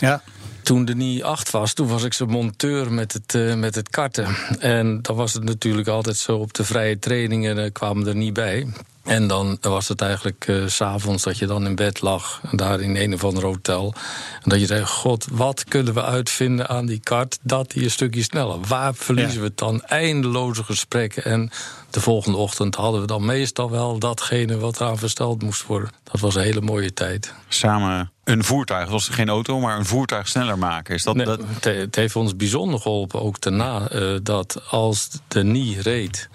ja. 0.00 0.22
Toen 0.62 0.84
de 0.84 0.94
NIE 0.94 1.24
8 1.24 1.50
was, 1.50 1.72
toen 1.72 1.86
was 1.86 2.04
ik 2.04 2.12
zijn 2.12 2.30
monteur 2.30 2.92
met 2.92 3.12
het, 3.12 3.34
eh, 3.34 3.54
met 3.54 3.74
het 3.74 3.88
karten. 3.88 4.36
En 4.58 5.02
dan 5.02 5.16
was 5.16 5.32
het 5.32 5.44
natuurlijk 5.44 5.88
altijd 5.88 6.16
zo 6.16 6.36
op 6.36 6.54
de 6.54 6.64
vrije 6.64 6.98
trainingen, 6.98 7.72
kwamen 7.72 8.06
er 8.06 8.16
niet 8.16 8.32
bij. 8.32 8.66
En 9.04 9.26
dan 9.26 9.58
was 9.60 9.88
het 9.88 10.00
eigenlijk 10.00 10.44
eh, 10.48 10.66
s 10.66 10.74
s'avonds 10.76 11.22
dat 11.22 11.38
je 11.38 11.46
dan 11.46 11.66
in 11.66 11.74
bed 11.74 12.00
lag, 12.00 12.40
daar 12.52 12.80
in 12.80 12.96
een 12.96 13.14
of 13.14 13.24
ander 13.24 13.42
hotel. 13.44 13.94
En 14.42 14.50
dat 14.50 14.60
je 14.60 14.66
zei, 14.66 14.86
god, 14.86 15.26
wat 15.30 15.64
kunnen 15.64 15.94
we 15.94 16.02
uitvinden 16.04 16.68
aan 16.68 16.86
die 16.86 17.00
kart 17.00 17.38
dat 17.42 17.70
die 17.70 17.84
een 17.84 17.90
stukje 17.90 18.22
sneller? 18.22 18.60
Waar 18.60 18.94
verliezen 18.94 19.32
Ja. 19.34 19.38
we 19.40 19.44
het 19.46 19.58
dan? 19.58 19.82
Eindeloze 19.82 20.64
gesprekken. 20.64 21.24
En 21.24 21.50
de 21.90 22.00
volgende 22.00 22.38
ochtend 22.38 22.74
hadden 22.74 23.00
we 23.00 23.06
dan 23.06 23.24
meestal 23.24 23.70
wel 23.70 23.98
datgene 23.98 24.58
wat 24.58 24.80
eraan 24.80 24.98
versteld 24.98 25.42
moest 25.42 25.66
worden. 25.66 25.90
Dat 26.02 26.20
was 26.20 26.34
een 26.34 26.42
hele 26.42 26.60
mooie 26.60 26.92
tijd. 26.92 27.34
Samen 27.48 28.10
een 28.24 28.44
voertuig, 28.44 28.82
dat 28.82 28.90
was 28.92 29.08
geen 29.08 29.28
auto, 29.28 29.60
maar 29.60 29.78
een 29.78 29.86
voertuig 29.86 30.28
sneller 30.28 30.58
maken. 30.58 30.94
Is 30.94 31.02
dat, 31.02 31.14
Nee, 31.16 31.26
dat... 31.26 31.40
het, 31.46 31.64
het 31.64 31.94
heeft 31.96 32.16
ons 32.16 32.36
bijzonder 32.36 32.80
geholpen, 32.80 33.22
ook 33.22 33.40
daarna, 33.40 33.88
eh, 33.88 34.14
dat 34.22 34.62
als 34.68 35.08
de 35.28 35.44
nie 35.44 35.80
reed. 35.80 36.28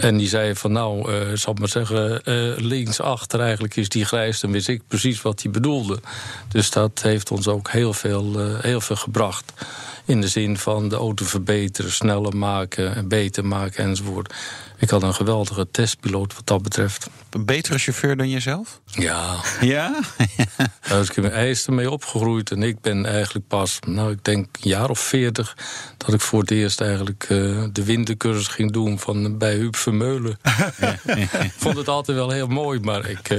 En 0.00 0.16
die 0.16 0.28
zei 0.28 0.54
van 0.54 0.72
nou, 0.72 1.12
eh 1.12 1.36
zal 1.36 1.52
ik 1.52 1.58
maar 1.58 1.68
zeggen, 1.68 2.22
eh 2.22 2.34
linksachter 2.56 3.40
eigenlijk 3.40 3.76
is 3.76 3.88
die 3.88 4.04
grijs. 4.04 4.40
Dan 4.40 4.52
wist 4.52 4.68
ik 4.68 4.82
precies 4.88 5.22
wat 5.22 5.42
hij 5.42 5.50
bedoelde. 5.50 6.00
Dus 6.48 6.70
dat 6.70 7.02
heeft 7.02 7.30
ons 7.30 7.48
ook 7.48 7.70
heel 7.70 7.92
veel, 7.92 8.40
eh, 8.40 8.60
heel 8.60 8.80
veel 8.80 8.96
gebracht. 8.96 9.52
In 10.04 10.20
de 10.20 10.28
zin 10.28 10.58
van 10.58 10.88
de 10.88 10.96
auto 10.96 11.24
verbeteren, 11.24 11.92
sneller 11.92 12.36
maken, 12.36 12.94
en 12.94 13.08
beter 13.08 13.44
maken 13.44 13.84
enzovoort. 13.84 14.34
Ik 14.80 14.90
had 14.90 15.02
een 15.02 15.14
geweldige 15.14 15.70
testpiloot 15.70 16.34
wat 16.34 16.46
dat 16.46 16.62
betreft. 16.62 17.08
Een 17.30 17.44
betere 17.44 17.78
chauffeur 17.78 18.16
dan 18.16 18.28
jezelf? 18.28 18.80
Ja, 18.84 19.36
Ja? 19.60 20.00
Daar 20.88 21.00
is 21.00 21.10
ik 21.10 21.16
mijn 21.16 21.32
ijs 21.32 21.68
mee 21.68 21.90
opgegroeid. 21.90 22.50
En 22.50 22.62
ik 22.62 22.80
ben 22.80 23.06
eigenlijk 23.06 23.46
pas, 23.46 23.78
nou, 23.86 24.12
ik 24.12 24.24
denk 24.24 24.46
een 24.60 24.70
jaar 24.70 24.90
of 24.90 24.98
veertig... 24.98 25.56
dat 25.96 26.14
ik 26.14 26.20
voor 26.20 26.40
het 26.40 26.50
eerst 26.50 26.80
eigenlijk 26.80 27.22
eh, 27.22 27.64
de 27.72 27.84
wintercursus 27.84 28.46
ging 28.48 28.72
doen 28.72 28.98
van, 28.98 29.38
bij 29.38 29.54
Huub 29.54 29.76
Vermeulen. 29.76 30.38
ik 31.42 31.52
vond 31.56 31.76
het 31.76 31.88
altijd 31.88 32.16
wel 32.16 32.30
heel 32.30 32.46
mooi, 32.46 32.80
maar 32.80 33.08
ik, 33.08 33.28
eh, 33.28 33.38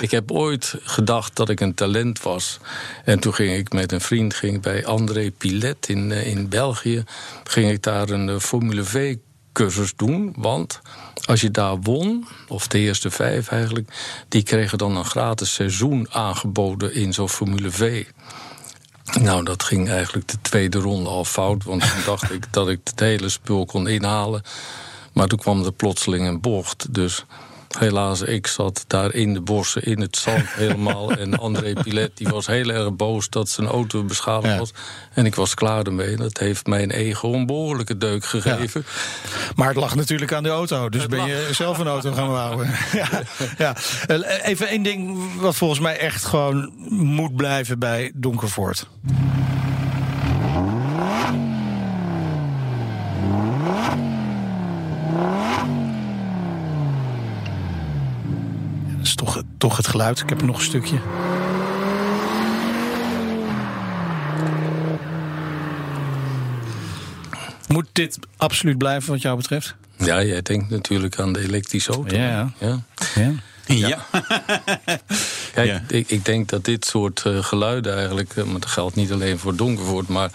ik 0.00 0.10
heb 0.10 0.30
ooit 0.30 0.74
gedacht 0.82 1.36
dat 1.36 1.48
ik 1.48 1.60
een 1.60 1.74
talent 1.74 2.22
was. 2.22 2.58
En 3.04 3.20
toen 3.20 3.34
ging 3.34 3.56
ik 3.56 3.72
met 3.72 3.92
een 3.92 4.00
vriend 4.00 4.34
ging 4.34 4.62
bij 4.62 4.86
André 4.86 5.30
Pilet 5.30 5.88
in, 5.88 6.12
eh, 6.12 6.26
in 6.26 6.48
België... 6.48 7.04
ging 7.44 7.70
ik 7.70 7.82
daar 7.82 8.08
een 8.08 8.40
Formule 8.40 8.84
V 8.84 9.16
cursus 9.52 9.92
doen. 9.96 10.34
Want 10.36 10.80
als 11.24 11.40
je 11.40 11.50
daar 11.50 11.80
won, 11.80 12.26
of 12.48 12.68
de 12.68 12.78
eerste 12.78 13.10
vijf 13.10 13.48
eigenlijk, 13.48 13.92
die 14.28 14.42
kregen 14.42 14.78
dan 14.78 14.96
een 14.96 15.04
gratis 15.04 15.54
seizoen 15.54 16.06
aangeboden 16.10 16.94
in 16.94 17.12
zo'n 17.12 17.28
Formule 17.28 17.70
V. 17.70 18.04
Nou, 19.20 19.44
dat 19.44 19.62
ging 19.62 19.88
eigenlijk 19.88 20.28
de 20.28 20.40
tweede 20.40 20.78
ronde 20.78 21.08
al 21.08 21.24
fout. 21.24 21.64
Want 21.64 21.80
toen 21.80 22.04
dacht 22.04 22.32
ik 22.32 22.52
dat 22.52 22.68
ik 22.68 22.80
het 22.84 23.00
hele 23.00 23.28
spul 23.28 23.64
kon 23.64 23.88
inhalen. 23.88 24.42
Maar 25.12 25.26
toen 25.26 25.38
kwam 25.38 25.64
er 25.64 25.72
plotseling 25.72 26.26
een 26.26 26.40
bocht. 26.40 26.94
Dus 26.94 27.24
helaas, 27.78 28.20
ik 28.22 28.46
zat 28.46 28.84
daar 28.86 29.14
in 29.14 29.34
de 29.34 29.40
bossen, 29.40 29.82
in 29.82 30.00
het 30.00 30.16
zand 30.16 30.44
helemaal. 30.62 31.12
En 31.12 31.38
André 31.38 31.72
Pilet 31.72 32.10
die 32.14 32.28
was 32.28 32.46
heel 32.46 32.68
erg 32.68 32.96
boos 32.96 33.28
dat 33.28 33.48
zijn 33.48 33.66
auto 33.66 34.04
beschadigd 34.04 34.52
Ja. 34.52 34.58
was. 34.58 34.70
En 35.14 35.26
ik 35.26 35.34
was 35.34 35.54
klaar 35.54 35.82
ermee. 35.82 36.16
Dat 36.16 36.38
heeft 36.38 36.66
mijn 36.66 36.90
ego 36.90 37.32
een 37.32 37.46
behoorlijke 37.46 37.96
deuk 37.96 38.24
gegeven. 38.24 38.84
Maar 39.54 39.68
het 39.68 39.76
lag 39.76 39.94
natuurlijk 39.94 40.32
aan 40.32 40.42
de 40.42 40.48
auto. 40.48 40.88
Dus 40.88 41.06
ben 41.06 41.26
je 41.26 41.48
zelf 41.52 41.78
een 41.78 41.86
auto 41.86 42.12
gaan 42.12 42.28
bouwen. 42.28 42.70
ja, 42.92 43.08
ja. 43.58 43.76
Even 44.42 44.68
één 44.68 44.82
ding 44.82 45.18
wat 45.40 45.56
volgens 45.56 45.80
mij 45.80 45.98
echt 45.98 46.24
gewoon 46.24 46.72
moet 46.88 47.36
blijven 47.36 47.78
bij 47.78 48.10
Donkervoort. 48.14 48.86
Dat 59.02 59.10
is 59.10 59.16
toch, 59.16 59.42
toch 59.58 59.76
het 59.76 59.86
geluid. 59.86 60.20
Ik 60.20 60.28
heb 60.28 60.40
er 60.40 60.46
nog 60.46 60.56
een 60.56 60.62
stukje. 60.62 60.98
Moet 67.68 67.86
dit 67.92 68.18
absoluut 68.36 68.78
blijven 68.78 69.10
wat 69.10 69.22
jou 69.22 69.36
betreft? 69.36 69.74
Ja, 69.96 70.22
jij 70.22 70.42
denkt 70.42 70.70
natuurlijk 70.70 71.18
aan 71.18 71.32
de 71.32 71.40
elektrische 71.40 71.92
auto. 71.92 72.16
Ja. 72.16 72.52
ja. 72.58 72.80
Ja. 73.14 73.32
Ja. 73.66 74.06
Kijk, 75.54 75.68
Ja. 75.68 75.82
ik, 75.88 76.10
ik 76.10 76.24
denk 76.24 76.48
dat 76.48 76.64
dit 76.64 76.84
soort 76.84 77.22
eh, 77.26 77.42
geluiden 77.44 77.96
eigenlijk... 77.96 78.36
eh, 78.36 78.44
maar 78.44 78.60
dat 78.60 78.70
geldt 78.70 78.96
niet 78.96 79.12
alleen 79.12 79.38
voor 79.38 79.56
Donkervoort... 79.56 80.08
maar 80.08 80.30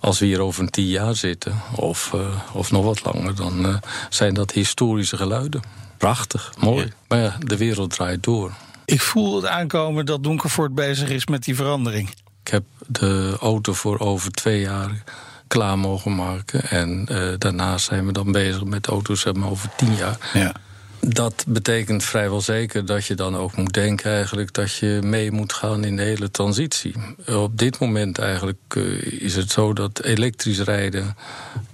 als 0.00 0.18
we 0.18 0.26
hier 0.26 0.40
over 0.40 0.62
een 0.62 0.70
tien 0.70 0.86
jaar 0.86 1.14
zitten, 1.14 1.60
of, 1.76 2.14
eh, 2.14 2.20
of 2.52 2.70
nog 2.70 2.84
wat 2.84 3.04
langer... 3.04 3.34
dan 3.34 3.66
eh, 3.66 3.74
zijn 4.08 4.34
dat 4.34 4.50
historische 4.50 5.16
geluiden. 5.16 5.62
Prachtig, 6.04 6.52
mooi. 6.58 6.92
Maar 7.08 7.18
ja, 7.18 7.36
de 7.38 7.56
wereld 7.56 7.90
draait 7.90 8.22
door. 8.22 8.52
Ik 8.84 9.00
voel 9.00 9.36
het 9.36 9.46
aankomen 9.46 10.06
dat 10.06 10.22
Donkervoort 10.22 10.74
bezig 10.74 11.08
is 11.08 11.26
met 11.26 11.44
die 11.44 11.54
verandering. 11.54 12.08
Ik 12.42 12.50
heb 12.50 12.64
de 12.86 13.36
auto 13.40 13.72
voor 13.72 13.98
over 13.98 14.30
twee 14.30 14.60
jaar 14.60 15.02
klaar 15.46 15.78
mogen 15.78 16.14
maken. 16.14 16.70
En 16.70 17.06
eh, 17.08 17.32
daarnaast 17.38 17.84
zijn 17.84 18.06
we 18.06 18.12
dan 18.12 18.32
bezig 18.32 18.64
met 18.64 18.86
auto's 18.86 19.20
zeg 19.20 19.34
maar, 19.34 19.50
over 19.50 19.68
tien 19.76 19.94
jaar. 19.94 20.18
Ja. 20.32 20.52
Dat 21.00 21.44
betekent 21.48 22.04
vrijwel 22.04 22.40
zeker 22.40 22.86
dat 22.86 23.06
je 23.06 23.14
dan 23.14 23.36
ook 23.36 23.56
moet 23.56 23.72
denken 23.72 24.12
eigenlijk 24.12 24.52
dat 24.52 24.74
je 24.74 25.00
mee 25.02 25.30
moet 25.30 25.52
gaan 25.52 25.84
in 25.84 25.96
de 25.96 26.02
hele 26.02 26.30
transitie. 26.30 26.94
Op 27.26 27.58
dit 27.58 27.78
moment 27.78 28.18
eigenlijk 28.18 28.58
eh, 28.68 29.22
is 29.22 29.36
het 29.36 29.50
zo 29.50 29.72
dat 29.72 30.02
elektrisch 30.02 30.60
rijden 30.60 31.16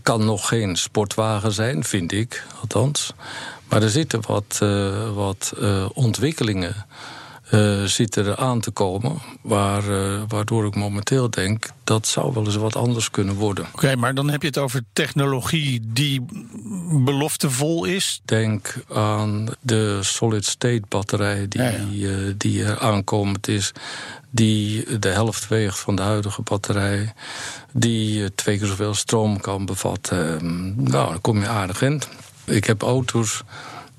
kan 0.02 0.24
nog 0.24 0.48
geen 0.48 0.76
sportwagen 0.76 1.52
zijn, 1.52 1.84
vind 1.84 2.12
ik 2.12 2.44
althans. 2.60 3.12
Maar 3.70 3.82
er 3.82 3.90
zitten 3.90 4.20
wat, 4.26 4.58
eh, 4.62 5.12
wat 5.14 5.52
eh, 5.60 5.86
ontwikkelingen 5.94 6.74
eh, 7.50 7.82
zitten 7.82 8.26
er 8.26 8.36
aan 8.36 8.60
te 8.60 8.70
komen. 8.70 9.18
Waar, 9.42 9.82
waardoor 10.28 10.66
ik 10.66 10.74
momenteel 10.74 11.30
denk 11.30 11.70
dat 11.84 12.06
zou 12.06 12.34
wel 12.34 12.44
eens 12.44 12.56
wat 12.56 12.76
anders 12.76 13.10
kunnen 13.10 13.34
worden. 13.34 13.66
Oké, 13.72 13.96
maar 13.96 14.14
dan 14.14 14.30
heb 14.30 14.40
je 14.40 14.46
het 14.46 14.58
over 14.58 14.82
technologie 14.92 15.80
die 15.86 16.26
beloftevol 17.04 17.84
is. 17.84 18.20
Denk 18.24 18.74
aan 18.94 19.46
de 19.60 19.98
solid-state 20.02 20.82
batterij 20.88 21.48
die, 21.48 21.62
Ja, 21.62 21.72
ja. 21.90 22.32
die 22.36 22.64
er 22.64 22.78
aankomend 22.78 23.48
is. 23.48 23.72
Die 24.30 24.98
de 24.98 25.08
helft 25.08 25.48
weegt 25.48 25.78
van 25.78 25.94
de 25.96 26.02
huidige 26.02 26.42
batterij. 26.42 27.12
Die 27.72 28.34
twee 28.34 28.58
keer 28.58 28.66
zoveel 28.66 28.94
stroom 28.94 29.40
kan 29.40 29.66
bevatten. 29.66 30.34
Ehm, 30.38 30.82
Nou, 30.90 31.08
dan 31.08 31.20
kom 31.20 31.40
je 31.40 31.48
aardig 31.48 31.82
in. 31.82 32.02
Ik 32.50 32.64
heb 32.64 32.82
auto's 32.82 33.42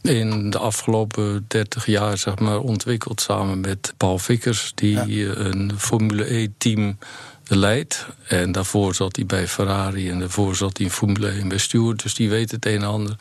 in 0.02 0.50
de 0.50 0.58
afgelopen 0.58 1.46
30 1.48 1.86
jaar 1.86 2.18
zeg 2.18 2.40
maar, 2.40 2.60
ontwikkeld 2.60 3.22
samen 3.22 3.60
met 3.60 3.94
Paul 3.98 4.18
Vickers, 4.18 4.72
die 4.76 5.36
een 5.36 5.72
Formule 5.78 6.34
E-team 6.36 6.98
leidt. 7.56 8.06
En 8.28 8.52
daarvoor 8.52 8.96
zat 8.96 9.16
hij 9.16 9.26
bij 9.26 9.48
Ferrari 9.48 10.10
en 10.10 10.20
daarvoor 10.20 10.56
zat 10.56 10.78
hij 10.78 10.86
in 10.86 10.92
Formule 10.92 11.30
1 11.30 11.48
bij 11.48 11.58
Stewart. 11.58 12.04
Dus 12.04 12.14
die 12.14 12.30
weet 12.30 12.52
het 12.52 12.66
een 12.66 12.82
en 12.82 12.84
ander. 12.84 13.16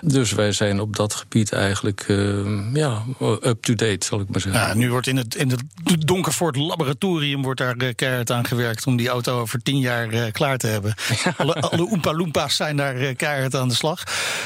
Dus 0.00 0.32
wij 0.32 0.52
zijn 0.52 0.80
op 0.80 0.96
dat 0.96 1.14
gebied 1.14 1.52
eigenlijk 1.52 2.04
eh, 2.08 2.74
ja, 2.74 3.02
up-to-date, 3.42 4.06
zal 4.06 4.20
ik 4.20 4.28
maar 4.28 4.40
zeggen. 4.40 4.60
Ja, 4.60 4.74
nu 4.74 4.90
wordt 4.90 5.06
in 5.06 5.16
het, 5.16 5.34
in 5.34 5.50
het 5.50 5.62
Donkervoort 5.98 6.56
laboratorium 6.56 7.42
wordt 7.42 7.60
daar 7.60 7.76
eh, 7.76 7.94
keihard 7.94 8.30
aan 8.30 8.46
gewerkt 8.46 8.86
om 8.86 8.96
die 8.96 9.08
auto 9.08 9.40
over 9.40 9.62
tien 9.62 9.78
jaar 9.78 10.08
eh, 10.08 10.32
klaar 10.32 10.58
te 10.58 10.66
hebben. 10.66 10.94
Alle, 11.36 11.54
alle 11.54 11.90
Oompa 11.90 12.14
Loompas 12.14 12.56
zijn 12.56 12.76
daar 12.76 12.96
eh, 12.96 13.16
keihard 13.16 13.54
aan 13.54 13.68
de 13.68 13.74
slag. 13.74 14.02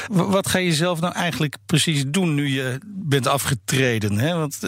W- 0.07 0.31
wat 0.31 0.47
ga 0.47 0.57
je 0.57 0.73
zelf 0.73 0.99
nou 0.99 1.13
eigenlijk 1.13 1.57
precies 1.65 2.03
doen 2.07 2.35
nu 2.35 2.47
je 2.47 2.79
bent 2.85 3.27
afgetreden? 3.27 4.17
Hè? 4.17 4.35
Want 4.35 4.59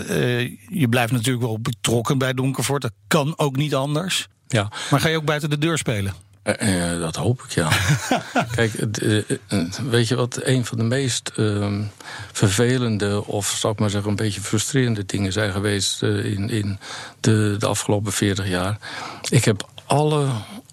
je 0.69 0.87
blijft 0.89 1.11
natuurlijk 1.11 1.45
wel 1.45 1.59
betrokken 1.59 2.17
bij 2.17 2.33
Donkervoort. 2.33 2.81
Dat 2.81 2.93
kan 3.07 3.33
ook 3.37 3.55
niet 3.55 3.75
anders. 3.75 4.27
Ja. 4.51 4.71
Maar 4.89 4.99
ga 4.99 5.07
je 5.07 5.17
ook 5.17 5.25
buiten 5.25 5.49
de 5.49 5.57
deur 5.57 5.77
spelen? 5.77 6.13
Eh, 6.43 6.93
eh, 6.93 6.99
dat 6.99 7.15
hoop 7.15 7.43
ik, 7.43 7.51
ja. 7.51 7.69
Kijk, 8.55 8.73
eh, 8.73 9.21
weet 9.89 10.07
je 10.07 10.15
wat 10.15 10.39
een 10.43 10.65
van 10.65 10.77
de 10.77 10.83
meest 10.83 11.31
ehm, 11.35 11.83
vervelende... 12.31 13.25
of 13.25 13.47
zal 13.47 13.71
ik 13.71 13.79
maar 13.79 13.89
zeggen 13.89 14.09
een 14.09 14.15
beetje 14.15 14.41
frustrerende 14.41 15.05
dingen 15.05 15.31
zijn 15.31 15.51
geweest... 15.51 16.03
in, 16.03 16.49
in 16.49 16.79
de, 17.19 17.55
de 17.59 17.65
afgelopen 17.65 18.11
40 18.11 18.47
jaar? 18.47 18.77
Ik 19.29 19.45
heb 19.45 19.69
alle 19.85 20.27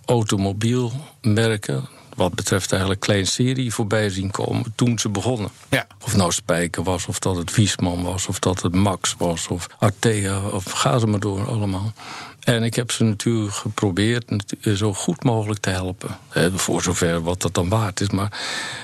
automobielmerken... 0.05 1.89
wat 2.19 2.35
betreft 2.35 2.71
eigenlijk 2.71 3.01
klein 3.01 3.27
serie 3.27 3.73
voorbij 3.75 4.11
zien 4.11 4.31
komen 4.31 4.73
toen 4.75 4.99
ze 4.99 5.09
begonnen. 5.09 5.51
Ja. 5.69 5.87
Of 6.05 6.17
nou 6.17 6.33
Spijker 6.33 6.83
was, 6.83 7.07
of 7.07 7.19
dat 7.19 7.37
het 7.37 7.55
Wiesman 7.55 8.03
was, 8.03 8.27
of 8.27 8.39
dat 8.39 8.63
het 8.63 8.75
Max 8.75 9.15
was, 9.19 9.49
of 9.49 9.67
Artea, 9.79 10.41
of 10.41 10.65
ga 10.65 10.99
ze 10.99 11.07
maar 11.07 11.21
door 11.21 11.47
allemaal. 11.49 11.93
En 12.41 12.63
ik 12.63 12.75
heb 12.75 12.91
ze 12.91 13.05
natuurlijk 13.05 13.55
geprobeerd 13.55 14.31
natu- 14.31 14.77
zo 14.77 14.95
goed 14.95 15.25
mogelijk 15.25 15.61
te 15.61 15.71
helpen. 15.71 16.19
Eh, 16.29 16.47
Voor 16.55 16.83
zover 16.83 17.23
wat 17.23 17.43
dat 17.43 17.55
dan 17.55 17.69
waard 17.69 18.01
is. 18.01 18.11
Maar 18.11 18.33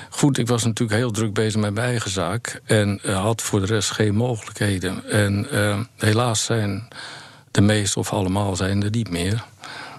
goed, 0.09 0.37
ik 0.37 0.47
was 0.47 0.63
natuurlijk 0.63 0.99
heel 0.99 1.11
druk 1.11 1.33
bezig 1.33 1.61
met 1.61 1.73
mijn 1.73 1.87
eigen 1.87 2.11
zaak. 2.11 2.61
En 2.65 2.99
eh, 3.03 3.21
had 3.21 3.41
voor 3.41 3.59
de 3.59 3.65
rest 3.65 3.91
geen 3.91 4.15
mogelijkheden. 4.15 5.09
En 5.09 5.47
eh, 5.51 5.79
helaas 5.97 6.43
zijn 6.43 6.87
de 7.51 7.61
meeste 7.61 7.99
of 7.99 8.13
allemaal 8.13 8.55
zijn 8.55 8.83
er 8.83 8.89
niet 8.89 9.09
meer. 9.09 9.43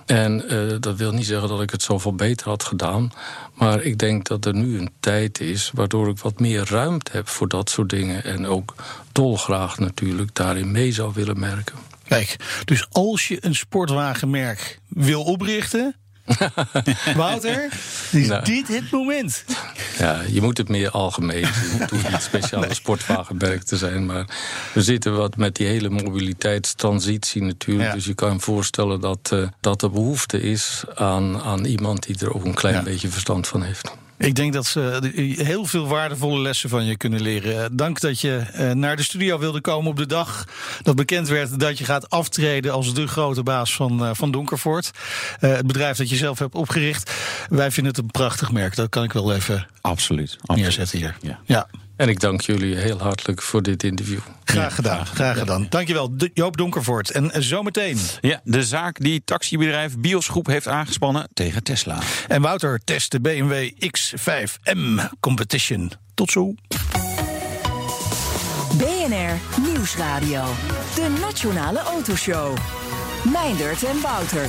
En 0.07 0.49
eh, 0.49 0.77
dat 0.81 0.97
wil 0.97 1.13
niet 1.13 1.27
zeggen 1.27 1.49
dat 1.49 1.61
ik 1.61 1.71
het 1.71 1.83
zoveel 1.83 2.15
beter 2.15 2.49
had 2.49 2.65
gedaan. 2.65 3.13
Maar 3.55 3.83
ik 3.83 3.99
denk 3.99 4.27
dat 4.27 4.45
er 4.45 4.55
nu 4.55 4.79
een 4.79 4.91
tijd 5.01 5.41
is 5.41 5.71
waardoor 5.75 6.09
ik 6.09 6.19
wat 6.19 6.41
meer 6.41 6.71
ruimte 6.71 7.11
heb 7.13 7.29
voor 7.29 7.49
dat 7.49 7.71
soort 7.71 7.89
dingen. 7.89 8.25
En 8.25 8.47
ook 8.47 8.75
dolgraag 9.13 9.79
natuurlijk 9.79 10.35
daarin 10.35 10.71
mee 10.71 10.93
zou 10.93 11.13
willen 11.15 11.39
merken. 11.39 11.77
Kijk, 12.09 12.37
dus 12.65 12.87
als 12.91 13.29
je 13.29 13.39
een 13.41 13.55
sportwagenmerk 13.55 14.81
wil 14.89 15.23
oprichten, 15.23 15.97
Wouter, 17.17 17.69
is 18.13 18.27
Nou. 18.27 18.45
dit 18.45 18.69
het 18.69 18.91
moment? 18.91 19.45
Ja, 19.99 20.21
je 20.31 20.43
moet 20.43 20.59
het 20.59 20.69
meer 20.69 20.91
algemeen 20.91 21.47
zien. 21.55 21.79
Het 21.81 21.91
hoeft 21.91 22.11
niet 22.11 22.23
speciale 22.33 22.75
sportwagenmerk 22.75 23.63
te 23.63 23.77
zijn. 23.77 24.07
Maar 24.07 24.25
we 24.75 24.83
zitten 24.83 25.17
wat 25.17 25.37
met 25.37 25.55
die 25.55 25.67
hele 25.67 25.89
mobiliteitstransitie 25.89 27.43
natuurlijk. 27.43 27.89
Ja. 27.89 27.95
Dus 27.95 28.05
je 28.05 28.15
kan 28.15 28.33
je 28.33 28.41
voorstellen 28.41 29.01
dat, 29.01 29.31
eh, 29.33 29.49
dat 29.61 29.83
er 29.83 29.91
behoefte 29.91 30.41
is 30.41 30.85
aan, 30.95 31.41
aan 31.43 31.65
iemand 31.65 32.07
die 32.07 32.17
er 32.19 32.35
ook 32.35 32.45
een 32.45 32.55
klein 32.55 32.75
Ja. 32.75 32.83
beetje 32.83 33.09
verstand 33.09 33.47
van 33.49 33.63
heeft. 33.63 33.91
Ik 34.19 34.35
denk 34.35 34.53
dat 34.53 34.67
ze 34.67 35.35
heel 35.37 35.65
veel 35.65 35.87
waardevolle 35.87 36.41
lessen 36.41 36.69
van 36.69 36.85
je 36.85 36.97
kunnen 36.97 37.21
leren. 37.23 37.63
Eh, 37.63 37.69
Dank 37.73 38.01
dat 38.01 38.21
je 38.21 38.37
eh, 38.37 38.71
naar 38.71 38.97
de 38.97 39.03
studio 39.03 39.39
wilde 39.39 39.61
komen 39.61 39.91
op 39.91 39.97
de 39.97 40.07
dag 40.07 40.45
dat 40.83 40.95
bekend 40.97 41.29
werd 41.29 41.61
dat 41.61 41.79
je 41.79 41.85
gaat 41.85 42.11
aftreden 42.11 42.73
als 42.73 42.95
de 42.95 43.07
grote 43.07 43.43
baas 43.43 43.75
van, 43.75 44.05
eh, 44.05 44.11
van 44.13 44.31
Donkervoort. 44.31 44.91
Eh, 45.41 45.51
het 45.51 45.67
bedrijf 45.67 45.97
dat 45.97 46.11
je 46.11 46.17
zelf 46.17 46.39
hebt 46.39 46.55
opgericht. 46.55 47.13
Wij 47.49 47.71
vinden 47.71 47.93
het 47.93 48.03
een 48.03 48.11
prachtig 48.11 48.53
merk. 48.53 48.77
Dat 48.77 48.89
kan 48.89 49.05
ik 49.05 49.13
wel 49.13 49.35
even 49.35 49.67
Absoluut. 49.81 50.37
absoluut. 50.41 50.63
neerzetten 50.63 50.99
hier. 50.99 51.17
Ja. 51.21 51.39
ja. 51.45 51.69
En 51.97 52.09
ik 52.09 52.21
dank 52.21 52.41
jullie 52.41 52.77
heel 52.77 52.99
hartelijk 52.99 53.43
voor 53.43 53.63
dit 53.63 53.83
interview. 53.83 54.19
Graag 54.45 54.75
gedaan. 54.75 55.07
Graag 55.07 55.39
gedaan. 55.39 55.67
Dankjewel, 55.69 56.15
Joop 56.35 56.57
Donkervoort. 56.57 57.11
En 57.11 57.31
eh, 57.31 57.43
zometeen. 57.43 57.99
Ja, 58.21 58.41
de 58.45 58.65
zaak 58.65 59.01
die 59.01 59.23
taxibedrijf 59.25 59.99
Bios 59.99 60.29
Groep 60.29 60.47
heeft 60.47 60.69
aangespannen 60.69 61.29
tegen 61.33 61.63
Tesla. 61.63 61.99
En 62.29 62.43
Wouter 62.43 62.81
test 62.85 63.11
de 63.11 63.21
BMW 63.21 63.71
X5M 63.71 65.17
Competition. 65.21 65.91
Tot 66.15 66.31
zo. 66.31 66.55
BNR 68.79 69.61
Nieuwsradio. 69.61 70.45
De 70.95 71.17
Nationale 71.21 71.79
Autoshow. 71.79 72.57
Meindert 73.33 73.83
en 73.85 74.01
Wouter. 74.01 74.49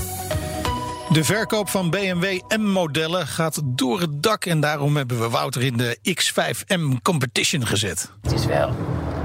De 1.11 1.23
verkoop 1.23 1.69
van 1.69 1.89
BMW 1.89 2.39
M-modellen 2.57 3.27
gaat 3.27 3.61
door 3.65 3.99
het 4.01 4.23
dak. 4.23 4.45
En 4.45 4.59
daarom 4.59 4.97
hebben 4.97 5.19
we 5.19 5.29
Wouter 5.29 5.63
in 5.63 5.77
de 5.77 5.97
X5M 6.09 7.01
Competition 7.01 7.65
gezet. 7.65 8.11
Het 8.21 8.31
is 8.31 8.45
wel 8.45 8.75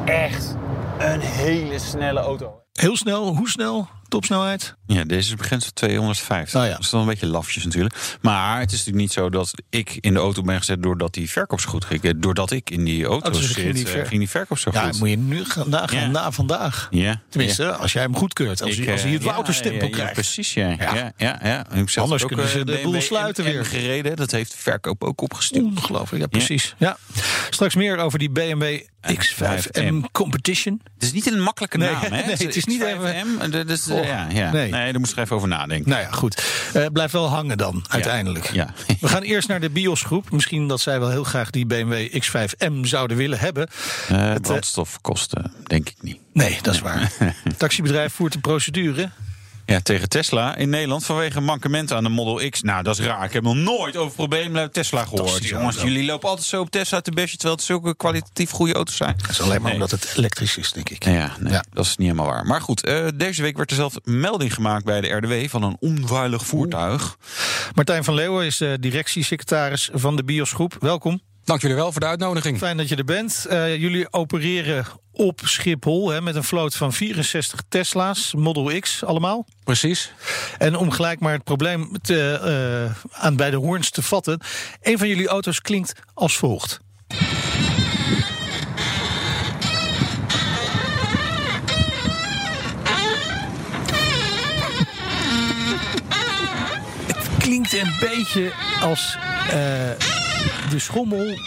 echt 0.05 0.55
een 0.99 1.21
hele 1.21 1.79
snelle 1.79 2.21
auto. 2.21 2.63
Heel 2.73 2.97
snel, 2.97 3.37
hoe 3.37 3.49
snel? 3.49 3.89
Topsnelheid? 4.13 4.75
Ja, 4.87 5.05
deze 5.05 5.29
is 5.31 5.37
begrensd 5.37 5.69
op 5.69 5.75
250. 5.75 6.53
Nou 6.55 6.67
ja. 6.67 6.73
Dat 6.73 6.81
is 6.83 6.91
dan 6.91 7.01
een 7.01 7.07
beetje 7.07 7.27
lafjes 7.27 7.65
natuurlijk. 7.65 7.95
Maar 8.21 8.59
het 8.61 8.71
is 8.73 8.77
natuurlijk 8.79 9.05
niet 9.05 9.13
zo 9.13 9.31
dat 9.31 9.51
ik 9.71 9.97
in 10.01 10.13
de 10.15 10.19
auto 10.21 10.43
ben 10.43 10.59
gezet 10.59 10.83
doordat 10.83 11.15
die 11.15 11.31
verkoop 11.31 11.61
zo 11.61 11.69
goed 11.71 11.85
ging. 11.85 12.03
Eh, 12.03 12.11
Doordat 12.17 12.51
ik 12.51 12.71
in 12.71 12.85
die 12.85 13.05
auto 13.05 13.29
Oh, 13.31 13.35
dus 13.37 13.47
zit, 13.47 13.57
ging 13.57 13.75
die 13.75 13.87
ver- 13.87 14.01
eh, 14.03 14.07
ging 14.09 14.19
die 14.21 14.29
verkoop 14.31 14.59
zo 14.59 14.71
Ja, 14.73 14.91
moet 14.99 15.09
je 15.09 15.17
nu 15.17 15.45
gaan 15.45 15.69
nagaan 15.69 16.01
Ja. 16.01 16.07
na 16.07 16.31
vandaag. 16.33 16.89
Ja. 16.91 17.21
Tenminste, 17.29 17.73
als 17.77 17.93
jij 17.93 18.03
hem 18.03 18.17
goedkeurt. 18.17 18.63
Als, 18.63 18.77
Ik, 18.77 18.85
hij, 18.85 18.93
als 18.93 19.03
hij 19.03 19.11
eh, 19.11 19.17
het 19.17 19.27
Wouterstempel 19.27 19.89
krijgt. 19.91 20.13
precies, 20.13 20.55
ja. 20.55 20.69
Ja. 20.69 21.13
ja. 21.17 21.39
ja, 21.43 21.67
Anders 21.95 22.23
ook, 22.23 22.29
kunnen 22.29 22.47
eh, 22.47 22.53
ze 22.53 22.65
de 22.65 22.81
boel 22.83 23.01
sluiten 23.01 23.45
weer. 23.45 23.65
Gereden. 23.67 24.17
Dat 24.17 24.31
heeft 24.31 24.55
verkoop 24.55 25.05
ook 25.05 25.21
opgestuurd. 25.21 25.65
Ongelooflijk, 25.65 26.23
ja 26.23 26.29
precies. 26.29 26.75
Ja. 26.79 26.97
Straks 27.51 27.75
meer 27.75 27.99
over 27.99 28.19
die 28.19 28.31
BMW 28.31 28.81
X5M 29.13 29.95
Competition. 30.13 30.81
Het 30.95 31.03
is 31.03 31.13
niet 31.13 31.27
een 31.33 31.43
makkelijke 31.43 31.79
naam, 31.79 32.01
hè? 32.01 32.09
nee, 32.27 32.37
het 32.37 32.57
is 32.57 32.65
niet 32.65 32.83
even- 32.83 33.27
M, 33.27 33.41
ja, 34.07 34.27
ja. 34.33 34.53
nee. 34.53 34.71
Nee. 34.71 34.91
daar 34.91 35.01
moest 35.01 35.13
ik 35.13 35.19
even 35.19 35.37
over 35.37 35.49
nadenken. 35.49 35.91
Nou 35.91 36.03
ja, 36.03 36.11
goed. 36.11 36.43
Eh 36.73 36.87
blijf 36.93 37.13
wel 37.13 37.29
hangen 37.29 37.59
dan, 37.59 37.85
uiteindelijk. 37.89 38.53
Ja. 38.53 38.75
We 39.01 39.09
gaan 39.09 39.23
eerst 39.23 39.49
naar 39.49 39.61
de 39.61 39.71
biosgroep. 39.71 40.31
Misschien 40.31 40.69
dat 40.69 40.81
zij 40.81 41.01
wel 41.01 41.11
heel 41.11 41.25
graag 41.25 41.51
die 41.51 41.67
BMW 41.67 42.23
X5M 42.23 42.81
zouden 42.81 43.17
willen 43.17 43.39
hebben. 43.39 43.69
Eh, 44.09 44.35
eh, 44.35 44.41
brandstofkosten, 44.41 45.53
denk 45.65 45.89
ik 45.89 45.97
niet. 46.01 46.19
Nee, 46.33 46.59
dat 46.63 46.75
is 46.75 46.81
waar. 46.81 47.13
Het 47.19 47.59
taxibedrijf 47.65 48.13
voert 48.13 48.33
de 48.33 48.39
procedure. 48.41 49.11
Ja, 49.67 49.81
tegen 49.81 50.09
Tesla 50.09 50.57
in 50.57 50.69
Nederland 50.69 51.05
vanwege 51.05 51.41
mankementen 51.41 51.97
aan 51.97 52.03
de 52.03 52.09
Model 52.09 52.49
X. 52.51 52.63
Nou, 52.63 52.83
dat 52.83 52.99
is 52.99 53.05
raar. 53.07 53.25
Ik 53.25 53.33
heb 53.33 53.43
nog 53.43 53.55
nooit 53.55 53.97
over 53.97 54.15
problemen 54.15 54.53
met 54.53 54.73
Tesla 54.73 55.05
gehoord. 55.05 55.45
Jongens, 55.49 55.77
auto. 55.77 55.91
jullie 55.91 56.05
lopen 56.07 56.29
altijd 56.29 56.47
zo 56.47 56.61
op 56.61 56.71
Tesla 56.71 57.01
te 57.01 57.11
bestje... 57.11 57.37
terwijl 57.37 57.57
het 57.57 57.65
zulke 57.67 57.97
kwalitatief 57.97 58.51
goede 58.51 58.73
auto's 58.75 58.97
zijn. 58.97 59.15
Dat 59.17 59.31
is 59.31 59.41
alleen 59.41 59.53
maar 59.55 59.63
Nee. 59.63 59.73
omdat 59.73 59.91
het 59.91 60.15
elektrisch 60.17 60.57
is, 60.57 60.73
denk 60.73 60.89
ik. 60.89 61.05
Ja, 61.05 61.37
nee, 61.41 61.53
Ja. 61.53 61.65
dat 61.73 61.85
is 61.85 61.97
niet 61.97 62.09
helemaal 62.09 62.31
waar. 62.33 62.47
Maar 62.47 62.61
goed, 62.61 62.85
eh, 62.85 63.07
deze 63.15 63.43
week 63.43 63.57
werd 63.57 63.71
er 63.71 63.77
zelf 63.77 63.95
melding 64.05 64.55
gemaakt 64.55 64.85
bij 64.85 65.01
de 65.01 65.09
RDW... 65.09 65.49
van 65.51 65.63
een 65.63 65.77
onveilig 65.81 66.47
voertuig. 66.47 67.17
Martijn 67.75 68.05
van 68.05 68.15
Leeuwen 68.15 68.47
is 68.47 68.57
de 68.57 68.77
directiesecretaris 68.81 69.91
van 69.93 70.17
de 70.17 70.25
biosgroep. 70.25 70.77
Welkom. 70.81 71.21
Dank 71.45 71.61
jullie 71.61 71.77
wel 71.77 71.93
voor 71.93 72.01
de 72.01 72.07
uitnodiging. 72.07 72.59
Fijn 72.59 72.77
dat 72.77 72.89
je 72.89 72.97
er 72.97 73.05
bent. 73.05 73.47
Eh, 73.47 73.77
jullie 73.77 74.13
opereren 74.13 74.87
op 75.13 75.41
Schiphol 75.45 76.11
hè, 76.11 76.21
met 76.21 76.35
een 76.35 76.45
vloot 76.45 76.75
van 76.75 76.93
64 76.93 77.61
Tesla's, 77.69 78.35
Model 78.35 78.81
X 78.81 79.05
allemaal. 79.05 79.47
Precies. 79.65 80.13
En 80.59 80.77
om 80.77 80.91
gelijk 80.91 81.21
maar 81.21 81.33
het 81.33 81.45
probleem 81.45 81.91
te, 82.03 82.39
eh, 83.13 83.23
aan 83.23 83.37
bij 83.37 83.51
de 83.51 83.57
hoorns 83.57 83.91
te 83.91 84.03
vatten. 84.03 84.41
Een 84.81 84.99
van 84.99 85.09
jullie 85.09 85.29
auto's 85.29 85.61
klinkt 85.61 85.93
als 86.15 86.37
volgt. 86.37 86.81
Het 97.07 97.29
klinkt 97.39 97.73
een 97.73 97.95
beetje 98.01 98.53
als 98.81 99.17
eh, 99.51 100.22
de 100.73 100.79
schommel 100.79 101.39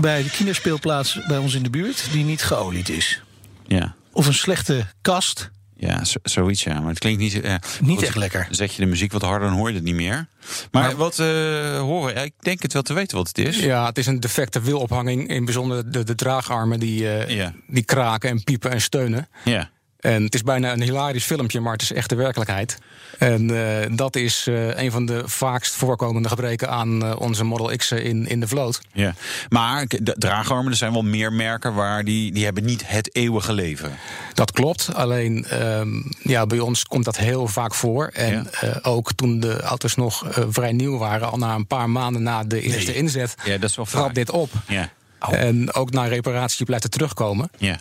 bij 0.00 0.22
de 0.22 0.30
kinderspeelplaats 0.30 1.18
bij 1.26 1.38
ons 1.38 1.54
in 1.54 1.62
de 1.62 1.70
buurt... 1.70 2.08
die 2.12 2.24
niet 2.24 2.42
geolied 2.42 2.88
is. 2.88 3.22
Ja, 3.66 3.94
Of 4.12 4.26
een 4.26 4.34
slechte 4.34 4.86
kast. 5.00 5.50
ja 5.76 6.04
zo- 6.04 6.18
zoiets 6.22 6.64
ja. 6.64 6.80
Maar 6.80 6.88
het 6.90 6.98
klinkt 6.98 7.20
niet... 7.20 7.40
eh, 7.40 7.54
Niet 7.80 7.96
goed, 7.98 8.06
echt 8.06 8.16
lekker. 8.16 8.46
Zet 8.50 8.74
je 8.74 8.82
de 8.82 8.88
muziek 8.88 9.12
wat 9.12 9.22
harder, 9.22 9.48
dan 9.48 9.56
hoor 9.58 9.68
je 9.68 9.74
het 9.74 9.84
niet 9.84 9.94
meer. 9.94 10.26
Maar, 10.70 10.96
wat 10.96 11.18
eh, 11.18 11.78
horen... 11.78 12.24
ik 12.24 12.32
denk 12.38 12.62
het 12.62 12.72
wel 12.72 12.82
te 12.82 12.94
weten 12.94 13.16
wat 13.16 13.28
het 13.28 13.38
is. 13.38 13.58
Ja, 13.58 13.86
het 13.86 13.98
is 13.98 14.06
een 14.06 14.20
defecte 14.20 14.60
wilophanging. 14.60 15.28
In 15.28 15.44
bijzonder 15.44 15.90
de, 15.92 16.04
de 16.04 16.14
draagarmen 16.14 16.80
die, 16.80 17.08
eh, 17.16 17.36
Ja. 17.36 17.52
die 17.66 17.84
kraken 17.84 18.30
en 18.30 18.44
piepen 18.44 18.70
en 18.70 18.80
steunen. 18.80 19.28
Ja. 19.44 19.70
En 20.02 20.22
het 20.22 20.34
is 20.34 20.42
bijna 20.42 20.72
een 20.72 20.82
hilarisch 20.82 21.24
filmpje, 21.24 21.60
maar 21.60 21.72
het 21.72 21.82
is 21.82 21.92
echt 21.92 22.08
de 22.08 22.14
werkelijkheid. 22.14 22.78
En 23.18 23.50
eh, 23.50 23.96
dat 23.96 24.16
is 24.16 24.46
eh, 24.46 24.82
een 24.82 24.90
van 24.90 25.06
de 25.06 25.22
vaakst 25.24 25.74
voorkomende 25.74 26.28
gebreken 26.28 26.68
aan 26.70 27.04
eh, 27.04 27.20
onze 27.20 27.44
Model 27.44 27.76
X 27.76 27.92
in, 27.92 28.26
in 28.26 28.40
de 28.40 28.48
vloot. 28.48 28.80
Ja, 28.92 29.14
maar 29.48 29.86
de 29.88 30.14
draagarmen, 30.18 30.70
er 30.70 30.78
zijn 30.78 30.92
wel 30.92 31.02
meer 31.02 31.32
merken 31.32 31.74
waar 31.74 32.04
die, 32.04 32.32
die 32.32 32.44
hebben 32.44 32.64
niet 32.64 32.88
het 32.88 33.14
eeuwige 33.14 33.52
leven. 33.52 33.92
Dat 34.34 34.52
klopt, 34.52 34.94
alleen 34.94 35.44
ehm, 35.44 35.88
ja, 36.22 36.46
bij 36.46 36.58
ons 36.58 36.84
komt 36.84 37.04
dat 37.04 37.16
heel 37.16 37.46
vaak 37.48 37.74
voor. 37.74 38.06
En 38.06 38.48
Ja. 38.60 38.78
ook 38.82 39.12
toen 39.12 39.40
de 39.40 39.60
auto's 39.60 39.94
nog 39.94 40.26
vrij 40.48 40.72
nieuw 40.72 40.98
waren, 40.98 41.30
al 41.30 41.38
na 41.38 41.54
een 41.54 41.66
paar 41.66 41.90
maanden 41.90 42.22
na 42.22 42.44
de 42.44 42.60
eerste 42.60 42.94
inzet, 42.94 43.34
Ja, 43.44 43.58
dat 43.58 43.70
is 43.70 43.76
wel 43.76 43.84
trad 43.84 44.14
dit 44.14 44.30
op. 44.30 44.50
Ja, 44.68 44.90
En 45.30 45.74
ook 45.74 45.90
na 45.90 46.04
reparatie 46.04 46.64
blijft 46.66 46.82
het 46.84 46.92
terugkomen. 46.92 47.50
ja. 47.58 47.78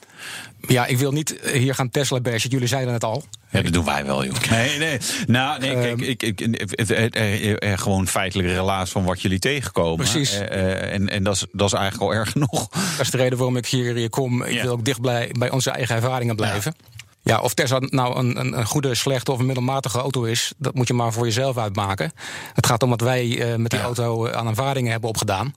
Ja, 0.68 0.86
ik 0.86 0.98
wil 0.98 1.12
niet 1.12 1.40
hier 1.54 1.76
gaan 1.76 1.90
Tesla 1.90 2.20
bashen. 2.20 2.50
Jullie 2.50 2.68
zeiden 2.68 2.94
het 2.94 3.04
al. 3.04 3.24
Ja, 3.50 3.62
dat 3.62 3.74
doen 3.74 3.86
wij 3.86 4.06
wel, 4.06 4.26
joh. 4.26 4.36
Nee, 4.50 4.78
nee. 4.78 4.98
Nou, 5.28 5.60
nee, 5.60 5.74
kijk, 5.74 6.02
Ehm. 6.02 6.10
ik, 6.10 6.24
ik, 6.24 7.80
gewoon 7.80 8.08
feitelijke 8.08 8.54
relatie 8.54 8.92
van 8.92 9.04
wat 9.04 9.22
jullie 9.22 9.40
tegenkomen. 9.40 9.96
Precies. 9.98 10.34
Eh, 10.40 10.72
eh, 10.72 10.94
en 10.94 11.10
en 11.10 11.24
dat, 11.24 11.36
is, 11.36 11.46
dat 11.52 11.68
is 11.68 11.74
eigenlijk 11.74 12.12
al 12.12 12.18
erg 12.18 12.32
genoeg. 12.36 12.68
Dat 12.70 13.00
is 13.00 13.10
de 13.10 13.18
reden 13.18 13.38
waarom 13.38 13.58
ik 13.58 13.66
hier, 13.68 13.96
hier 13.96 14.10
kom. 14.10 14.44
Ik 14.44 14.54
Ja. 14.54 14.62
wil 14.62 14.72
ook 14.72 14.86
dicht 14.86 15.02
bij, 15.02 15.30
bij 15.38 15.50
onze 15.52 15.70
eigen 15.72 15.96
ervaringen 15.96 16.36
blijven. 16.36 16.76
Ja. 17.24 17.40
of 17.40 17.54
Tesla 17.54 17.78
nou 17.80 18.18
een, 18.20 18.40
een, 18.40 18.58
een 18.58 18.66
goede, 18.66 18.96
slechte 18.96 19.32
of 19.32 19.40
een 19.40 19.46
middelmatige 19.46 20.00
auto 20.00 20.24
is, 20.24 20.54
dat 20.58 20.74
moet 20.74 20.88
je 20.88 20.94
maar 20.94 21.14
voor 21.14 21.26
jezelf 21.26 21.58
uitmaken. 21.58 22.12
Het 22.54 22.66
gaat 22.66 22.84
om 22.84 22.90
wat 22.90 23.02
wij 23.02 23.52
eh, 23.52 23.56
met 23.58 23.72
die 23.72 23.80
auto 23.82 24.30
aan 24.32 24.48
ervaringen 24.48 24.92
hebben 24.92 25.10
opgedaan. 25.10 25.56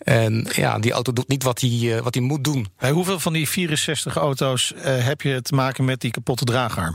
En 0.00 0.46
ja, 0.52 0.78
die 0.78 0.92
auto 0.92 1.12
doet 1.12 1.28
niet 1.28 1.42
wat 1.42 1.60
hij 1.60 1.96
eh, 1.96 2.02
wat 2.02 2.14
hij 2.14 2.22
moet 2.22 2.44
doen. 2.44 2.68
Bij 2.78 2.90
hoeveel 2.90 3.20
van 3.20 3.32
die 3.32 3.48
64 3.48 4.16
auto's 4.16 4.72
eh, 4.74 5.04
heb 5.04 5.20
je 5.22 5.42
te 5.42 5.54
maken 5.54 5.84
met 5.84 6.00
die 6.00 6.10
kapotte 6.10 6.44
draagarm? 6.44 6.94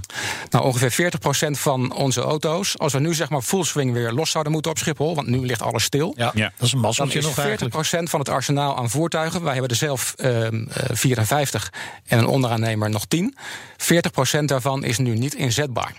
Nou, 0.49 0.65
ongeveer 0.65 1.11
40% 1.47 1.51
van 1.51 1.93
onze 1.93 2.21
auto's, 2.21 2.77
als 2.77 2.93
we 2.93 2.99
nu 2.99 3.13
zeg 3.13 3.29
maar 3.29 3.41
full 3.41 3.63
swing 3.63 3.93
weer 3.93 4.11
los 4.11 4.29
zouden 4.31 4.53
moeten 4.53 4.71
op 4.71 4.77
Schiphol, 4.77 5.15
want 5.15 5.27
nu 5.27 5.45
ligt 5.45 5.61
alles 5.61 5.83
stil. 5.83 6.13
Ja, 6.17 6.31
Ja. 6.35 6.51
dat 6.57 6.67
is 6.67 6.73
een 6.73 6.79
masseltje 6.79 7.19
is 7.19 7.25
nog 7.25 7.33
40% 7.33 7.39
eigenlijk. 7.45 8.09
van 8.09 8.19
het 8.19 8.29
arsenaal 8.29 8.77
aan 8.77 8.89
voertuigen. 8.89 9.41
Wij 9.43 9.51
hebben 9.51 9.69
er 9.69 9.75
zelf 9.77 10.13
ehm, 10.17 10.65
eh, 10.69 10.83
54 10.95 11.73
en 12.05 12.19
een 12.19 12.27
onderaannemer 12.27 12.89
nog 12.89 13.05
10. 13.05 13.35
40% 13.77 14.47
daarvan 14.47 14.83
is 14.83 14.97
nu 14.97 15.17
niet 15.17 15.33
inzetbaar. 15.35 15.93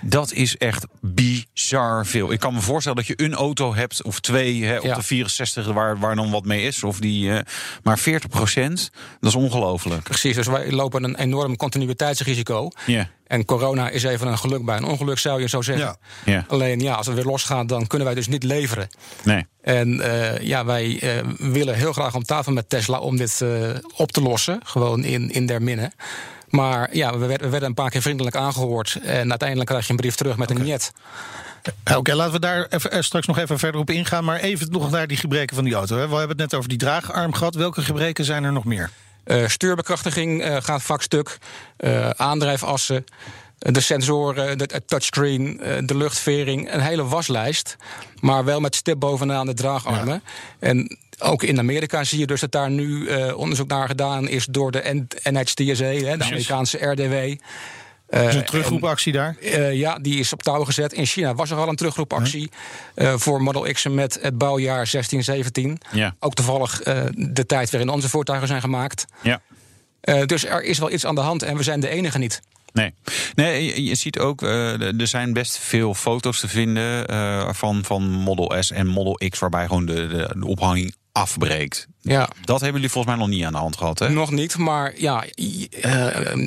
Dat 0.00 0.32
is 0.32 0.56
echt 0.56 0.86
bizar 1.00 2.06
veel. 2.06 2.32
Ik 2.32 2.40
kan 2.40 2.54
me 2.54 2.60
voorstellen 2.60 2.96
dat 2.98 3.06
je 3.06 3.22
een 3.24 3.34
auto 3.34 3.74
hebt 3.74 4.02
of 4.02 4.20
twee 4.20 4.64
hè, 4.64 4.76
op 4.78 4.84
Ja. 4.84 4.94
de 4.94 5.02
64 5.02 5.66
waar, 5.72 5.98
waar 5.98 6.16
dan 6.16 6.30
wat 6.30 6.44
mee 6.46 6.62
is. 6.62 6.84
Of 6.84 6.98
die, 6.98 7.32
eh, 7.32 7.40
maar 7.82 7.98
40 7.98 8.30
procent, 8.30 8.90
dat 9.20 9.30
is 9.30 9.36
ongelooflijk. 9.36 10.02
Precies, 10.02 10.34
dus 10.36 10.46
wij 10.46 10.72
lopen 10.72 11.04
een 11.04 11.16
enorm 11.16 11.56
continuïteitsrisico. 11.56 12.70
Ja. 12.86 13.08
En 13.26 13.44
corona 13.44 13.88
is 13.88 14.02
even 14.02 14.26
een 14.26 14.38
geluk 14.38 14.64
bij 14.64 14.76
een 14.76 14.84
ongeluk, 14.84 15.18
zou 15.18 15.40
je 15.40 15.48
zo 15.48 15.62
zeggen. 15.62 15.86
Ja. 16.24 16.32
Ja. 16.32 16.44
Alleen 16.48 16.80
ja, 16.80 16.94
als 16.94 17.06
het 17.06 17.14
weer 17.14 17.24
losgaat, 17.24 17.68
dan 17.68 17.86
kunnen 17.86 18.06
wij 18.06 18.16
dus 18.16 18.28
niet 18.28 18.42
leveren. 18.42 18.88
Nee. 19.22 19.46
En 19.60 20.00
eh, 20.00 20.40
ja, 20.40 20.64
wij 20.64 20.98
eh, 21.00 21.10
willen 21.38 21.74
heel 21.74 21.92
graag 21.92 22.14
om 22.14 22.22
tafel 22.22 22.52
met 22.52 22.68
Tesla 22.68 22.98
om 22.98 23.16
dit 23.16 23.44
op 23.96 24.12
te 24.12 24.22
lossen. 24.22 24.60
Gewoon 24.64 25.04
in, 25.04 25.30
in 25.30 25.46
der 25.46 25.62
minne. 25.62 25.92
Maar 26.48 26.96
ja, 26.96 27.18
we 27.18 27.26
werden, 27.26 27.46
we 27.46 27.50
werden 27.50 27.68
een 27.68 27.74
paar 27.74 27.90
keer 27.90 28.02
vriendelijk 28.02 28.36
aangehoord. 28.36 28.98
En 29.02 29.30
uiteindelijk 29.30 29.68
krijg 29.68 29.84
je 29.84 29.90
een 29.90 29.96
brief 29.96 30.14
terug 30.14 30.36
met 30.36 30.50
een 30.50 30.62
niet. 30.62 30.92
Oké, 31.96 32.14
laten 32.14 32.32
we 32.32 32.40
daar 32.40 32.66
even, 32.68 32.90
eh, 32.90 33.00
straks 33.00 33.26
nog 33.26 33.38
even 33.38 33.58
verder 33.58 33.80
op 33.80 33.90
ingaan. 33.90 34.24
Maar 34.24 34.38
even 34.38 34.70
nog 34.70 34.90
naar 34.90 35.06
die 35.06 35.16
gebreken 35.16 35.54
van 35.54 35.64
die 35.64 35.74
auto. 35.74 35.96
Hè. 35.96 36.08
We 36.08 36.16
hebben 36.16 36.28
het 36.28 36.50
net 36.50 36.54
over 36.54 36.68
die 36.68 36.78
draagarm 36.78 37.32
gehad. 37.32 37.54
Welke 37.54 37.82
gebreken 37.82 38.24
zijn 38.24 38.44
er 38.44 38.52
nog 38.52 38.64
meer? 38.64 38.90
Uh, 39.26 39.48
stuurbekrachtiging 39.48 40.44
uh, 40.44 40.56
gaat 40.60 40.82
vaak 40.82 41.02
stuk. 41.02 41.38
Uh, 41.78 42.10
aandrijfassen. 42.10 43.04
De 43.58 43.80
sensoren, 43.80 44.58
de 44.58 44.82
touchscreen, 44.86 45.60
de 45.84 45.96
luchtvering, 45.96 46.72
een 46.72 46.80
hele 46.80 47.04
waslijst. 47.04 47.76
Maar 48.20 48.44
wel 48.44 48.60
met 48.60 48.74
stip 48.74 48.98
bovenaan 48.98 49.46
de 49.46 49.54
draagarmen. 49.54 50.22
Ja. 50.24 50.68
En 50.68 50.98
ook 51.18 51.42
in 51.42 51.58
Amerika 51.58 52.04
zie 52.04 52.18
je 52.18 52.26
dus 52.26 52.40
dat 52.40 52.52
daar 52.52 52.70
nu 52.70 53.08
onderzoek 53.32 53.68
naar 53.68 53.86
gedaan 53.86 54.28
is 54.28 54.46
door 54.50 54.70
de 54.70 55.06
NHTSA, 55.22 56.16
de 56.16 56.16
Amerikaanse 56.18 56.86
RDW. 56.86 57.40
Uh, 58.10 58.28
is 58.28 58.34
een 58.34 58.44
terugroepactie 58.44 59.12
daar? 59.12 59.36
Uh, 59.40 59.74
ja, 59.74 59.98
die 59.98 60.18
is 60.18 60.32
op 60.32 60.42
touw 60.42 60.64
gezet. 60.64 60.92
In 60.92 61.06
China 61.06 61.34
was 61.34 61.50
er 61.50 61.56
al 61.56 61.68
een 61.68 61.76
terugroepactie 61.76 62.50
uh, 62.94 63.14
voor 63.16 63.42
Model 63.42 63.72
X 63.72 63.86
met 63.88 64.18
het 64.22 64.38
bouwjaar 64.38 64.88
1617. 64.90 65.78
Ja. 65.92 66.14
Ook 66.20 66.34
toevallig 66.34 66.82
de 67.14 67.46
tijd 67.46 67.70
waarin 67.70 67.88
onze 67.88 68.08
voertuigen 68.08 68.48
zijn 68.48 68.60
gemaakt. 68.60 69.04
Ja. 69.22 69.40
dus 70.26 70.44
er 70.44 70.62
is 70.62 70.78
wel 70.78 70.92
iets 70.92 71.06
aan 71.06 71.14
de 71.14 71.20
hand 71.20 71.42
en 71.42 71.56
we 71.56 71.62
zijn 71.62 71.80
de 71.80 71.88
enige 71.88 72.18
niet. 72.18 72.40
Nee, 72.72 72.94
nee 73.34 73.84
je, 73.84 73.94
ziet 73.94 74.18
ook, 74.18 74.42
er 74.42 75.06
zijn 75.06 75.32
best 75.32 75.58
veel 75.58 75.94
foto's 75.94 76.40
te 76.40 76.48
vinden 76.48 77.06
van, 77.54 77.84
van 77.84 78.02
Model 78.02 78.62
S 78.62 78.70
en 78.70 78.86
Model 78.86 79.20
X, 79.28 79.38
waarbij 79.38 79.66
gewoon 79.66 79.86
de, 79.86 80.06
de, 80.06 80.34
de 80.38 80.46
ophanging 80.46 80.94
afbreekt. 81.16 81.86
Ja. 82.00 82.28
Dat 82.44 82.60
hebben 82.60 82.72
jullie 82.80 82.90
volgens 82.90 83.14
mij 83.14 83.24
nog 83.24 83.34
niet 83.34 83.44
aan 83.44 83.52
de 83.52 83.58
hand 83.58 83.76
gehad, 83.76 83.98
hè? 83.98 84.08
Nog 84.08 84.30
niet, 84.30 84.56
maar 84.56 84.92
ja, 84.96 85.24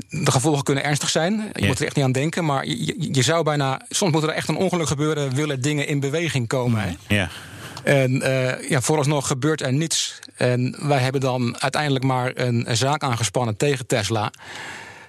de 0.10 0.32
gevolgen 0.32 0.63
kunnen 0.63 0.84
ernstig 0.84 1.10
zijn. 1.10 1.51
Je 1.53 1.67
moet 1.67 1.79
er 1.79 1.86
echt 1.86 1.95
niet 1.95 2.05
aan 2.05 2.12
denken, 2.12 2.45
maar 2.45 2.65
je, 2.65 3.08
je, 3.12 3.21
zou 3.21 3.43
bijna... 3.43 3.82
Soms 3.89 4.12
moet 4.12 4.23
er 4.23 4.29
echt 4.29 4.47
een 4.47 4.55
ongeluk 4.55 4.88
gebeuren, 4.88 5.36
willen 5.36 5.62
dingen 5.62 5.88
in 5.88 5.99
beweging 5.99 6.47
komen. 6.47 6.82
Hè? 6.82 7.15
Ja. 7.15 7.29
En 7.84 8.12
uh, 8.12 8.69
ja, 8.69 8.82
vooralsnog 8.82 9.27
gebeurt 9.27 9.62
er 9.62 9.73
niets. 9.73 10.19
En 10.36 10.75
wij 10.88 10.99
hebben 10.99 11.21
dan 11.21 11.62
uiteindelijk 11.62 12.05
maar 12.05 12.32
een 12.36 12.77
zaak 12.77 13.03
aangespannen 13.03 13.58
tegen 13.58 13.88
Tesla 13.88 14.32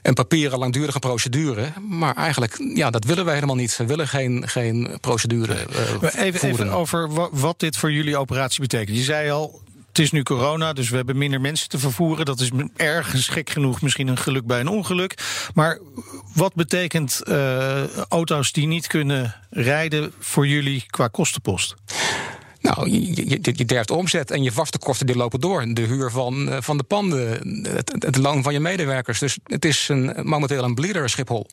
een 0.03 0.15
papieren 0.15 0.59
langdurige 0.59 0.99
procedure. 0.99 1.73
Maar 1.89 2.17
eigenlijk, 2.17 2.57
ja, 2.75 2.91
dat 2.91 3.05
willen 3.05 3.25
wij 3.25 3.35
helemaal 3.35 3.57
niet. 3.57 3.77
We 3.77 3.87
willen 3.87 4.09
geen, 4.09 4.49
geen 4.49 4.99
procedure 5.01 5.55
uh, 6.03 6.25
even, 6.25 6.49
even, 6.49 6.71
over 6.71 7.11
wat 7.31 7.61
dit 7.61 7.77
voor 7.77 7.93
jullie 7.93 8.17
operatie 8.17 8.61
betekent. 8.61 8.97
Je 8.97 9.03
zei 9.03 9.31
al, 9.31 9.61
het 9.89 9.99
is 9.99 10.11
nu 10.11 10.23
corona, 10.23 10.73
dus 10.73 10.89
we 10.89 10.97
hebben 10.97 11.19
minder 11.19 11.41
mensen 11.41 11.69
te 11.69 11.79
vervoeren. 11.79 12.25
Dat 12.25 12.41
is 12.41 12.51
ergens 12.77 13.29
gek 13.29 13.51
genoeg 13.51 13.83
misschien 13.83 14.09
een 14.09 14.19
geluk 14.19 14.47
bij 14.47 14.61
een 14.61 14.69
ongeluk. 14.69 15.19
Maar 15.55 15.79
wat 16.35 16.55
betekent 16.55 17.21
uh, 17.25 17.97
auto's 18.09 18.53
die 18.53 18.67
niet 18.67 18.87
kunnen 18.87 19.35
rijden 19.51 20.13
voor 20.19 20.47
jullie 20.47 20.85
qua 20.87 21.09
kostenpost? 21.09 21.75
Nou, 22.77 22.91
je, 22.91 23.29
je, 23.29 23.53
je 23.55 23.65
derft 23.65 23.91
omzet 23.91 24.31
en 24.31 24.43
je 24.43 24.53
vaste 24.53 24.79
kosten 24.79 25.07
die 25.07 25.17
lopen 25.17 25.41
door. 25.41 25.65
De 25.75 25.83
huur 25.83 26.11
van, 26.11 26.57
van 26.61 26.77
de 26.77 26.83
panden, 26.83 27.29
het, 27.63 27.95
het 27.99 28.17
loon 28.17 28.43
van 28.43 28.53
je 28.53 28.61
medewerkers. 28.61 29.19
Dus 29.19 29.39
het 29.45 29.65
is 29.65 29.89
een, 29.89 30.13
momenteel 30.23 30.65
een 30.65 30.75
bleeder 30.75 31.09
Schiphol. 31.09 31.47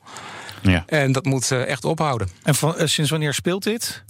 Ja. 0.61 0.83
En 0.87 1.11
dat 1.11 1.25
moet 1.25 1.51
echt 1.51 1.85
ophouden. 1.85 2.29
En 2.43 2.55
van, 2.55 2.75
sinds 2.87 3.09
wanneer 3.09 3.33
speelt 3.33 3.63
dit? 3.63 4.03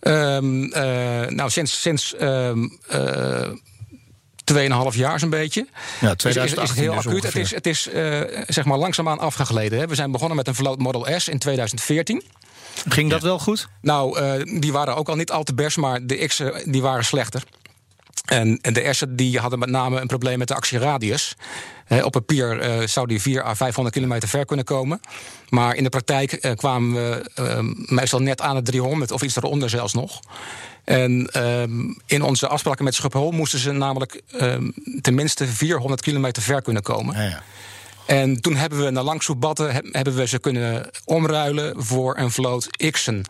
Um, 0.00 0.62
uh, 0.64 1.26
nou, 1.26 1.50
sinds, 1.50 1.80
sinds 1.80 2.14
um, 2.20 2.78
uh, 2.94 3.48
2,5 4.92 4.96
jaar 4.96 5.18
zo'n 5.18 5.30
beetje. 5.30 5.66
Ja, 6.00 6.14
2018 6.14 6.76
is, 6.76 6.80
heel 6.80 6.94
acuut. 6.94 7.22
Het 7.22 7.36
is, 7.36 7.54
het 7.54 7.66
is 7.66 7.88
uh, 7.94 8.20
zeg 8.46 8.64
maar 8.64 8.78
langzaamaan 8.78 9.18
afgegleden. 9.18 9.78
Hè. 9.78 9.86
We 9.86 9.94
zijn 9.94 10.10
begonnen 10.10 10.36
met 10.36 10.48
een 10.48 10.54
vloot 10.54 10.78
Model 10.78 11.06
S 11.20 11.28
in 11.28 11.38
2014. 11.38 12.22
Ging 12.88 13.10
dat 13.10 13.22
wel 13.22 13.38
goed? 13.38 13.68
Nou, 13.80 14.20
uh, 14.20 14.60
die 14.60 14.72
waren 14.72 14.96
ook 14.96 15.08
al 15.08 15.16
niet 15.16 15.30
al 15.30 15.42
te 15.42 15.54
best, 15.54 15.76
maar 15.76 16.06
de 16.06 16.26
X'en 16.26 16.62
die 16.64 16.82
waren 16.82 17.04
slechter. 17.04 17.42
En, 18.24 18.58
en 18.60 18.72
de 18.72 18.92
S'en 18.92 19.16
die 19.16 19.38
hadden 19.38 19.58
met 19.58 19.68
name 19.68 20.00
een 20.00 20.06
probleem 20.06 20.38
met 20.38 20.48
de 20.48 20.54
actieradius. 20.54 21.36
He, 21.84 22.04
op 22.04 22.12
papier 22.12 22.80
uh, 22.80 22.86
zou 22.86 23.06
die 23.06 23.20
4 23.20 23.44
à 23.44 23.54
500 23.54 23.94
kilometer 23.94 24.28
ver 24.28 24.44
kunnen 24.44 24.64
komen. 24.64 25.00
Maar 25.48 25.74
in 25.74 25.82
de 25.82 25.88
praktijk 25.88 26.44
uh, 26.44 26.52
kwamen 26.52 26.92
we 26.94 27.30
uh, 27.40 27.58
meestal 27.96 28.20
net 28.20 28.40
aan 28.40 28.56
de 28.56 28.62
300 28.62 29.10
of 29.10 29.22
iets 29.22 29.36
eronder 29.36 29.70
zelfs 29.70 29.92
nog. 29.92 30.20
En 30.84 31.30
in 32.06 32.22
onze 32.22 32.48
afspraken 32.48 32.84
met 32.84 32.94
Schiphol 32.94 33.30
moesten 33.30 33.58
ze 33.58 33.72
namelijk 33.72 34.22
tenminste 35.00 35.46
400 35.46 36.00
kilometer 36.00 36.42
ver 36.42 36.62
kunnen 36.62 36.82
komen. 36.82 37.16
Ja, 37.16 37.22
ja. 37.22 37.42
En 38.12 38.40
toen 38.40 38.56
hebben 38.56 38.84
we 38.84 38.90
na 38.90 39.02
lang 39.02 39.22
hebben 39.90 40.14
we 40.14 40.26
ze 40.26 40.38
kunnen 40.38 40.90
omruilen 41.04 41.82
voor 41.82 42.18
een 42.18 42.30
vloot 42.30 42.90
X'en. 42.90 43.24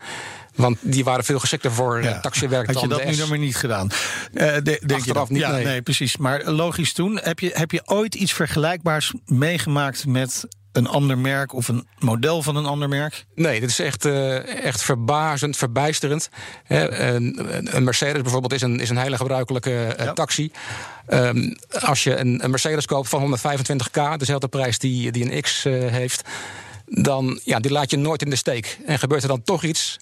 Want 0.55 0.77
die 0.81 1.03
waren 1.03 1.23
veel 1.23 1.39
geschikter 1.39 1.71
voor 1.71 2.03
ja. 2.03 2.19
taxiwerk 2.19 2.65
Had 2.65 2.81
je 2.81 2.87
dan 2.87 2.97
dat 2.97 3.07
nu 3.07 3.15
nog 3.15 3.29
maar 3.29 3.37
niet 3.37 3.55
gedaan? 3.55 3.89
Uh, 4.33 4.53
de, 4.53 4.61
denk 4.61 4.91
Achteraf 4.91 5.27
je 5.27 5.33
niet, 5.33 5.41
ja, 5.41 5.51
nee. 5.51 5.81
precies. 5.81 6.17
Maar 6.17 6.43
logisch 6.51 6.93
toen. 6.93 7.19
Heb 7.21 7.39
je, 7.39 7.51
heb 7.53 7.71
je 7.71 7.81
ooit 7.85 8.15
iets 8.15 8.33
vergelijkbaars 8.33 9.13
meegemaakt 9.25 10.05
met 10.05 10.47
een 10.73 10.87
ander 10.87 11.17
merk 11.17 11.53
of 11.53 11.67
een 11.67 11.87
model 11.99 12.41
van 12.41 12.55
een 12.55 12.65
ander 12.65 12.89
merk? 12.89 13.25
Nee, 13.35 13.59
dit 13.59 13.69
is 13.69 13.79
echt, 13.79 14.05
uh, 14.05 14.65
echt 14.65 14.83
verbazend, 14.83 15.57
verbijsterend. 15.57 16.29
He, 16.63 16.91
een, 16.91 17.75
een, 17.75 17.83
Mercedes 17.83 18.21
bijvoorbeeld 18.21 18.53
is 18.53 18.61
een, 18.61 18.79
is 18.79 18.89
een 18.89 18.97
hele 18.97 19.17
gebruikelijke 19.17 19.95
uh, 19.99 20.05
ja. 20.05 20.13
taxi. 20.13 20.51
Um, 21.07 21.55
als 21.79 22.03
je 22.03 22.15
een, 22.15 22.43
een, 22.43 22.49
Mercedes 22.49 22.85
koopt 22.85 23.09
van 23.09 23.37
125k, 23.37 24.17
dezelfde 24.17 24.47
prijs 24.47 24.79
die, 24.79 25.11
die 25.11 25.31
een 25.31 25.41
X 25.41 25.65
uh, 25.65 25.91
heeft, 25.91 26.29
dan 26.85 27.39
ja, 27.43 27.59
die 27.59 27.71
laat 27.71 27.91
je 27.91 27.97
nooit 27.97 28.21
in 28.21 28.29
de 28.29 28.35
steek. 28.35 28.79
En 28.85 28.99
gebeurt 28.99 29.21
er 29.21 29.27
dan 29.27 29.43
toch 29.43 29.63
iets, 29.63 29.99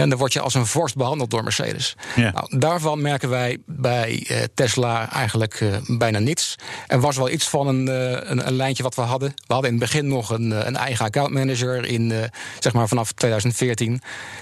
en 0.00 0.08
dan 0.08 0.18
word 0.18 0.32
je 0.32 0.40
als 0.40 0.54
een 0.54 0.66
vorst 0.66 0.96
behandeld 0.96 1.30
door 1.30 1.42
Mercedes. 1.42 1.96
Ja. 2.16 2.30
Nou, 2.30 2.58
daarvan 2.58 3.00
merken 3.00 3.28
wij 3.28 3.58
bij 3.66 4.26
uh, 4.30 4.38
Tesla 4.54 5.12
eigenlijk 5.12 5.60
uh, 5.60 5.76
bijna 5.86 6.18
niets. 6.18 6.54
Er 6.86 7.00
was 7.00 7.16
wel 7.16 7.30
iets 7.30 7.48
van 7.48 7.66
een, 7.66 7.86
uh, 7.86 8.10
een, 8.10 8.46
een, 8.46 8.56
lijntje 8.56 8.82
wat 8.82 8.94
we 8.94 9.00
hadden. 9.00 9.28
We 9.46 9.52
hadden 9.52 9.72
in 9.72 9.76
het 9.76 9.90
begin 9.90 10.08
nog 10.08 10.30
een, 10.30 10.66
een 10.66 10.76
eigen 10.76 11.04
accountmanager 11.04 11.86
in, 11.86 12.30
zeg 12.58 12.72
maar 12.72 12.88
vanaf 12.88 13.12
2014. 13.12 14.00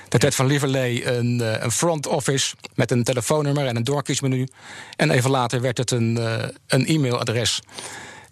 De 0.08 0.18
tijd 0.18 0.34
van 0.34 0.46
Lieverlee 0.46 1.06
een, 1.06 1.64
een 1.64 1.70
front 1.70 2.06
office 2.06 2.54
met 2.74 2.90
een 2.90 3.04
telefoonnummer 3.04 3.66
en 3.66 3.76
een 3.76 3.84
doorkiesmenu. 3.84 4.48
En 4.96 5.10
even 5.10 5.30
later 5.30 5.60
werd 5.60 5.78
het 5.78 5.90
een, 5.90 6.18
een 6.66 6.86
e-mailadres. 6.86 7.60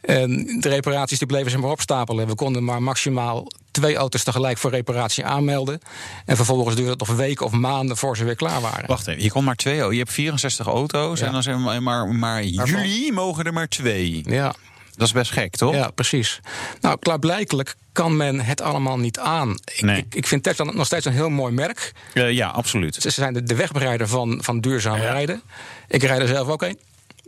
En 0.00 0.60
de 0.60 0.68
reparaties 0.68 1.18
die 1.18 1.26
bleven 1.26 1.50
ze 1.50 1.58
maar 1.58 1.70
opstapelen. 1.70 2.26
We 2.26 2.34
konden 2.34 2.64
maar 2.64 2.82
maximaal 2.82 3.46
twee 3.72 3.96
auto's 3.96 4.22
tegelijk 4.22 4.58
voor 4.58 4.70
reparatie 4.70 5.24
aanmelden. 5.24 5.80
En 6.24 6.36
vervolgens 6.36 6.74
duurde 6.74 6.90
het 6.90 6.98
nog 6.98 7.16
weken 7.16 7.46
of 7.46 7.52
maanden 7.52 7.96
voor 7.96 8.16
ze 8.16 8.24
weer 8.24 8.36
klaar 8.36 8.60
waren. 8.60 8.86
Wacht 8.86 9.06
even, 9.06 9.22
je 9.22 9.30
kon 9.30 9.44
maar 9.44 9.56
twee. 9.56 9.76
Je 9.76 9.98
hebt 9.98 10.12
64 10.12 10.66
auto's 10.66 11.20
ja. 11.20 11.26
en 11.26 11.32
dan 11.32 11.42
zijn 11.42 11.62
maar, 11.62 11.82
maar, 11.82 12.08
maar 12.08 12.44
jullie 12.44 13.12
mogen 13.12 13.44
er 13.44 13.52
maar 13.52 13.68
twee. 13.68 14.22
Ja. 14.26 14.54
Dat 14.96 15.06
is 15.06 15.12
best 15.12 15.30
gek, 15.30 15.56
toch? 15.56 15.74
Ja, 15.74 15.90
precies. 15.90 16.40
Nou, 16.80 16.98
klaarblijkelijk 16.98 17.74
kan 17.92 18.16
men 18.16 18.40
het 18.40 18.60
allemaal 18.60 18.98
niet 18.98 19.18
aan. 19.18 19.50
Ik, 19.50 19.82
nee. 19.82 19.96
ik, 19.96 20.14
ik 20.14 20.26
vind 20.26 20.42
Tesla 20.42 20.64
nog 20.64 20.86
steeds 20.86 21.06
een 21.06 21.12
heel 21.12 21.28
mooi 21.28 21.52
merk. 21.52 21.92
Uh, 22.14 22.30
ja, 22.30 22.48
absoluut. 22.48 22.94
Ze 22.94 23.10
zijn 23.10 23.32
de, 23.32 23.42
de 23.42 23.54
wegbereider 23.54 24.08
van, 24.08 24.38
van 24.42 24.60
duurzaam 24.60 24.96
ja. 24.96 25.02
rijden. 25.02 25.42
Ik 25.88 26.02
rijd 26.02 26.20
er 26.20 26.28
zelf 26.28 26.48
ook 26.48 26.62
een. 26.62 26.78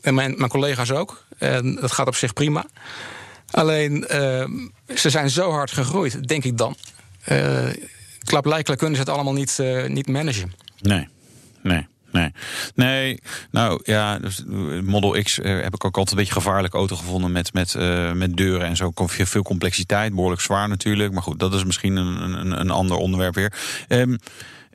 En 0.00 0.14
mijn, 0.14 0.35
mijn 0.37 0.50
collega's 0.50 0.90
ook. 0.90 1.24
En 1.38 1.74
dat 1.74 1.92
gaat 1.92 2.07
op 2.07 2.14
zich 2.14 2.33
prima. 2.33 2.66
Alleen, 3.54 4.06
uh, 4.12 4.44
ze 4.96 5.10
zijn 5.10 5.30
zo 5.30 5.50
hard 5.50 5.70
gegroeid, 5.70 6.28
denk 6.28 6.44
ik 6.44 6.58
dan. 6.58 6.76
Uh, 7.28 7.68
klaarblijkelijk 8.24 8.80
kunnen 8.80 8.98
ze 8.98 9.04
het 9.04 9.14
allemaal 9.14 9.32
niet, 9.32 9.58
uh, 9.60 9.86
niet 9.86 10.08
managen. 10.08 10.52
Nee, 10.80 11.08
nee. 11.62 11.86
Nee, 12.12 12.32
nee. 12.74 13.20
Nou 13.50 13.80
ja, 13.82 14.18
dus 14.18 14.44
Model 14.82 15.22
X 15.22 15.36
heb 15.36 15.74
ik 15.74 15.84
ook 15.84 15.96
altijd 15.96 16.10
een 16.10 16.16
beetje 16.16 16.40
gevaarlijke 16.40 16.76
auto 16.76 16.96
gevonden 16.96 17.32
met, 17.32 17.52
met, 17.52 17.74
met 18.14 18.36
deuren 18.36 18.66
en 18.66 18.76
zo. 18.76 18.92
Veel 19.06 19.42
complexiteit, 19.42 20.14
behoorlijk 20.14 20.40
zwaar 20.40 20.68
natuurlijk. 20.68 21.12
Maar 21.12 21.22
goed, 21.22 21.38
dat 21.38 21.54
is 21.54 21.64
misschien 21.64 21.96
een, 21.96 22.38
een, 22.38 22.60
een 22.60 22.70
ander 22.70 22.96
onderwerp 22.96 23.34
weer. 23.34 23.52
Um, 23.88 24.18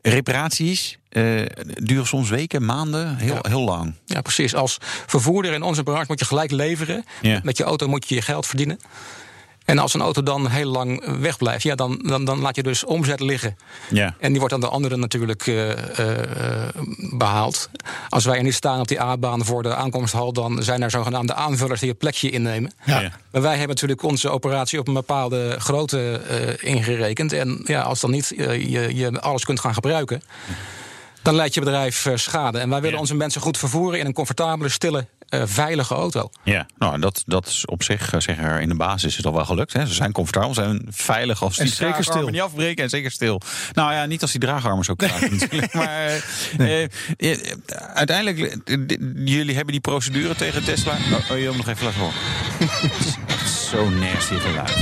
reparaties 0.01 0.98
uh, 1.10 1.45
duren 1.63 2.08
soms 2.08 2.30
weken, 2.30 2.65
maanden, 2.65 3.17
heel, 3.17 3.34
ja. 3.34 3.50
heel 3.50 3.62
lang. 3.63 3.93
Ja, 4.06 4.22
precies. 4.22 4.56
Als 4.56 4.78
vervoerder 5.06 5.54
in 5.54 5.63
onze 5.63 5.84
branche 5.84 6.06
moet 6.08 6.19
je 6.19 6.26
gelijk 6.26 6.52
leveren. 6.52 7.06
Ja. 7.22 7.39
Met 7.43 7.58
je 7.58 7.63
auto 7.63 7.88
moet 7.88 8.10
je 8.10 8.15
je 8.15 8.22
geld 8.22 8.45
verdienen. 8.48 8.80
En 9.65 9.78
als 9.78 9.93
een 9.93 10.02
auto 10.02 10.24
dan 10.24 10.48
heel 10.48 10.72
lang 10.72 11.19
wegblijft, 11.19 11.63
ja, 11.63 11.76
dan, 11.76 12.02
dan, 12.06 12.26
dan 12.26 12.39
laat 12.39 12.56
je 12.56 12.63
dus 12.63 12.84
omzet 12.84 13.19
liggen. 13.19 13.58
Ja. 13.89 14.15
En 14.19 14.30
die 14.30 14.39
wordt 14.39 14.54
aan 14.54 14.60
de 14.60 14.67
anderen 14.67 15.00
natuurlijk 15.00 15.48
uh, 15.48 15.67
uh, 15.67 15.76
behaald. 17.12 17.69
Als 18.10 18.26
wij 18.26 18.38
er 18.38 18.43
niet 18.43 18.54
staan 18.54 18.80
op 18.80 18.88
die 18.88 19.02
A-baan 19.02 19.45
voor 19.45 19.63
de 19.63 19.76
aankomsthal, 19.76 20.34
dan 20.34 20.63
zijn 20.63 20.82
er 20.82 20.91
zogenaamde 20.91 21.34
aanvullers 21.34 21.80
die 21.80 21.89
het 21.89 21.98
plekje 21.98 22.30
innemen. 22.30 22.72
Ja. 22.86 23.00
Ja. 23.00 23.12
Maar 23.32 23.41
wij 23.41 23.52
hebben 23.52 23.67
natuurlijk 23.67 24.04
onze 24.04 24.30
operatie 24.30 24.80
op 24.80 24.88
een 24.88 24.93
bepaalde 24.93 25.56
grootte 25.60 26.22
uh, 26.62 26.72
ingerekend. 26.74 27.34
En 27.34 27.62
ja, 27.63 27.82
als 27.82 28.00
dan 28.00 28.12
niet 28.12 28.34
je, 28.38 28.95
je 28.95 29.19
alles 29.19 29.45
kunt 29.45 29.60
gaan 29.60 29.74
gebruiken. 29.74 30.22
Dan 31.21 31.36
leidt 31.36 31.53
je 31.53 31.60
bedrijf 31.60 32.08
schade. 32.15 32.60
En 32.60 32.69
wij 32.69 32.77
willen 32.79 32.95
Ja. 32.95 33.01
onze 33.01 33.15
mensen 33.15 33.41
goed 33.41 33.58
vervoeren 33.58 33.99
in 33.99 34.05
een 34.05 34.13
comfortabele, 34.13 34.69
stille 34.69 35.08
eh, 35.29 35.41
veilige 35.45 35.93
auto. 35.93 36.29
Ja, 36.43 36.65
nou, 36.77 36.99
dat, 36.99 37.23
dat 37.25 37.47
is 37.47 37.65
op 37.65 37.84
zich, 37.84 38.13
eh, 38.13 38.19
zeg 38.19 38.38
maar, 38.38 38.62
in 38.62 38.69
de 38.69 38.75
basis 38.75 39.03
is 39.03 39.17
het 39.17 39.25
al 39.25 39.34
wel 39.34 39.45
gelukt. 39.45 39.73
Hè. 39.73 39.86
Ze 39.88 39.93
zijn 39.93 40.12
comfortabel, 40.12 40.53
ze 40.53 40.62
zijn 40.62 40.86
veilig 40.89 41.41
als 41.43 41.58
En 41.58 41.65
die 41.65 41.73
zeker 41.73 42.03
stil. 42.03 42.27
niet 42.27 42.41
afbreken 42.41 42.84
en 42.84 42.89
zeker 42.89 43.12
stil. 43.12 43.41
Nou 43.73 43.93
ja, 43.93 44.05
niet 44.05 44.21
als 44.21 44.32
die 44.32 44.39
draagarmen 44.39 44.86
zo 44.86 44.93
kraken 44.95 45.32
natuurlijk. 45.39 45.73
Maar 45.73 46.08
eh, 46.58 46.84
eh, 46.84 46.89
eh, 47.17 47.38
uiteindelijk, 47.93 48.39
eh, 48.39 48.77
jullie 49.25 49.55
hebben 49.55 49.71
die 49.71 49.82
procedure 49.82 50.36
tegen 50.36 50.63
Tesla. 50.63 50.91
Oh, 50.93 51.13
oh, 51.13 51.27
je 51.27 51.34
wil 51.36 51.47
hem 51.47 51.58
nog 51.58 51.67
even 51.67 51.86
laten 51.86 51.99
horen. 51.99 52.15
Het 52.60 53.05
is 53.05 53.15
echt 53.28 53.49
zo 53.49 53.89
nasty 53.89 54.36
geluid. 54.36 54.76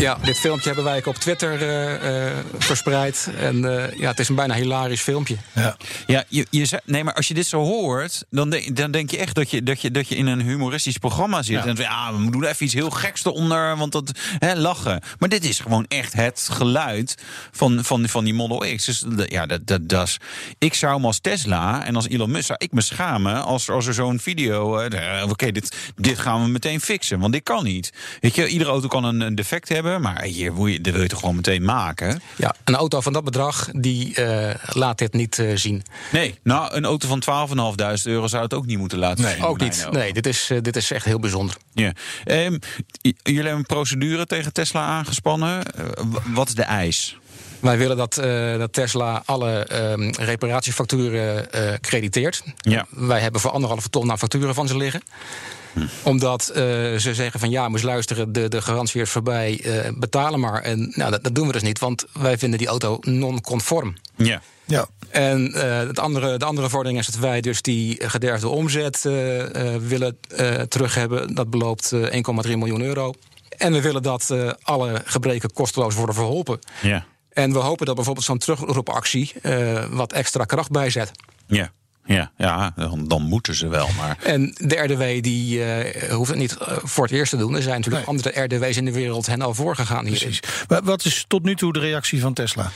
Ja, 0.00 0.18
dit 0.24 0.38
filmpje 0.38 0.66
hebben 0.66 0.84
wij 0.84 0.96
ook 0.98 1.06
op 1.06 1.14
Twitter 1.16 1.62
eh, 1.62 2.26
eh, 2.28 2.36
verspreid. 2.58 3.30
En 3.38 3.64
eh, 3.88 3.98
ja, 3.98 4.08
het 4.08 4.18
is 4.18 4.28
een 4.28 4.34
bijna 4.34 4.54
hilarisch 4.54 5.00
filmpje. 5.00 5.36
Ja. 5.54 5.76
Ja, 6.06 6.24
je, 6.28 6.46
je 6.50 6.64
zei, 6.64 6.80
nee, 6.84 7.04
maar 7.04 7.14
als 7.14 7.28
je 7.28 7.34
dit 7.34 7.46
zo 7.46 7.60
hoort, 7.62 8.24
dan, 8.30 8.50
denk- 8.50 8.76
dan 8.76 8.90
denk 8.90 9.10
je 9.10 9.18
echt 9.18 9.34
dat 9.34 9.50
je, 9.50 9.62
dat, 9.62 9.80
je, 9.80 9.90
dat 9.90 10.08
je 10.08 10.16
in 10.16 10.26
een 10.26 10.40
humoristisch 10.40 10.98
programma 10.98 11.42
zit. 11.42 11.56
Ja. 11.56 11.66
En 11.66 11.76
ja, 11.76 12.14
we 12.16 12.30
doen 12.30 12.44
even 12.44 12.64
iets 12.64 12.74
heel 12.74 12.90
geks 12.90 13.24
eronder, 13.24 13.76
want 13.76 13.92
dat 13.92 14.10
hè, 14.38 14.54
lachen. 14.54 15.00
Maar 15.18 15.28
dit 15.28 15.44
is 15.44 15.58
gewoon 15.58 15.84
echt 15.88 16.12
het 16.12 16.48
geluid 16.52 17.14
van, 17.50 17.84
van, 17.84 18.08
van 18.08 18.24
die 18.24 18.34
Model 18.34 18.76
X. 18.76 18.84
Dus 18.84 19.04
ja, 19.28 19.46
dat, 19.46 19.66
dat, 19.66 19.88
dat 19.88 20.06
is, 20.06 20.16
ik 20.58 20.74
zou 20.74 21.00
me 21.00 21.06
als 21.06 21.20
Tesla 21.20 21.84
en 21.84 21.96
als 21.96 22.08
Elon 22.08 22.30
Musk 22.30 22.46
zou 22.46 22.58
ik 22.62 22.72
me 22.72 22.80
schamen 22.80 23.44
als, 23.44 23.70
als 23.70 23.86
er 23.86 23.94
zo'n 23.94 24.18
video. 24.20 24.78
eh, 24.78 25.28
Oké, 25.30 25.52
dit, 25.52 25.76
dit 25.96 26.18
gaan 26.18 26.42
we 26.42 26.48
meteen 26.48 26.80
fixen, 26.80 27.20
want 27.20 27.32
dit 27.32 27.42
kan 27.42 27.64
niet. 27.64 27.92
Weet 28.20 28.34
je, 28.34 28.46
iedere 28.48 28.70
auto 28.70 28.88
kan 28.88 29.04
een, 29.04 29.20
een 29.20 29.34
defect 29.34 29.68
hebben, 29.68 29.88
maar 29.98 30.22
hier 30.22 30.54
wil 30.54 30.66
je, 30.66 30.80
dit 30.80 30.92
wil 30.92 31.02
je 31.02 31.08
toch 31.08 31.20
gewoon 31.20 31.36
meteen 31.36 31.64
maken. 31.64 32.22
Ja, 32.36 32.54
een 32.64 32.74
auto 32.74 33.00
van 33.00 33.12
dat 33.12 33.24
bedrag, 33.24 33.68
die 33.72 34.14
eh, 34.14 34.54
laat 34.72 34.98
dit 34.98 35.12
niet 35.12 35.38
eh, 35.38 35.56
zien. 35.56 35.82
Nee, 36.12 36.38
nou, 36.42 36.74
een 36.74 36.84
auto 36.84 37.08
van 37.08 37.48
12.500 37.48 38.02
euro 38.02 38.26
zou 38.26 38.42
het 38.42 38.54
ook 38.54 38.66
niet 38.66 38.78
moeten 38.78 38.98
laten 38.98 39.28
zien. 39.28 39.42
Ook 39.42 39.60
niet. 39.60 39.84
ogen. 39.86 39.98
Nee, 39.98 40.12
dit 40.12 40.26
is, 40.26 40.50
eh, 40.50 40.58
dit 40.62 40.76
is 40.76 40.90
echt 40.90 41.04
heel 41.04 41.18
bijzonder. 41.18 41.56
Ja. 41.72 41.92
Ehm, 42.24 42.58
jullie 43.02 43.40
hebben 43.40 43.52
een 43.52 43.66
procedure 43.66 44.26
tegen 44.26 44.52
Tesla 44.52 44.86
aangespannen. 44.86 45.62
Wat 46.26 46.48
is 46.48 46.54
de 46.54 46.62
eis? 46.62 47.18
Wij 47.60 47.78
willen 47.78 47.96
dat, 47.96 48.16
eh, 48.16 48.58
dat 48.58 48.72
Tesla 48.72 49.22
alle 49.24 49.58
ehm, 49.58 50.10
reparatiefacturen 50.18 51.52
eh, 51.52 51.72
crediteert. 51.80 52.42
Ja. 52.56 52.86
Wij 52.90 53.20
hebben 53.20 53.40
voor 53.40 53.50
anderhalve 53.50 53.88
ton 53.88 54.10
aan 54.10 54.18
facturen 54.18 54.54
van 54.54 54.68
ze 54.68 54.76
liggen. 54.76 55.02
Omdat 56.02 56.48
eh, 56.48 56.62
ze 56.96 57.10
zeggen 57.14 57.40
van 57.40 57.50
ja, 57.50 57.66
eens 57.66 57.82
luisteren, 57.82 58.32
de, 58.32 58.48
de 58.48 58.62
garantie 58.62 59.00
is 59.00 59.10
voorbij, 59.10 59.60
eh, 59.62 59.90
betalen 59.94 60.40
maar. 60.40 60.62
En 60.62 60.92
nou, 60.94 61.10
dat, 61.10 61.24
dat 61.24 61.34
doen 61.34 61.46
we 61.46 61.52
dus 61.52 61.62
niet, 61.62 61.78
want 61.78 62.04
wij 62.12 62.38
vinden 62.38 62.58
die 62.58 62.68
auto 62.68 62.98
non-conform. 63.00 63.94
Ja. 64.16 64.42
Ja. 64.64 64.86
En 65.08 65.52
eh, 65.52 65.78
het 65.78 65.98
andere, 65.98 66.36
de 66.36 66.44
andere 66.44 66.68
vordering 66.68 66.98
is 66.98 67.06
dat 67.06 67.16
wij 67.16 67.40
dus 67.40 67.62
die 67.62 68.08
gederfde 68.08 68.48
omzet 68.48 69.02
willen 69.80 70.18
eh, 70.36 70.54
terug 70.54 70.94
hebben. 70.94 71.34
Dat 71.34 71.50
beloopt 71.50 71.92
eh, 71.92 72.22
1,3 72.46 72.56
miljoen 72.56 72.82
euro. 72.82 73.12
En 73.48 73.72
we 73.72 73.80
willen 73.80 74.02
dat 74.02 74.30
eh, 74.30 74.50
alle 74.62 75.02
gebreken 75.04 75.52
kosteloos 75.52 75.94
worden 75.94 76.14
verholpen. 76.14 76.58
Ja. 76.82 77.04
En 77.32 77.52
we 77.52 77.58
hopen 77.58 77.86
dat 77.86 77.94
bijvoorbeeld 77.94 78.26
zo'n 78.26 78.38
terugroepactie 78.38 79.32
eh, 79.42 79.84
wat 79.90 80.12
extra 80.12 80.44
kracht 80.44 80.70
bijzet. 80.70 81.10
Ja. 81.46 81.70
Ja, 82.04 82.30
ja 82.36 82.72
dan, 82.76 83.08
dan 83.08 83.22
moeten 83.22 83.54
ze 83.54 83.68
wel, 83.68 83.88
maar... 83.96 84.18
En 84.34 84.54
de 84.58 84.76
RDW 84.76 85.22
die 85.22 85.64
eh, 85.64 86.12
hoeft 86.14 86.30
het 86.30 86.38
niet 86.38 86.56
eh, 86.56 86.76
voor 86.82 87.04
het 87.04 87.12
eerst 87.12 87.30
te 87.30 87.36
doen. 87.36 87.54
Er 87.56 87.62
zijn 87.62 87.76
natuurlijk 87.76 88.06
andere 88.06 88.40
RDW's 88.42 88.76
in 88.76 88.84
de 88.84 88.92
wereld 88.92 89.26
hen 89.26 89.42
al 89.42 89.54
voorgegaan 89.54 90.06
hierin. 90.06 90.28
Precies. 90.28 90.64
Wa- 90.68 90.82
Wat 90.82 91.04
is 91.04 91.24
tot 91.28 91.42
nu 91.42 91.54
toe 91.56 91.72
de 91.72 91.78
reactie 91.78 92.20
van 92.20 92.32
Tesla? 92.34 92.70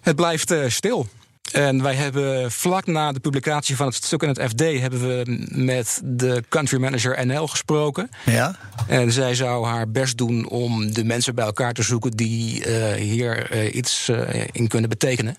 Het 0.00 0.16
blijft 0.16 0.50
eh, 0.50 0.68
stil. 0.68 1.08
En 1.52 1.82
wij 1.82 1.94
hebben 1.94 2.52
vlak 2.52 2.86
na 2.86 3.12
de 3.12 3.20
publicatie 3.20 3.76
van 3.76 3.86
het 3.86 3.94
stuk 3.94 4.22
in 4.22 4.28
het 4.28 4.42
FD... 4.42 4.60
hebben 4.60 5.00
we 5.00 5.46
met 5.48 6.00
de 6.04 6.44
country 6.48 6.80
manager 6.80 7.26
NL 7.26 7.46
gesproken. 7.46 8.10
Ja. 8.24 8.56
En 8.86 9.12
zij 9.12 9.34
zou 9.34 9.66
haar 9.66 9.90
best 9.90 10.18
doen 10.18 10.48
om 10.48 10.92
de 10.92 11.04
mensen 11.04 11.34
bij 11.34 11.44
elkaar 11.44 11.72
te 11.72 11.82
zoeken... 11.82 12.10
die 12.10 12.64
eh, 12.64 12.92
hier 12.94 13.50
eh, 13.50 13.74
iets 13.74 14.08
eh, 14.08 14.44
in 14.52 14.68
kunnen 14.68 14.90
betekenen. 14.90 15.36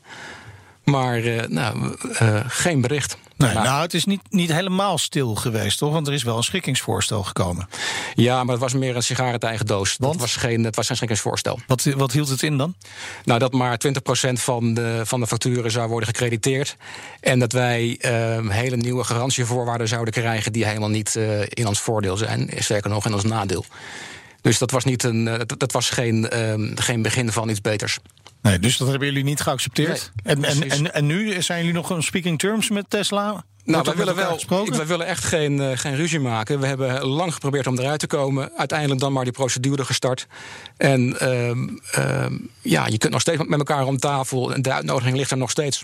Maar 0.83 1.23
eh, 1.23 1.47
nou, 1.47 1.95
eh, 2.13 2.39
geen 2.47 2.81
bericht. 2.81 3.17
Nee, 3.37 3.53
Nou, 3.53 3.65
nou, 3.65 3.81
het 3.81 3.93
is 3.93 4.05
niet, 4.05 4.21
niet 4.29 4.53
helemaal 4.53 4.97
stil 4.97 5.35
geweest, 5.35 5.77
toch? 5.77 5.93
Want 5.93 6.07
er 6.07 6.13
is 6.13 6.23
wel 6.23 6.37
een 6.37 6.43
schikkingsvoorstel 6.43 7.23
gekomen. 7.23 7.69
Ja, 8.15 8.43
maar 8.43 8.53
het 8.53 8.63
was 8.63 8.73
meer 8.73 8.95
een 8.95 9.03
sigaar 9.03 9.31
uit 9.31 9.43
eigen 9.43 9.65
doos. 9.65 9.95
Want? 9.97 10.11
Dat 10.11 10.21
was 10.21 10.35
geen, 10.35 10.63
het 10.63 10.75
was 10.75 10.87
geen 10.87 10.95
schikkingsvoorstel. 10.95 11.59
Wat, 11.67 11.83
wat 11.83 12.11
hield 12.11 12.29
het 12.29 12.43
in 12.43 12.57
dan? 12.57 12.75
Nou, 13.23 13.39
dat 13.39 13.53
maar 13.53 13.79
20% 14.27 14.31
van 14.33 14.73
de, 14.73 15.01
van 15.03 15.19
de 15.19 15.27
facturen 15.27 15.71
zou 15.71 15.89
worden 15.89 16.07
gecrediteerd. 16.07 16.75
En 17.19 17.39
dat 17.39 17.51
wij 17.51 17.97
eh, 17.99 18.49
hele 18.49 18.75
nieuwe 18.75 19.03
garantievoorwaarden 19.03 19.87
zouden 19.87 20.13
krijgen... 20.13 20.51
die 20.51 20.65
helemaal 20.65 20.89
niet 20.89 21.15
eh, 21.15 21.41
in 21.41 21.67
ons 21.67 21.79
voordeel 21.79 22.17
zijn. 22.17 22.49
Sterker 22.57 22.89
nog, 22.89 23.05
in 23.05 23.13
ons 23.13 23.23
nadeel. 23.23 23.65
Dus 24.41 24.57
dat 24.57 24.71
was, 24.71 24.83
niet 24.83 25.03
een, 25.03 25.27
eh, 25.27 25.39
dat, 25.45 25.59
dat 25.59 25.71
was 25.71 25.89
geen, 25.89 26.29
eh, 26.29 26.53
geen 26.75 27.01
begin 27.01 27.31
van 27.31 27.49
iets 27.49 27.61
beters. 27.61 27.99
Nee, 28.41 28.59
dus 28.59 28.77
dat 28.77 28.87
hebben 28.87 29.07
jullie 29.07 29.23
niet 29.23 29.41
geaccepteerd. 29.41 30.11
Nee, 30.23 30.35
en, 30.35 30.43
en, 30.43 30.69
en, 30.69 30.93
en 30.93 31.05
nu 31.05 31.41
zijn 31.41 31.59
jullie 31.59 31.73
nog 31.73 31.89
een 31.89 32.03
speaking 32.03 32.39
terms 32.39 32.69
met 32.69 32.89
Tesla? 32.89 33.43
Nou, 33.63 33.83
wij 33.83 33.93
met 33.95 34.05
willen, 34.05 34.15
wel, 34.47 34.65
wij 34.65 34.85
willen 34.85 35.05
echt 35.05 35.23
geen, 35.23 35.61
eh, 35.61 35.77
geen 35.77 35.95
ruzie 35.95 36.19
maken. 36.19 36.59
We 36.59 36.67
hebben 36.67 37.05
lang 37.05 37.33
geprobeerd 37.33 37.67
om 37.67 37.79
eruit 37.79 37.99
te 37.99 38.07
komen. 38.07 38.51
Uiteindelijk 38.57 38.99
dan 38.99 39.13
maar 39.13 39.23
die 39.23 39.33
procedure 39.33 39.85
gestart. 39.85 40.27
En 40.77 41.19
ehm, 41.19 41.67
ehm, 41.91 42.37
ja, 42.61 42.87
je 42.87 42.97
kunt 42.97 43.11
nog 43.11 43.21
steeds 43.21 43.43
met 43.43 43.59
elkaar 43.59 43.85
om 43.85 43.97
tafel. 43.97 44.53
En 44.53 44.61
de 44.61 44.73
uitnodiging 44.73 45.17
ligt 45.17 45.31
er 45.31 45.37
nog 45.37 45.49
steeds. 45.51 45.83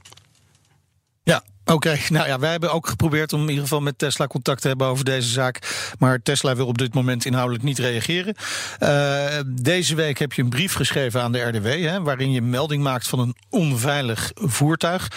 Ja, 1.27 1.43
oké. 1.65 1.97
Nou 2.09 2.27
ja, 2.27 2.39
wij 2.39 2.51
hebben 2.51 2.73
ook 2.73 2.87
geprobeerd 2.87 3.33
om 3.33 3.41
in 3.41 3.47
ieder 3.47 3.63
geval 3.63 3.81
met 3.81 3.97
Tesla 3.97 4.27
contact 4.27 4.61
te 4.61 4.67
hebben 4.67 4.87
over 4.87 5.05
deze 5.05 5.29
zaak. 5.29 5.59
Maar 5.99 6.21
Tesla 6.21 6.55
wil 6.55 6.67
op 6.67 6.77
dit 6.77 6.93
moment 6.93 7.25
inhoudelijk 7.25 7.63
niet 7.63 7.79
reageren. 7.79 8.35
Eh, 8.79 9.39
deze 9.45 9.95
week 9.95 10.17
heb 10.17 10.33
je 10.33 10.41
een 10.41 10.49
brief 10.49 10.73
geschreven 10.73 11.21
aan 11.21 11.31
de 11.31 11.39
RDW, 11.39 11.65
hè, 11.65 12.01
waarin 12.01 12.31
je 12.31 12.41
melding 12.41 12.83
maakt 12.83 13.07
van 13.07 13.19
een 13.19 13.35
onveilig 13.49 14.31
voertuig. 14.35 15.11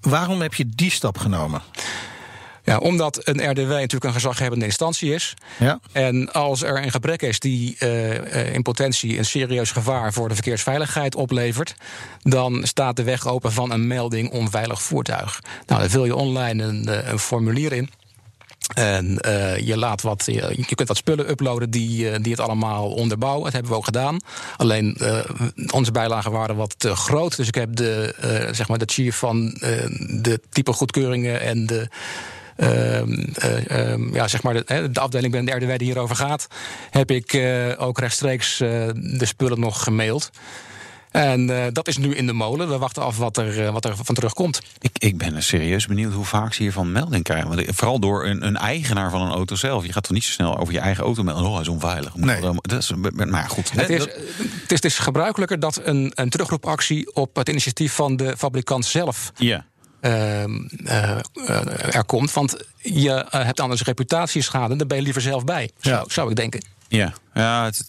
Waarom 0.00 0.40
heb 0.40 0.54
je 0.54 0.66
die 0.66 0.90
stap 0.90 1.18
genomen? 1.18 1.62
Ja, 2.66 2.78
omdat 2.78 3.20
een 3.22 3.50
RDW 3.50 3.70
natuurlijk 3.70 4.04
een 4.04 4.12
gezaghebbende 4.12 4.64
instantie 4.64 5.14
is. 5.14 5.34
Ja. 5.58 5.80
En 5.92 6.32
als 6.32 6.62
er 6.62 6.82
een 6.82 6.90
gebrek 6.90 7.22
is 7.22 7.40
die 7.40 7.76
eh, 7.78 8.40
eh, 8.40 8.54
in 8.54 8.62
potentie 8.62 9.18
een 9.18 9.24
serieus 9.24 9.70
gevaar 9.70 10.12
voor 10.12 10.28
de 10.28 10.34
verkeersveiligheid 10.34 11.14
oplevert, 11.14 11.74
dan 12.22 12.64
staat 12.66 12.96
de 12.96 13.02
weg 13.02 13.26
open 13.26 13.52
van 13.52 13.70
een 13.70 13.86
melding 13.86 14.30
onveilig 14.30 14.82
voertuig. 14.82 15.40
Nou, 15.66 15.80
dan 15.80 15.90
vul 15.90 16.04
je 16.04 16.16
online 16.16 16.62
een, 16.62 16.88
eh, 16.88 17.08
een 17.08 17.18
formulier 17.18 17.72
in. 17.72 17.90
En 18.74 19.18
je, 19.64 19.76
laat 19.76 20.02
wat, 20.02 20.22
je, 20.26 20.54
je 20.56 20.74
kunt 20.74 20.88
wat 20.88 20.96
spullen 20.96 21.30
uploaden 21.30 21.70
die, 21.70 22.20
die 22.20 22.32
het 22.32 22.40
allemaal 22.40 22.90
onderbouwen. 22.90 23.44
Dat 23.44 23.52
hebben 23.52 23.70
we 23.70 23.76
ook 23.76 23.84
gedaan. 23.84 24.20
Alleen 24.56 24.98
onze 25.72 25.92
bijlagen 25.92 26.30
waren 26.30 26.56
wat 26.56 26.78
te 26.78 26.96
groot. 26.96 27.36
Dus 27.36 27.48
ik 27.48 27.54
heb 27.54 27.76
de, 27.76 28.14
zeg 28.52 28.68
maar 28.68 28.78
de 28.78 28.88
chief 28.92 29.16
van 29.16 29.50
de 30.22 30.40
type 30.50 30.72
goedkeuringen 30.72 31.40
en 31.40 31.66
de. 31.66 31.88
Ehm, 32.56 33.24
eh, 33.34 33.70
ehm, 33.92 34.14
ja, 34.14 34.28
zeg 34.28 34.42
maar 34.42 34.54
de, 34.54 34.62
hè, 34.66 34.90
de 34.90 35.00
afdeling 35.00 35.32
binnen 35.32 35.58
de 35.58 35.64
RDW 35.66 35.78
die 35.78 35.86
hierover 35.86 36.16
gaat, 36.16 36.46
heb 36.90 37.10
ik 37.10 37.32
eh, 37.32 37.72
ook 37.76 37.98
rechtstreeks 37.98 38.60
eh, 38.60 38.68
de 38.94 39.24
spullen 39.26 39.60
nog 39.60 39.82
gemaild. 39.82 40.30
En 41.10 41.50
eh, 41.50 41.64
dat 41.72 41.88
is 41.88 41.96
nu 41.96 42.14
in 42.14 42.26
de 42.26 42.32
molen. 42.32 42.68
We 42.68 42.78
wachten 42.78 43.02
af 43.02 43.16
wat 43.18 43.36
er, 43.36 43.72
wat 43.72 43.84
er 43.84 43.96
van 43.96 44.14
terugkomt. 44.14 44.60
Ik, 44.80 44.90
ik 44.98 45.18
ben 45.18 45.42
serieus 45.42 45.86
benieuwd 45.86 46.12
hoe 46.12 46.24
vaak 46.24 46.54
ze 46.54 46.62
hiervan 46.62 46.92
melding 46.92 47.24
krijgen. 47.24 47.48
Want, 47.48 47.62
vooral 47.66 47.98
door 48.00 48.26
een, 48.26 48.46
een 48.46 48.56
eigenaar 48.56 49.10
van 49.10 49.20
een 49.22 49.30
auto 49.32 49.54
zelf. 49.54 49.86
Je 49.86 49.92
gaat 49.92 50.02
toch 50.02 50.12
niet 50.12 50.24
zo 50.24 50.30
snel 50.30 50.58
over 50.58 50.72
je 50.72 50.80
eigen 50.80 51.04
auto 51.04 51.22
melden. 51.22 51.44
Oh, 51.44 51.52
hij 51.52 51.60
is 51.60 51.68
onveilig. 51.68 52.14
Nee. 52.14 52.40
wel- 52.40 52.56
Dat 52.60 52.78
is, 52.82 52.92
maar 53.26 53.48
goed. 53.48 53.70
Het 53.72 53.88
is, 53.90 53.98
dat- 53.98 54.08
het, 54.16 54.72
is, 54.72 54.76
het 54.76 54.84
is 54.84 54.98
gebruikelijker 54.98 55.58
dat 55.60 55.80
een, 55.84 56.12
een 56.14 56.30
terugroepactie 56.30 57.14
op 57.14 57.36
het 57.36 57.48
initiatief 57.48 57.92
van 57.92 58.16
de 58.16 58.34
fabrikant 58.36 58.84
zelf 58.84 59.32
ja. 59.36 59.64
Ehm, 60.00 60.54
eh, 60.84 61.94
er 61.94 62.04
komt. 62.04 62.32
Want 62.32 62.56
je 62.76 63.10
eh, 63.12 63.44
hebt 63.44 63.60
anders 63.60 63.82
reputatieschade, 63.82 64.76
daar 64.76 64.86
ben 64.86 64.96
je 64.96 65.02
liever 65.02 65.22
zelf 65.22 65.44
bij, 65.44 65.70
zou, 65.80 65.96
Ja. 65.96 66.04
zou 66.08 66.30
ik 66.30 66.36
denken. 66.36 66.64
Ja, 66.88 67.12
ja 67.36 67.64
het, 67.64 67.84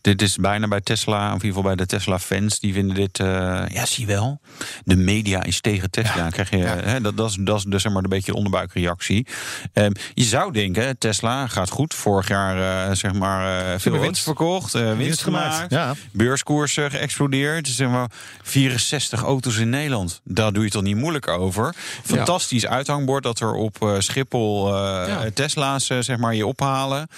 dit 0.00 0.22
is 0.22 0.36
bijna 0.36 0.68
bij 0.68 0.80
Tesla, 0.80 1.26
of 1.26 1.26
in 1.26 1.32
ieder 1.32 1.46
geval 1.46 1.62
bij 1.62 1.76
de 1.76 1.86
Tesla-fans, 1.86 2.60
die 2.60 2.72
vinden 2.72 2.96
dit, 2.96 3.18
eh, 3.20 3.26
ja, 3.68 3.86
zie 3.86 4.06
je 4.06 4.12
wel. 4.12 4.40
De 4.84 4.96
media 4.96 5.42
is 5.42 5.60
tegen 5.60 5.90
Tesla. 5.90 6.30
Krijg 6.30 6.50
je, 6.50 6.56
hè, 6.56 7.00
dat, 7.00 7.16
dat 7.16 7.30
is, 7.30 7.36
dat 7.40 7.58
is 7.58 7.64
dus 7.64 7.82
zeg 7.82 7.92
maar 7.92 8.02
een 8.02 8.08
beetje 8.08 8.30
de 8.30 8.36
onderbuikreactie. 8.36 9.26
Ehm, 9.72 9.92
je 10.14 10.24
zou 10.24 10.52
denken, 10.52 10.98
Tesla 10.98 11.46
gaat 11.46 11.70
goed. 11.70 11.94
Vorig 11.94 12.28
jaar 12.28 12.88
eh, 12.88 12.96
zeg 12.96 13.12
maar 13.12 13.72
eh, 13.72 13.78
veel 13.78 13.98
winst 13.98 14.22
verkocht, 14.22 14.72
winst, 14.72 14.96
Winst 14.96 15.22
gemaakt, 15.22 15.54
gemaakt, 15.54 15.70
ja. 15.70 15.94
beurskoersen 16.12 16.90
geëxplodeerd. 16.90 17.68
Zeg 17.68 17.88
maar 17.88 18.10
64 18.42 19.22
auto's 19.22 19.56
in 19.56 19.70
Nederland. 19.70 20.20
Daar 20.24 20.52
doe 20.52 20.64
je 20.64 20.70
toch 20.70 20.82
niet 20.82 20.96
moeilijk 20.96 21.28
over. 21.28 21.74
Fantastisch 22.04 22.66
uithangbord 22.66 23.22
dat 23.22 23.40
er 23.40 23.52
op 23.52 23.96
Schiphol. 23.98 24.74
Tesla's 25.34 25.86
zeg 25.86 26.16
maar 26.16 26.34
je 26.34 26.46
ophalen. 26.46 27.08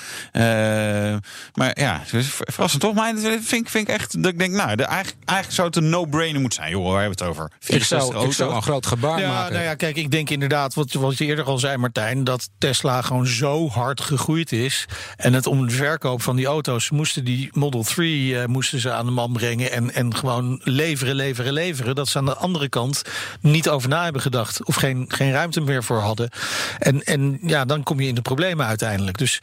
Eh, 0.71 1.17
maar 1.55 1.81
ja, 1.81 2.03
dus 2.11 2.27
verrassend 2.31 2.83
toch? 2.83 2.95
Maar 2.95 3.13
dat 3.15 3.23
vind, 3.23 3.53
ik- 3.53 3.69
vind 3.69 3.89
ik 3.89 3.95
echt 3.95 4.23
dat 4.23 4.33
ik 4.33 4.39
denk, 4.39 4.53
nou, 4.55 4.77
de, 4.77 4.85
eigenlijk, 4.85 5.25
eigenlijk 5.25 5.57
zou 5.59 5.67
het 5.69 5.77
een 5.77 5.89
no-brainer 5.89 6.41
moeten 6.41 6.59
zijn. 6.63 6.71
Joh, 6.71 6.91
waar 6.93 7.01
hebben 7.01 7.19
we 7.19 7.25
het 7.25 7.33
over? 7.35 7.45
Ik 7.45 7.67
64 7.67 8.13
zou, 8.13 8.27
ik 8.27 8.33
zou 8.33 8.55
een 8.55 8.63
groot 8.63 8.87
gebaar 8.87 9.21
Ja, 9.21 9.29
maken. 9.29 9.53
nou 9.53 9.65
ja, 9.65 9.75
kijk, 9.75 9.97
ik 9.97 10.11
denk 10.11 10.31
inderdaad, 10.31 10.75
wat, 10.75 10.93
wat 10.93 11.19
je 11.19 11.25
eerder 11.25 11.45
al 11.45 11.59
zei, 11.59 11.77
Martijn, 11.77 12.25
dat 12.25 12.49
Tesla 12.59 13.03
gewoon 13.03 13.27
zo 13.27 13.69
hard 13.69 14.01
gegroeid 14.01 14.53
is. 14.53 14.87
En 15.17 15.33
het 15.33 15.47
om 15.47 15.67
de 15.67 15.75
verkoop 15.75 16.23
van 16.23 16.37
die 16.37 16.47
auto's 16.47 16.91
moesten 16.91 17.25
die 17.25 17.49
Model 17.53 17.83
3 17.83 18.39
eh, 18.41 18.47
moesten 18.47 18.81
ze 18.81 18.93
aan 18.93 19.05
de 19.07 19.13
man 19.13 19.33
brengen. 19.33 19.73
En, 19.73 19.95
en 19.95 20.15
gewoon 20.17 20.61
leveren, 20.65 21.15
leveren, 21.15 21.53
leveren. 21.53 21.95
Dat 21.95 22.09
ze 22.09 22.19
aan 22.19 22.25
de 22.25 22.37
andere 22.37 22.69
kant 22.69 23.03
niet 23.41 23.69
over 23.69 23.89
na 23.89 24.05
hebben 24.05 24.23
gedacht. 24.23 24.65
Of 24.65 24.75
geen, 24.75 25.05
geen 25.09 25.33
ruimte 25.33 25.61
meer 25.61 25.85
voor 25.85 25.99
hadden. 26.01 26.31
En, 26.79 27.03
en 27.05 27.39
ja, 27.43 27.65
dan 27.65 27.83
kom 27.83 28.01
je 28.01 28.09
in 28.09 28.15
de 28.15 28.23
problemen 28.23 28.67
uiteindelijk. 28.67 29.19
Dus 29.19 29.41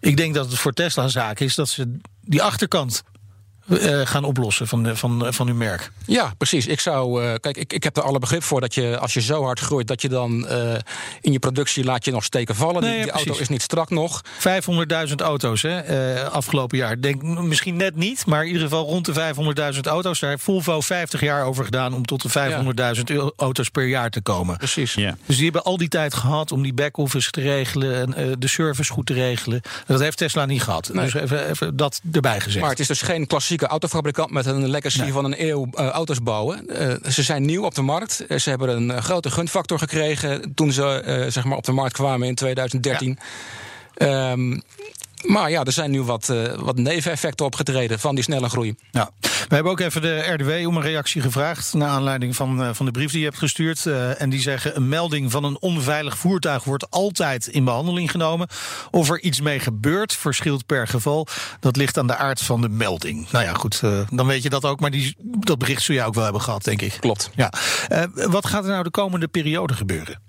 ik 0.00 0.16
denk 0.16 0.34
dat 0.34 0.50
het 0.50 0.58
voor 0.58 0.72
Tesla 0.72 1.02
een 1.02 1.10
zaak 1.10 1.40
is 1.40 1.54
dat 1.54 1.68
ze 1.68 1.98
die 2.20 2.42
achterkant 2.42 3.02
eh, 3.68 4.00
gaan 4.04 4.24
oplossen 4.24 4.68
van, 4.68 4.96
van, 4.96 5.26
van 5.34 5.46
hun 5.46 5.56
merk. 5.56 5.90
Ja, 6.06 6.34
precies. 6.38 6.66
Ik 6.66 6.80
zou. 6.80 7.24
eh, 7.24 7.34
kijk, 7.40 7.56
ik, 7.56 7.72
ik 7.72 7.82
heb 7.82 7.96
er 7.96 8.02
alle 8.02 8.18
begrip 8.18 8.42
voor 8.42 8.60
dat 8.60 8.74
je 8.74 8.98
als 8.98 9.14
je 9.14 9.20
zo 9.20 9.42
hard 9.44 9.60
groeit, 9.60 9.86
dat 9.86 10.02
je 10.02 10.08
dan 10.08 10.46
eh, 10.48 10.74
in 11.20 11.32
je 11.32 11.38
productie 11.38 11.84
laat 11.84 12.04
je 12.04 12.10
nog 12.10 12.24
steken 12.24 12.54
vallen. 12.54 12.82
Nee, 12.82 12.90
die 12.90 12.98
ja, 12.98 13.04
die 13.04 13.12
auto 13.12 13.40
is 13.40 13.48
niet 13.48 13.62
strak 13.62 13.90
nog. 13.90 14.22
500.000 15.08 15.14
auto's 15.16 15.62
hè, 15.62 15.78
eh, 15.80 16.22
afgelopen 16.32 16.78
jaar. 16.78 17.00
Denk 17.00 17.22
misschien 17.22 17.76
net 17.76 17.96
niet, 17.96 18.26
maar 18.26 18.40
in 18.40 18.46
ieder 18.46 18.62
geval 18.62 18.84
rond 18.84 19.04
de 19.04 19.12
500.000 19.74 19.80
auto's. 19.86 20.20
Daar 20.20 20.30
heeft 20.30 20.42
Volvo 20.42 20.80
50 20.80 21.20
jaar 21.20 21.44
over 21.44 21.64
gedaan 21.64 21.94
om 21.94 22.04
tot 22.04 22.22
de 22.22 22.28
500.000 22.96 23.10
eu- 23.10 23.30
auto's 23.36 23.68
per 23.68 23.86
jaar 23.86 24.10
te 24.10 24.20
komen. 24.20 24.56
Precies. 24.56 24.94
Ja. 24.94 25.16
Dus 25.26 25.34
die 25.36 25.44
hebben 25.44 25.62
al 25.64 25.76
die 25.76 25.88
tijd 25.88 26.14
gehad 26.14 26.52
om 26.52 26.62
die 26.62 26.74
back-office 26.74 27.30
te 27.30 27.40
regelen 27.40 27.94
en 28.00 28.14
eh, 28.14 28.32
de 28.38 28.48
service 28.48 28.92
goed 28.92 29.06
te 29.06 29.12
regelen. 29.12 29.60
Dat 29.86 30.00
heeft 30.00 30.18
Tesla 30.18 30.46
niet 30.46 30.62
gehad. 30.62 30.90
Nee. 30.92 31.04
Dus 31.04 31.14
even, 31.14 31.48
even 31.50 31.76
dat 31.76 32.00
erbij 32.12 32.40
gezegd. 32.40 32.60
Maar 32.60 32.70
het 32.70 32.80
is 32.80 32.86
dus 32.86 33.02
geen 33.02 33.26
klassieke 33.56 33.66
autofabrikant 33.66 34.30
met 34.30 34.46
een 34.46 34.68
legacy 34.68 35.00
Nee. 35.00 35.12
van 35.12 35.24
een 35.24 35.42
eeuw 35.48 35.66
eh, 35.74 35.88
auto's 35.88 36.22
bouwen. 36.22 36.68
Eh, 36.68 37.10
ze 37.10 37.22
zijn 37.22 37.44
nieuw 37.44 37.64
op 37.64 37.74
de 37.74 37.82
markt. 37.82 38.26
Eh, 38.26 38.38
ze 38.38 38.50
hebben 38.50 38.68
een 38.68 39.02
grote 39.02 39.30
gunfactor 39.30 39.78
gekregen 39.78 40.54
toen 40.54 40.72
ze 40.72 41.26
zeg 41.28 41.44
maar 41.44 41.56
op 41.56 41.64
de 41.64 41.72
markt 41.72 41.92
kwamen 41.92 42.28
in 42.28 42.34
2013. 42.34 43.18
Ehm, 43.94 44.58
maar 45.26 45.50
ja, 45.50 45.64
er 45.64 45.72
zijn 45.72 45.90
nu 45.90 46.02
wat, 46.02 46.28
eh, 46.28 46.54
wat 46.54 46.76
neveneffecten 46.76 47.46
opgetreden 47.46 47.98
van 47.98 48.14
die 48.14 48.24
snelle 48.24 48.48
groei. 48.48 48.74
Ja. 48.90 49.10
We 49.20 49.54
hebben 49.54 49.72
ook 49.72 49.80
even 49.80 50.02
de 50.02 50.18
RDW 50.18 50.66
om 50.66 50.76
een 50.76 50.82
reactie 50.82 51.22
gevraagd. 51.22 51.74
Naar 51.74 51.88
aanleiding 51.88 52.36
van, 52.36 52.62
eh, 52.62 52.68
van 52.72 52.86
de 52.86 52.92
brief 52.92 53.10
die 53.10 53.18
je 53.18 53.24
hebt 53.24 53.38
gestuurd. 53.38 53.86
Eh, 53.86 54.20
en 54.20 54.30
die 54.30 54.40
zeggen: 54.40 54.76
een 54.76 54.88
melding 54.88 55.30
van 55.30 55.44
een 55.44 55.60
onveilig 55.60 56.18
voertuig 56.18 56.64
wordt 56.64 56.90
altijd 56.90 57.46
in 57.46 57.64
behandeling 57.64 58.10
genomen. 58.10 58.48
Of 58.90 59.10
er 59.10 59.20
iets 59.20 59.40
mee 59.40 59.60
gebeurt, 59.60 60.12
verschilt 60.12 60.66
per 60.66 60.88
geval. 60.88 61.26
Dat 61.60 61.76
ligt 61.76 61.98
aan 61.98 62.06
de 62.06 62.16
aard 62.16 62.40
van 62.40 62.60
de 62.60 62.68
melding. 62.68 63.30
Nou 63.30 63.44
ja, 63.44 63.52
goed, 63.52 63.80
dan 64.10 64.26
weet 64.26 64.42
je 64.42 64.50
dat 64.50 64.64
ook. 64.64 64.80
Maar 64.80 64.90
die, 64.90 65.16
dat 65.22 65.58
bericht 65.58 65.82
zul 65.82 65.94
je 65.94 66.02
ook 66.02 66.14
wel 66.14 66.24
hebben 66.24 66.42
gehad, 66.42 66.64
denk 66.64 66.82
ik. 66.82 66.96
Klopt. 67.00 67.30
Ja. 67.34 67.52
Wat 68.14 68.46
gaat 68.46 68.64
er 68.64 68.70
nou 68.70 68.82
de 68.82 68.90
komende 68.90 69.28
periode 69.28 69.74
gebeuren? 69.74 70.20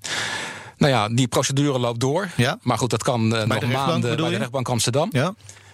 Nou 0.77 0.91
ja, 0.91 1.09
die 1.09 1.27
procedure 1.27 1.79
loopt 1.79 1.99
door. 1.99 2.29
Ja. 2.35 2.59
Maar 2.61 2.77
goed, 2.77 2.89
dat 2.89 3.03
kan 3.03 3.35
eh, 3.35 3.47
nog 3.47 3.71
maanden 3.71 4.17
bij 4.17 4.29
de 4.29 4.37
rechtbank 4.37 4.69
Amsterdam. 4.69 5.09
Ja. 5.11 5.33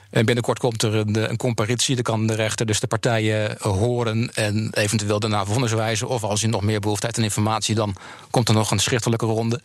En 0.10 0.26
binnenkort 0.26 0.60
komt 0.60 0.84
er 0.84 0.96
een, 0.96 1.16
eh, 1.16 1.30
een 1.30 1.38
comparitie. 1.38 1.96
Dan 1.96 2.04
kan 2.04 2.28
de 2.28 2.36
rechter 2.36 2.66
dus 2.66 2.80
de 2.80 2.88
partijen 2.88 3.60
eh, 3.60 3.72
horen 3.72 4.34
en 4.34 4.70
eventueel 4.74 5.20
daarna 5.20 5.46
vonnis 5.46 5.72
wijzen. 5.72 6.08
Of 6.08 6.24
als 6.24 6.42
je 6.42 6.48
nog 6.48 6.62
meer 6.62 6.80
behoefte 6.80 7.06
hebt 7.06 7.18
aan 7.18 7.24
informatie, 7.24 7.76
dan 7.76 7.96
komt 8.30 8.50
er 8.50 8.56
nog 8.56 8.72
een 8.72 8.80
schriftelijke 8.80 9.26
ronde. 9.26 9.62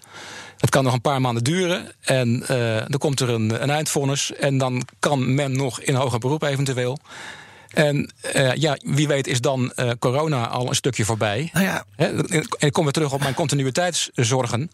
Het 0.59 0.70
kan 0.70 0.84
nog 0.84 0.93
een 0.93 1.01
paar 1.01 1.20
maanden 1.20 1.45
duren. 1.45 1.93
En 2.01 2.45
dan 2.89 2.99
komt 2.99 3.20
er 3.20 3.28
een, 3.28 3.62
een 3.62 3.70
eindvonnis. 3.70 4.32
En 4.32 4.59
dan 4.59 4.86
kan 4.99 5.34
men 5.34 5.57
nog 5.57 5.80
in 5.80 5.95
hoger 5.95 6.18
beroep 6.18 6.43
eventueel. 6.43 6.99
En 7.68 8.12
ja, 8.55 8.78
wie 8.82 9.09
weet 9.09 9.26
is 9.26 9.41
dan 9.41 9.72
corona 9.99 10.49
al 10.49 10.68
een 10.68 10.74
stukje 10.74 11.05
voorbij. 11.05 11.51
Nou 11.53 11.64
ja, 11.64 11.84
en 11.97 12.24
ik 12.59 12.72
kom 12.72 12.84
weer 12.84 12.93
terug 12.93 13.12
op 13.12 13.20
mijn 13.20 13.34
continuïteitszorgen. 13.34 14.70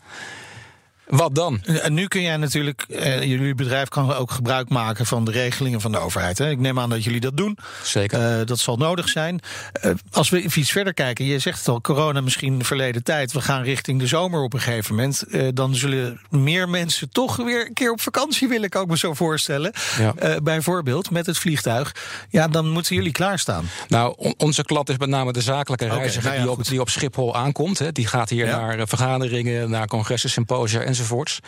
Wat 1.06 1.34
dan? 1.34 1.62
En 1.64 1.94
nu 1.94 2.06
kun 2.08 2.22
jij 2.22 2.36
natuurlijk, 2.36 2.82
eh, 2.88 3.22
jullie 3.22 3.54
bedrijf 3.54 3.88
kan 3.88 4.14
ook 4.14 4.30
gebruik 4.30 4.68
maken 4.68 5.06
van 5.06 5.24
de 5.24 5.30
regelingen 5.30 5.80
van 5.80 5.92
de 5.92 5.98
overheid. 5.98 6.38
Hè? 6.38 6.50
Ik 6.50 6.58
neem 6.58 6.78
aan 6.78 6.90
dat 6.90 7.04
jullie 7.04 7.20
dat 7.20 7.36
doen. 7.36 7.58
Zeker. 7.82 8.38
Eh, 8.40 8.46
dat 8.46 8.58
zal 8.58 8.76
nodig 8.76 9.08
zijn. 9.08 9.40
Eh, 9.72 9.90
als 10.10 10.30
we 10.30 10.42
even 10.42 10.60
iets 10.60 10.70
verder 10.72 10.94
kijken, 10.94 11.24
je 11.24 11.38
zegt 11.38 11.58
het 11.58 11.68
al, 11.68 11.80
corona 11.80 12.20
misschien 12.20 12.64
verleden 12.64 13.02
tijd. 13.02 13.32
We 13.32 13.40
gaan 13.40 13.62
richting 13.62 14.00
de 14.00 14.06
zomer 14.06 14.42
op 14.42 14.52
een 14.52 14.60
gegeven 14.60 14.94
moment. 14.94 15.24
Dan 15.56 15.74
zullen 15.74 16.20
meer 16.30 16.68
mensen 16.68 17.08
toch 17.10 17.36
weer 17.36 17.66
een 17.66 17.72
keer 17.72 17.90
op 17.92 18.00
vakantie 18.00 18.48
willen, 18.48 18.68
kan 18.68 18.82
ik 18.82 18.88
me 18.88 18.98
zo 18.98 19.14
voorstellen. 19.14 19.72
Ja. 19.98 20.40
Bijvoorbeeld 20.42 21.10
met 21.10 21.26
het 21.26 21.38
vliegtuig. 21.38 21.94
Ja, 22.30 22.48
dan 22.48 22.70
moeten 22.70 22.96
jullie 22.96 23.12
klaarstaan. 23.12 23.68
Nou, 23.88 24.14
on- 24.16 24.34
onze 24.36 24.64
klant 24.64 24.88
is 24.88 24.96
met 24.98 25.08
name 25.08 25.32
de 25.32 25.40
zakelijke 25.40 25.86
reiziger 25.88 26.22
nou 26.22 26.34
ja, 26.34 26.40
die, 26.42 26.50
op, 26.50 26.56
goed. 26.56 26.68
die 26.68 26.80
op 26.80 26.88
Schiphol 26.90 27.36
aankomt. 27.36 27.78
Hè. 27.78 27.92
Die 27.92 28.06
gaat 28.06 28.28
hier 28.30 28.46
Ja. 28.46 28.58
naar 28.66 28.88
vergaderingen, 28.88 29.70
naar 29.70 29.86
congressen, 29.86 30.30
symposia 30.30 30.80
enzovoorts. 30.98 31.40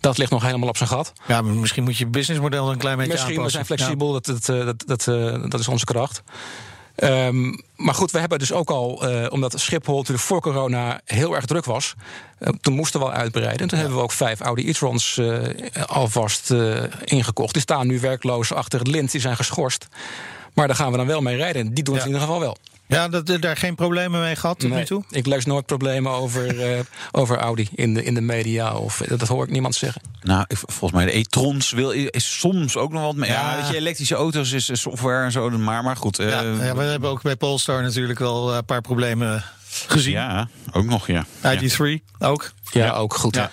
Dat 0.00 0.18
ligt 0.18 0.30
nog 0.30 0.42
helemaal 0.42 0.68
op 0.68 0.76
zijn 0.76 0.88
gat. 0.88 1.12
Ja, 1.26 1.42
maar 1.42 1.54
misschien 1.54 1.84
moet 1.84 1.96
je 1.96 2.06
businessmodel 2.06 2.70
een 2.70 2.78
klein 2.78 2.96
beetje 2.96 3.12
Misschien, 3.12 3.34
we 3.34 3.40
aanpassen. 3.40 3.64
zijn 3.66 3.78
flexibel, 3.78 4.12
dat, 4.12 4.24
dat, 4.24 4.48
eh, 4.48 4.64
dat, 4.64 4.84
dat, 4.86 5.06
eh, 5.08 5.50
dat 5.50 5.60
is 5.60 5.68
onze 5.68 5.84
kracht. 5.84 6.22
Ehm, 6.94 7.54
maar 7.76 7.94
goed, 7.94 8.10
we 8.10 8.18
hebben 8.18 8.38
dus 8.38 8.52
ook 8.52 8.70
al, 8.70 9.08
eh, 9.08 9.26
omdat 9.32 9.60
Schiphol 9.60 9.96
natuurlijk 9.96 10.24
voor 10.26 10.40
corona 10.40 11.00
heel 11.04 11.34
erg 11.36 11.44
druk 11.44 11.64
was, 11.64 11.94
toen 12.60 12.74
moesten 12.74 13.00
we 13.00 13.06
al 13.06 13.12
uitbreiden. 13.12 13.60
En 13.60 13.68
toen 13.68 13.78
hebben 13.78 13.96
we 13.96 14.02
ook 14.02 14.12
vijf 14.12 14.40
Audi 14.40 14.68
e-trons 14.68 15.20
alvast 15.86 16.50
ingekocht. 17.04 17.52
Die 17.52 17.62
staan 17.62 17.86
nu 17.86 18.00
werkloos 18.00 18.52
achter 18.52 18.78
het 18.78 18.88
lint, 18.88 19.10
die 19.10 19.20
zijn 19.20 19.36
geschorst. 19.36 19.88
Maar 20.54 20.66
daar 20.66 20.76
gaan 20.76 20.90
we 20.90 20.96
dan 20.96 21.06
wel 21.06 21.20
mee 21.20 21.36
rijden. 21.36 21.74
Die 21.74 21.84
doen 21.84 21.94
het 21.94 22.02
Ja. 22.04 22.08
in 22.10 22.14
ieder 22.14 22.28
geval 22.28 22.40
wel. 22.40 22.56
Ja, 22.88 23.08
dat, 23.08 23.26
daar 23.40 23.56
geen 23.56 23.74
problemen 23.74 24.20
mee 24.20 24.36
gehad 24.36 24.58
tot 24.58 24.68
Nee, 24.70 24.78
nu 24.78 24.84
toe? 24.84 25.04
Ik 25.10 25.26
lees 25.26 25.44
nooit 25.44 25.66
problemen 25.66 26.12
over, 26.12 26.60
eh, 26.74 26.80
over 27.20 27.36
Audi 27.38 27.68
in 27.74 27.94
de, 27.94 28.04
in 28.04 28.14
de 28.14 28.20
media. 28.20 28.74
Of, 28.76 29.02
dat 29.08 29.28
hoor 29.28 29.44
ik 29.44 29.50
niemand 29.50 29.74
zeggen. 29.74 30.02
Nou, 30.22 30.44
ik- 30.48 30.56
volgens 30.56 30.92
mij 30.92 31.04
de 31.04 31.16
e-trons 31.18 31.70
wil, 31.70 31.90
is 31.90 32.38
soms 32.38 32.76
ook 32.76 32.92
nog 32.92 33.02
wat. 33.02 33.16
Maar 33.16 33.28
ja, 33.28 33.50
Ja. 33.50 33.56
weet 33.60 33.68
je, 33.70 33.76
elektrische 33.76 34.14
auto's 34.14 34.52
is 34.52 34.70
software 34.72 35.24
en 35.24 35.32
zo. 35.32 35.50
Maar, 35.50 35.82
maar 35.82 35.96
goed. 35.96 36.18
eh, 36.18 36.28
Ja, 36.28 36.40
ja, 36.40 36.74
we 36.74 36.82
hebben 36.82 37.10
ook 37.10 37.22
bij 37.22 37.36
Polestar 37.36 37.82
natuurlijk 37.82 38.18
wel 38.18 38.54
een 38.54 38.64
paar 38.64 38.80
problemen 38.80 39.44
gezien. 39.86 40.12
ja, 40.12 40.48
ook 40.72 40.84
nog, 40.84 41.06
ja. 41.06 41.26
ID3 41.42 42.02
ook. 42.18 42.52
Ja, 42.70 42.92
ook 42.94 43.14
goed. 43.14 43.34
Ja. 43.34 43.50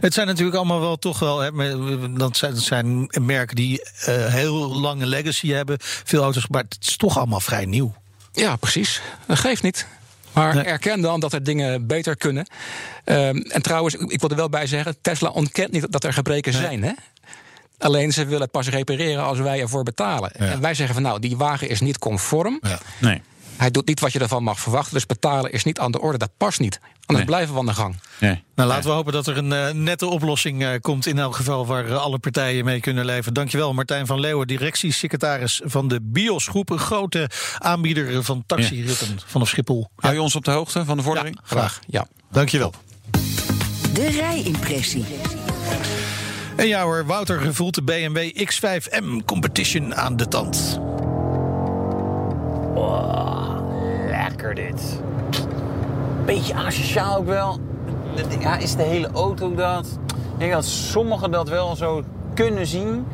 Het 0.00 0.14
zijn 0.14 0.26
natuurlijk 0.26 0.56
allemaal 0.56 0.80
wel 0.80 0.96
toch 0.96 1.18
wel. 1.18 1.38
Hè, 1.40 1.50
dat, 2.16 2.36
zijn, 2.36 2.54
dat 2.54 2.62
zijn 2.62 3.10
merken 3.20 3.56
die 3.56 3.82
eh, 4.04 4.26
heel 4.26 4.80
lange 4.80 5.06
legacy 5.06 5.48
hebben. 5.48 5.76
Veel 5.80 6.22
auto's, 6.22 6.48
maar 6.48 6.62
het 6.62 6.76
is 6.80 6.96
toch 6.96 7.16
allemaal 7.16 7.40
vrij 7.40 7.64
nieuw. 7.64 7.94
Ja, 8.34 8.56
precies. 8.56 9.00
Dat 9.26 9.38
geeft 9.38 9.62
niet. 9.62 9.86
Maar 10.32 10.54
Nee. 10.54 10.64
erken 10.64 11.00
dan 11.00 11.20
dat 11.20 11.32
er 11.32 11.42
dingen 11.42 11.86
beter 11.86 12.16
kunnen. 12.16 12.46
Ehm, 13.04 13.36
en 13.36 13.62
trouwens, 13.62 13.94
ik 13.94 14.20
wil 14.20 14.30
er 14.30 14.36
wel 14.36 14.48
bij 14.48 14.66
zeggen: 14.66 14.96
Tesla 15.00 15.28
ontkent 15.28 15.72
niet 15.72 15.92
dat 15.92 16.04
er 16.04 16.12
gebreken 16.12 16.52
zijn. 16.52 16.82
Hè? 16.82 16.92
Alleen 17.78 18.12
ze 18.12 18.24
willen 18.24 18.42
het 18.42 18.50
pas 18.50 18.68
repareren 18.68 19.24
als 19.24 19.38
wij 19.38 19.60
ervoor 19.60 19.82
betalen. 19.82 20.32
En 20.32 20.60
wij 20.60 20.74
zeggen 20.74 20.94
van 20.94 21.04
nou, 21.04 21.18
die 21.20 21.36
wagen 21.36 21.68
is 21.68 21.80
niet 21.80 21.98
conform. 21.98 22.60
Nee. 22.98 23.22
Hij 23.56 23.70
doet 23.70 23.86
niet 23.86 24.00
wat 24.00 24.12
je 24.12 24.18
ervan 24.18 24.42
mag 24.42 24.60
verwachten. 24.60 24.94
Dus 24.94 25.06
betalen 25.06 25.52
is 25.52 25.64
niet 25.64 25.78
aan 25.78 25.90
de 25.92 26.00
orde. 26.00 26.18
Dat 26.18 26.30
past 26.36 26.60
niet. 26.60 26.80
Anders 27.06 27.26
Nee. 27.26 27.36
blijven 27.36 27.54
we 27.54 27.60
aan 27.60 27.66
de 27.66 27.74
gang. 27.74 27.96
nee. 28.20 28.42
Nou, 28.54 28.68
laten 28.68 28.84
we 28.88 28.94
hopen 28.94 29.12
dat 29.12 29.26
er 29.26 29.36
een 29.36 29.52
eh, 29.52 29.70
nette 29.70 30.06
oplossing 30.06 30.62
eh, 30.62 30.70
komt. 30.80 31.06
In 31.06 31.18
elk 31.18 31.36
geval 31.36 31.66
waar 31.66 31.86
eh, 31.86 31.96
alle 31.96 32.18
partijen 32.18 32.64
mee 32.64 32.80
kunnen 32.80 33.04
leven. 33.04 33.34
Dankjewel, 33.34 33.72
Martijn 33.74 34.06
van 34.06 34.20
Leeuwen, 34.20 34.46
directiesecretaris 34.46 35.60
van 35.64 35.88
de 35.88 36.00
BIOS 36.02 36.48
Groep. 36.48 36.70
Een 36.70 36.78
grote 36.78 37.30
aanbieder 37.58 38.22
van 38.24 38.42
taxiritten 38.46 39.18
vanaf 39.26 39.48
Schiphol. 39.48 39.88
Hou 39.96 40.14
je 40.14 40.22
ons 40.22 40.36
op 40.36 40.44
de 40.44 40.50
hoogte 40.50 40.84
van 40.84 40.96
de 40.96 41.02
vordering? 41.02 41.38
Graag. 41.42 41.80
Ja. 41.86 42.06
Dankjewel. 42.30 42.72
De 43.92 44.08
rijimpressie. 44.08 45.04
En 46.56 46.66
ja 46.66 46.82
hoor, 46.82 47.06
Wouter 47.06 47.54
voelt 47.54 47.74
de 47.74 47.82
BMW 47.82 48.30
X5M 48.50 49.24
Competition 49.24 49.94
aan 49.94 50.16
de 50.16 50.28
tand. 50.28 50.80
Lekker 54.10 54.54
dit. 54.54 55.00
Beetje 56.24 56.54
asociaal 56.54 57.16
ook 57.16 57.26
wel. 57.26 57.58
Ja, 58.40 58.56
is 58.56 58.76
de 58.76 58.82
hele 58.82 59.08
auto 59.14 59.54
dat? 59.54 59.98
Ik 60.06 60.38
denk 60.38 60.52
dat 60.52 60.64
sommigen 60.64 61.30
dat 61.30 61.48
wel 61.48 61.76
zo 61.76 62.02
kunnen 62.34 62.66
zien. 62.66 63.06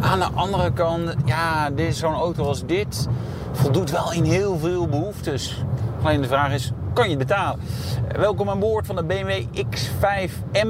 Aan 0.00 0.18
de 0.18 0.28
andere 0.34 0.72
kant, 0.72 1.14
ja, 1.24 1.70
zo'n 1.90 2.14
auto 2.14 2.44
als 2.44 2.66
dit 2.66 3.08
voldoet 3.52 3.90
wel 3.90 4.12
in 4.12 4.24
heel 4.24 4.58
veel 4.58 4.88
behoeftes. 4.88 5.64
Alleen 6.02 6.20
de 6.20 6.28
vraag 6.28 6.52
is, 6.52 6.72
kan 6.92 7.04
je 7.04 7.10
het 7.10 7.18
betalen? 7.18 7.60
Welkom 8.16 8.50
aan 8.50 8.58
boord 8.58 8.86
van 8.86 8.96
de 8.96 9.04
BMW 9.04 9.44
X5M. 9.54 10.68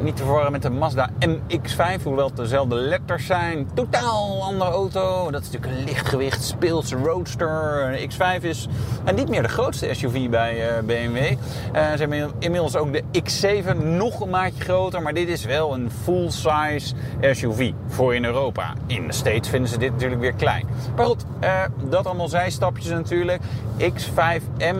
Niet 0.00 0.16
te 0.16 0.22
verwarren 0.22 0.52
met 0.52 0.62
de 0.62 0.70
Mazda 0.70 1.10
MX-5, 1.26 2.02
hoewel 2.02 2.26
het 2.26 2.36
dezelfde 2.36 2.74
letters 2.74 3.26
zijn. 3.26 3.68
Totaal 3.74 4.42
andere 4.42 4.70
auto. 4.70 5.30
Dat 5.30 5.42
is 5.42 5.50
natuurlijk 5.50 5.78
een 5.78 5.84
lichtgewicht 5.84 6.44
speelse 6.44 6.96
roadster. 6.96 7.92
De 7.92 8.08
X5 8.08 8.42
is 8.42 8.68
en 9.04 9.14
niet 9.14 9.28
meer 9.28 9.42
de 9.42 9.48
grootste 9.48 9.94
SUV 9.94 10.28
bij 10.28 10.68
eh, 10.68 10.82
BMW. 10.84 11.16
Eh, 11.16 11.36
ze 11.72 11.96
hebben 11.96 12.30
inmiddels 12.38 12.76
ook 12.76 12.92
de 12.92 13.02
X7 13.22 13.76
nog 13.82 14.20
een 14.20 14.30
maatje 14.30 14.64
groter. 14.64 15.02
Maar 15.02 15.14
dit 15.14 15.28
is 15.28 15.44
wel 15.44 15.74
een 15.74 15.90
full-size 16.02 16.94
SUV 17.20 17.72
voor 17.88 18.14
in 18.14 18.24
Europa. 18.24 18.72
In 18.86 19.06
de 19.06 19.12
States 19.12 19.48
vinden 19.48 19.70
ze 19.70 19.78
dit 19.78 19.92
natuurlijk 19.92 20.20
weer 20.20 20.34
klein. 20.34 20.66
Maar 20.96 21.06
goed, 21.06 21.24
eh, 21.40 21.62
dat 21.84 22.06
allemaal 22.06 22.28
zijstapjes 22.28 22.88
natuurlijk. 22.88 23.42
X5M 23.78 24.76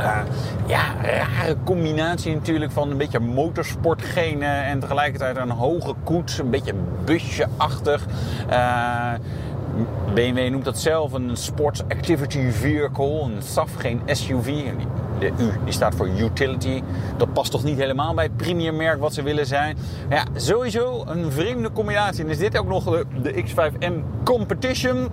uh, 0.00 0.20
ja, 0.66 0.82
rare 1.02 1.56
combinatie 1.64 2.34
natuurlijk 2.34 2.72
van 2.72 2.90
een 2.90 2.96
beetje 2.96 3.18
motorsportgenen 3.18 4.64
en 4.64 4.80
tegelijkertijd 4.80 5.36
een 5.36 5.50
hoge 5.50 5.94
koets, 6.04 6.38
een 6.38 6.50
beetje 6.50 6.74
busje-achtig. 7.04 8.06
Uh, 8.50 9.12
BMW 10.14 10.50
noemt 10.50 10.64
dat 10.64 10.78
zelf 10.78 11.12
een 11.12 11.36
Sports 11.36 11.82
Activity 11.82 12.50
Vehicle, 12.50 13.22
een 13.22 13.42
SAF, 13.42 13.74
geen 13.76 14.00
SUV. 14.06 14.64
De 15.18 15.26
U 15.26 15.50
die 15.64 15.72
staat 15.72 15.94
voor 15.94 16.08
Utility. 16.08 16.82
Dat 17.16 17.32
past 17.32 17.50
toch 17.50 17.64
niet 17.64 17.78
helemaal 17.78 18.14
bij 18.14 18.24
het 18.24 18.36
premium 18.36 18.76
merk 18.76 19.00
wat 19.00 19.14
ze 19.14 19.22
willen 19.22 19.46
zijn. 19.46 19.76
Ja, 20.08 20.24
sowieso 20.34 21.04
een 21.06 21.32
vreemde 21.32 21.72
combinatie. 21.72 22.24
En 22.24 22.30
is 22.30 22.38
dit 22.38 22.58
ook 22.58 22.66
nog 22.66 23.04
de 23.22 23.44
X5M 23.44 24.22
Competition. 24.24 25.08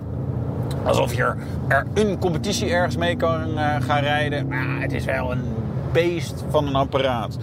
Alsof 0.84 1.14
je 1.14 1.34
er 1.68 1.86
een 1.94 2.18
competitie 2.18 2.70
ergens 2.70 2.96
mee 2.96 3.16
kan 3.16 3.50
uh, 3.50 3.76
gaan 3.80 4.00
rijden. 4.00 4.48
Maar 4.48 4.80
het 4.80 4.92
is 4.92 5.04
wel 5.04 5.32
een 5.32 5.42
beest 5.92 6.44
van 6.50 6.66
een 6.66 6.74
apparaat. 6.74 7.36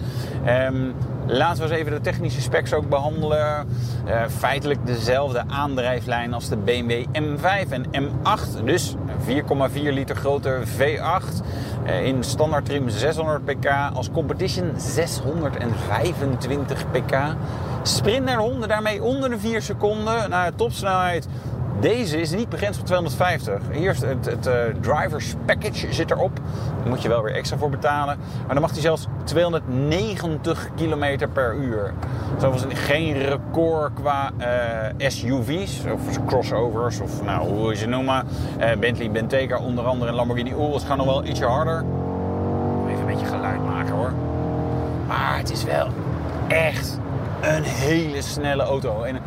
Um, 0.46 0.94
laten 1.26 1.62
we 1.62 1.68
eens 1.68 1.78
even 1.78 1.92
de 1.92 2.00
technische 2.00 2.40
specs 2.40 2.72
ook 2.72 2.88
behandelen. 2.88 3.68
Uh, 4.06 4.22
feitelijk 4.38 4.86
dezelfde 4.86 5.42
aandrijflijn 5.48 6.34
als 6.34 6.48
de 6.48 6.56
BMW 6.56 7.04
M5 7.12 7.68
en 7.70 7.84
M8. 8.02 8.64
Dus 8.64 8.94
4,4 9.26 9.32
liter 9.72 10.16
grote 10.16 10.60
V8. 10.76 11.44
Uh, 11.86 12.06
in 12.06 12.24
standaard 12.24 12.64
trim 12.64 12.88
600 12.88 13.44
pk. 13.44 13.66
Als 13.94 14.10
competition 14.10 14.72
625 14.76 16.90
pk. 16.90 17.16
Sprint 17.82 18.24
naar 18.24 18.38
100 18.38 18.68
daarmee 18.68 19.02
onder 19.02 19.30
de 19.30 19.38
4 19.38 19.62
seconden. 19.62 20.30
Naar 20.30 20.54
topsnelheid 20.54 21.28
deze 21.80 22.20
is 22.20 22.30
niet 22.30 22.48
begrensd 22.48 22.80
op 22.80 22.86
250. 22.86 23.60
Hier 23.72 23.90
is 23.90 24.00
het, 24.00 24.26
het 24.26 24.46
uh, 24.46 24.54
drivers 24.80 25.34
package 25.44 25.92
zit 25.92 26.10
erop. 26.10 26.40
Daar 26.78 26.88
moet 26.88 27.02
je 27.02 27.08
wel 27.08 27.22
weer 27.22 27.34
extra 27.34 27.56
voor 27.56 27.70
betalen. 27.70 28.18
Maar 28.44 28.54
dan 28.54 28.60
mag 28.60 28.70
hij 28.70 28.80
zelfs 28.80 29.06
290 29.24 30.68
km 30.76 31.28
per 31.32 31.54
uur. 31.54 31.92
Dat 32.38 32.52
was 32.52 32.64
geen 32.68 33.12
record 33.12 33.92
qua 33.94 34.30
uh, 34.38 35.08
SUV's 35.08 35.80
of 35.92 36.26
crossovers 36.26 37.00
of 37.00 37.22
nou, 37.22 37.48
hoe 37.48 37.70
je 37.70 37.76
ze 37.76 37.86
noemen. 37.86 38.26
Uh, 38.60 38.72
Bentley 38.78 39.10
Bentayga 39.10 39.58
onder 39.58 39.84
andere 39.84 40.10
en 40.10 40.16
Lamborghini 40.16 40.50
Urus 40.50 40.84
gaan 40.84 40.96
nog 40.96 41.06
wel 41.06 41.24
ietsje 41.24 41.44
harder. 41.44 41.84
Even 42.88 43.00
een 43.00 43.06
beetje 43.06 43.26
geluid 43.26 43.64
maken 43.64 43.94
hoor. 43.94 44.12
Maar 45.06 45.38
het 45.38 45.50
is 45.50 45.64
wel 45.64 45.88
echt 46.48 46.98
een 47.40 47.62
hele 47.62 48.22
snelle 48.22 48.62
auto. 48.62 49.02
En 49.02 49.18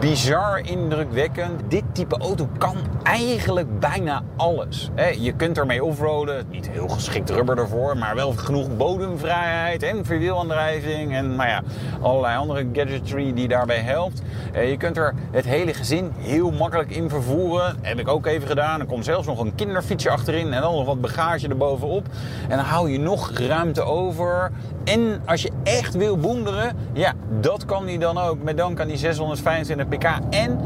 bizar 0.00 0.58
indrukwekkend. 0.58 1.60
Dit 1.68 1.82
type 1.92 2.16
auto 2.16 2.48
kan 2.58 2.76
eigenlijk 3.02 3.80
bijna 3.80 4.22
alles. 4.36 4.90
Je 5.18 5.32
kunt 5.32 5.58
ermee 5.58 5.84
offroaden, 5.84 6.46
niet 6.50 6.68
heel 6.70 6.88
geschikt 6.88 7.30
rubber 7.30 7.58
ervoor, 7.58 7.96
maar 7.96 8.14
wel 8.14 8.32
genoeg 8.32 8.76
bodemvrijheid 8.76 9.82
en 9.82 10.04
verwielaandrijving 10.04 11.14
en 11.14 11.36
nou 11.36 11.48
ja, 11.48 11.62
allerlei 12.00 12.36
andere 12.36 12.66
gadgetry 12.72 13.34
die 13.34 13.48
daarbij 13.48 13.80
helpt. 13.80 14.22
Je 14.52 14.76
kunt 14.76 14.96
er 14.96 15.14
het 15.30 15.44
hele 15.44 15.74
gezin 15.74 16.12
heel 16.16 16.50
makkelijk 16.50 16.90
in 16.90 17.08
vervoeren. 17.08 17.76
heb 17.82 17.98
ik 17.98 18.08
ook 18.08 18.26
even 18.26 18.48
gedaan. 18.48 18.80
Er 18.80 18.86
komt 18.86 19.04
zelfs 19.04 19.26
nog 19.26 19.40
een 19.40 19.54
kinderfietsje 19.54 20.10
achterin 20.10 20.52
en 20.52 20.60
dan 20.60 20.74
nog 20.74 20.86
wat 20.86 21.00
bagage 21.00 21.48
erbovenop. 21.48 22.06
En 22.48 22.56
dan 22.56 22.66
hou 22.66 22.90
je 22.90 22.98
nog 22.98 23.30
ruimte 23.38 23.82
over. 23.82 24.50
En 24.84 25.22
als 25.26 25.42
je 25.42 25.50
echt 25.62 25.94
wil 25.94 26.16
boenderen, 26.16 26.76
ja, 26.92 27.12
dat 27.40 27.64
kan 27.64 27.86
die 27.86 27.98
dan 27.98 28.18
ook 28.18 28.42
met 28.42 28.56
dank 28.56 28.80
aan 28.80 28.88
die 28.88 28.96
625 29.76 29.88
pk. 29.88 30.34
En 30.34 30.60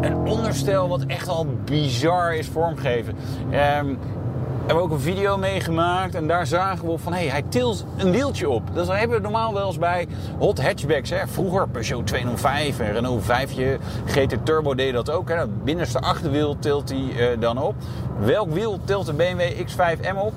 een 0.00 0.16
onderstel 0.16 0.88
wat 0.88 1.04
echt 1.06 1.28
al 1.28 1.46
bizar 1.64 2.34
is 2.34 2.48
vormgegeven. 2.48 3.14
Um, 3.46 3.98
hebben 4.66 4.84
we 4.84 4.90
ook 4.90 4.98
een 4.98 5.00
video 5.00 5.36
meegemaakt 5.36 6.14
en 6.14 6.26
daar 6.26 6.46
zagen 6.46 6.88
we 6.88 6.98
van 6.98 7.12
hé, 7.12 7.18
hey, 7.18 7.28
hij 7.28 7.42
tilt 7.48 7.86
een 7.96 8.10
wieltje 8.10 8.48
op. 8.48 8.74
Dat 8.74 8.88
hebben 8.88 9.16
we 9.16 9.22
normaal 9.22 9.54
wel 9.54 9.66
eens 9.66 9.78
bij 9.78 10.08
hot 10.38 10.62
hatchbacks. 10.62 11.10
Hè. 11.10 11.26
Vroeger 11.26 11.68
Peugeot 11.68 12.06
205 12.06 12.80
en 12.80 12.92
Renault 12.92 13.24
5 13.24 13.54
GT 14.06 14.36
Turbo 14.44 14.74
deed 14.74 14.92
dat 14.92 15.10
ook. 15.10 15.28
Hè. 15.28 15.34
Het 15.34 15.64
binnenste 15.64 16.00
achterwiel 16.00 16.56
tilt 16.58 16.88
hij 16.88 17.32
uh, 17.32 17.40
dan 17.40 17.62
op. 17.62 17.74
Welk 18.18 18.52
wiel 18.52 18.78
tilt 18.84 19.06
de 19.06 19.12
BMW 19.12 19.40
X5M 19.40 20.16
op? 20.18 20.32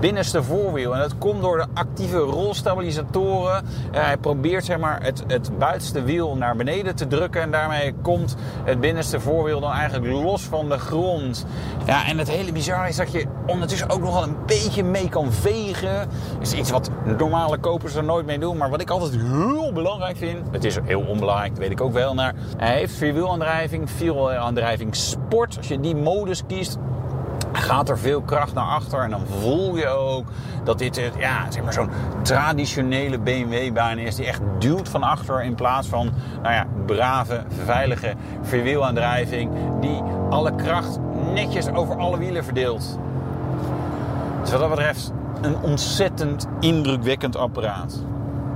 Binnenste 0.00 0.42
voorwiel. 0.42 0.94
En 0.94 1.00
dat 1.00 1.18
komt 1.18 1.42
door 1.42 1.56
de 1.56 1.66
actieve 1.74 2.16
rolstabilisatoren. 2.16 3.64
Uh, 3.94 4.00
hij 4.00 4.16
probeert 4.16 4.64
zeg 4.64 4.78
maar, 4.78 5.02
het, 5.02 5.24
het 5.26 5.58
buitenste 5.58 6.02
wiel 6.02 6.36
naar 6.36 6.56
beneden 6.56 6.94
te 6.94 7.06
drukken. 7.06 7.42
En 7.42 7.50
daarmee 7.50 7.94
komt 8.02 8.36
het 8.64 8.80
binnenste 8.80 9.20
voorwiel 9.20 9.60
dan 9.60 9.72
eigenlijk 9.72 10.12
los 10.12 10.42
van 10.42 10.68
de 10.68 10.78
grond. 10.78 11.46
Ja, 11.84 12.06
en 12.06 12.18
het 12.18 12.28
hele 12.28 12.52
bizarre 12.52 12.88
is 12.88 12.96
dat 12.96 13.12
je 13.12 13.26
ondertussen 13.46 13.90
ook 13.90 14.00
nog 14.00 14.14
wel 14.14 14.22
een 14.22 14.36
beetje 14.46 14.84
mee 14.84 15.08
kan 15.08 15.32
vegen. 15.32 16.08
Dat 16.38 16.42
is 16.42 16.52
iets 16.52 16.70
wat 16.70 16.90
normale 17.18 17.58
kopers 17.58 17.94
er 17.94 18.04
nooit 18.04 18.26
mee 18.26 18.38
doen. 18.38 18.56
Maar 18.56 18.70
wat 18.70 18.80
ik 18.80 18.90
altijd 18.90 19.16
heel 19.22 19.72
belangrijk 19.72 20.16
vind. 20.16 20.38
Het 20.50 20.64
is 20.64 20.78
heel 20.84 21.00
onbelangrijk, 21.00 21.50
dat 21.50 21.58
weet 21.58 21.70
ik 21.70 21.80
ook 21.80 21.92
wel. 21.92 22.14
Maar 22.14 22.34
hij 22.56 22.76
heeft 22.76 22.94
vierwielaandrijving, 22.94 23.90
vierwielaandrijving 23.90 24.96
sport. 24.96 25.56
Als 25.56 25.68
je 25.68 25.80
die 25.80 25.96
modus 25.96 26.42
kiest, 26.46 26.78
gaat 27.52 27.88
er 27.88 27.98
veel 27.98 28.22
kracht 28.22 28.54
naar 28.54 28.64
achter. 28.64 29.02
En 29.02 29.10
dan 29.10 29.26
voel 29.40 29.76
je 29.76 29.88
ook 29.88 30.28
dat 30.64 30.78
dit 30.78 31.00
ja, 31.18 31.50
zeg 31.50 31.62
maar 31.62 31.72
zo'n 31.72 31.90
traditionele 32.22 33.18
BMW-baan 33.18 33.98
is. 33.98 34.14
Die 34.14 34.26
echt 34.26 34.40
duwt 34.58 34.88
van 34.88 35.02
achter 35.02 35.42
in 35.42 35.54
plaats 35.54 35.88
van 35.88 36.12
nou 36.42 36.54
ja, 36.54 36.66
brave, 36.86 37.44
veilige 37.64 38.14
verwielaandrijving. 38.42 39.50
Die 39.80 40.02
alle 40.30 40.54
kracht 40.54 40.98
netjes 41.34 41.68
over 41.68 41.96
alle 41.96 42.18
wielen 42.18 42.44
verdeelt. 42.44 42.98
Dus 44.40 44.50
wat 44.50 44.60
dat 44.60 44.70
betreft 44.70 45.12
een 45.42 45.56
ontzettend 45.56 46.46
indrukwekkend 46.60 47.36
apparaat. 47.36 48.02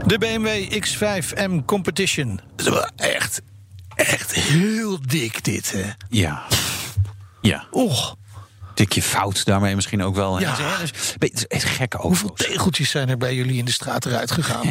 De 0.06 0.18
BMW 0.18 0.48
X5M 0.84 1.64
Competition. 1.64 2.40
Dat 2.56 2.66
is 2.66 2.72
wel 2.72 2.88
echt, 2.96 3.42
echt 3.94 4.34
heel 4.34 4.98
dik 5.06 5.44
dit, 5.44 5.72
hè? 5.72 5.90
Ja. 6.08 6.42
Ja. 7.40 7.64
Och 7.70 8.16
tikje 8.74 9.02
fout 9.02 9.44
daarmee 9.44 9.74
misschien 9.74 10.02
ook 10.02 10.14
wel. 10.14 10.40
Ja. 10.40 10.56
Het 10.78 11.32
is, 11.32 11.44
het 11.48 11.64
gekke 11.64 11.96
auto's. 11.96 12.20
Hoeveel 12.20 12.46
tegeltjes 12.46 12.90
zijn 12.90 13.08
er 13.08 13.16
bij 13.16 13.34
jullie 13.34 13.56
in 13.56 13.64
de 13.64 13.72
straat 13.72 14.06
eruit 14.06 14.30
gegaan? 14.30 14.66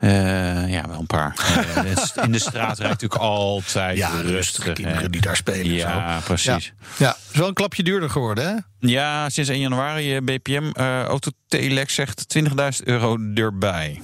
uh, 0.00 0.68
ja, 0.76 0.88
wel 0.88 0.98
een 0.98 1.06
paar. 1.06 1.36
uh, 1.84 2.24
in 2.24 2.32
de 2.32 2.38
straat 2.38 2.78
rijdt 2.78 3.02
natuurlijk 3.02 3.20
altijd 3.20 3.96
ja, 3.96 4.20
rustige 4.20 4.72
kinderen 4.72 5.10
die 5.10 5.20
daar 5.20 5.36
spelen. 5.36 5.72
Ja, 5.72 6.18
zo. 6.18 6.24
precies. 6.24 6.72
Ja. 6.96 7.06
ja, 7.06 7.16
is 7.32 7.38
wel 7.38 7.48
een 7.48 7.54
klapje 7.54 7.82
duurder 7.82 8.10
geworden, 8.10 8.46
hè? 8.46 8.54
Ja, 8.88 9.28
sinds 9.28 9.50
1 9.50 9.60
januari 9.60 10.20
BPM. 10.20 10.70
Uh, 10.80 11.02
Auto 11.02 11.30
Telex 11.48 11.94
zegt 11.94 12.38
20.000 12.38 12.46
euro 12.84 13.18
erbij. 13.34 14.02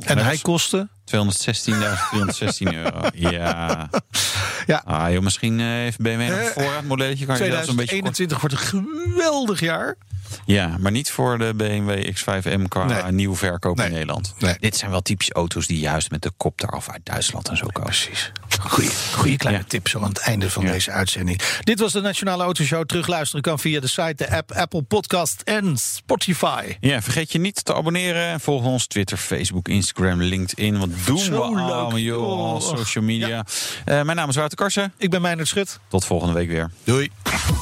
En 0.00 0.18
hij 0.18 0.38
kostte? 0.42 0.88
216.416 1.16 2.74
euro. 2.74 3.00
Ja. 3.14 3.88
ja. 4.66 4.82
Ah, 4.84 5.12
joh, 5.12 5.22
misschien 5.22 5.60
heeft 5.60 5.98
BMW 5.98 6.20
nog 6.20 6.38
een 6.38 6.46
voorraadmodelletje. 6.46 7.26
Kan 7.26 7.36
2021 7.36 8.40
wordt 8.40 8.54
een 8.54 8.60
geweldig 8.60 9.60
jaar. 9.60 9.96
Ja, 10.44 10.76
maar 10.78 10.92
niet 10.92 11.10
voor 11.10 11.38
de 11.38 11.54
BMW 11.54 12.14
X5M 12.14 12.68
qua 12.68 12.84
nee. 12.84 13.12
nieuw 13.12 13.36
verkoop 13.36 13.76
nee. 13.76 13.86
in 13.86 13.92
Nederland. 13.92 14.34
Nee. 14.38 14.56
Dit 14.60 14.76
zijn 14.76 14.90
wel 14.90 15.00
typische 15.00 15.32
auto's 15.32 15.66
die 15.66 15.78
juist 15.78 16.10
met 16.10 16.22
de 16.22 16.30
kop 16.36 16.60
eraf 16.62 16.88
uit 16.90 17.00
Duitsland 17.04 17.48
en 17.48 17.56
zo 17.56 17.66
komen. 17.66 17.90
Precies. 17.90 18.32
Goeie, 18.60 18.90
goeie 19.14 19.36
kleine 19.36 19.60
Ja. 19.62 19.68
tip 19.68 19.88
zo 19.88 20.00
aan 20.00 20.08
het 20.08 20.18
einde 20.18 20.50
van 20.50 20.64
Ja. 20.64 20.72
deze 20.72 20.90
uitzending. 20.90 21.40
Dit 21.60 21.78
was 21.80 21.92
de 21.92 22.00
Nationale 22.00 22.42
Autoshow. 22.42 22.84
Terugluisteren 22.86 23.42
kan 23.42 23.58
via 23.58 23.80
de 23.80 23.86
site, 23.86 23.99
de 24.08 24.30
app, 24.30 24.52
Apple 24.52 24.82
Podcast 24.82 25.42
en 25.44 25.76
Spotify. 25.76 26.76
Ja, 26.80 27.02
vergeet 27.02 27.32
je 27.32 27.38
niet 27.38 27.64
te 27.64 27.74
abonneren. 27.74 28.40
Volg 28.40 28.64
ons 28.64 28.86
Twitter, 28.86 29.16
Facebook, 29.16 29.68
Instagram, 29.68 30.22
LinkedIn. 30.22 30.78
Wat 30.78 30.88
doen 31.04 31.18
Zo 31.18 31.32
we 31.32 31.40
allemaal, 31.40 31.98
joh. 31.98 32.54
Oh. 32.54 32.60
Social 32.60 33.04
media. 33.04 33.44
Eh, 33.84 34.02
mijn 34.02 34.16
naam 34.16 34.28
is 34.28 34.36
Wouter 34.36 34.58
Karsen. 34.58 34.92
Ik 34.96 35.10
ben 35.10 35.22
Meijnerd 35.22 35.48
Schut. 35.48 35.78
Tot 35.88 36.04
volgende 36.04 36.34
week 36.34 36.48
weer. 36.48 36.70
Doei. 36.84 37.10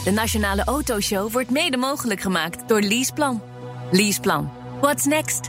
De 0.05 0.11
Nationale 0.11 0.65
Autoshow 0.65 1.33
wordt 1.33 1.51
mede 1.51 1.77
mogelijk 1.77 2.21
gemaakt 2.21 2.69
door 2.69 2.81
Leaseplan. 2.81 3.43
Leaseplan. 3.91 4.53
What's 4.81 5.05
next? 5.05 5.49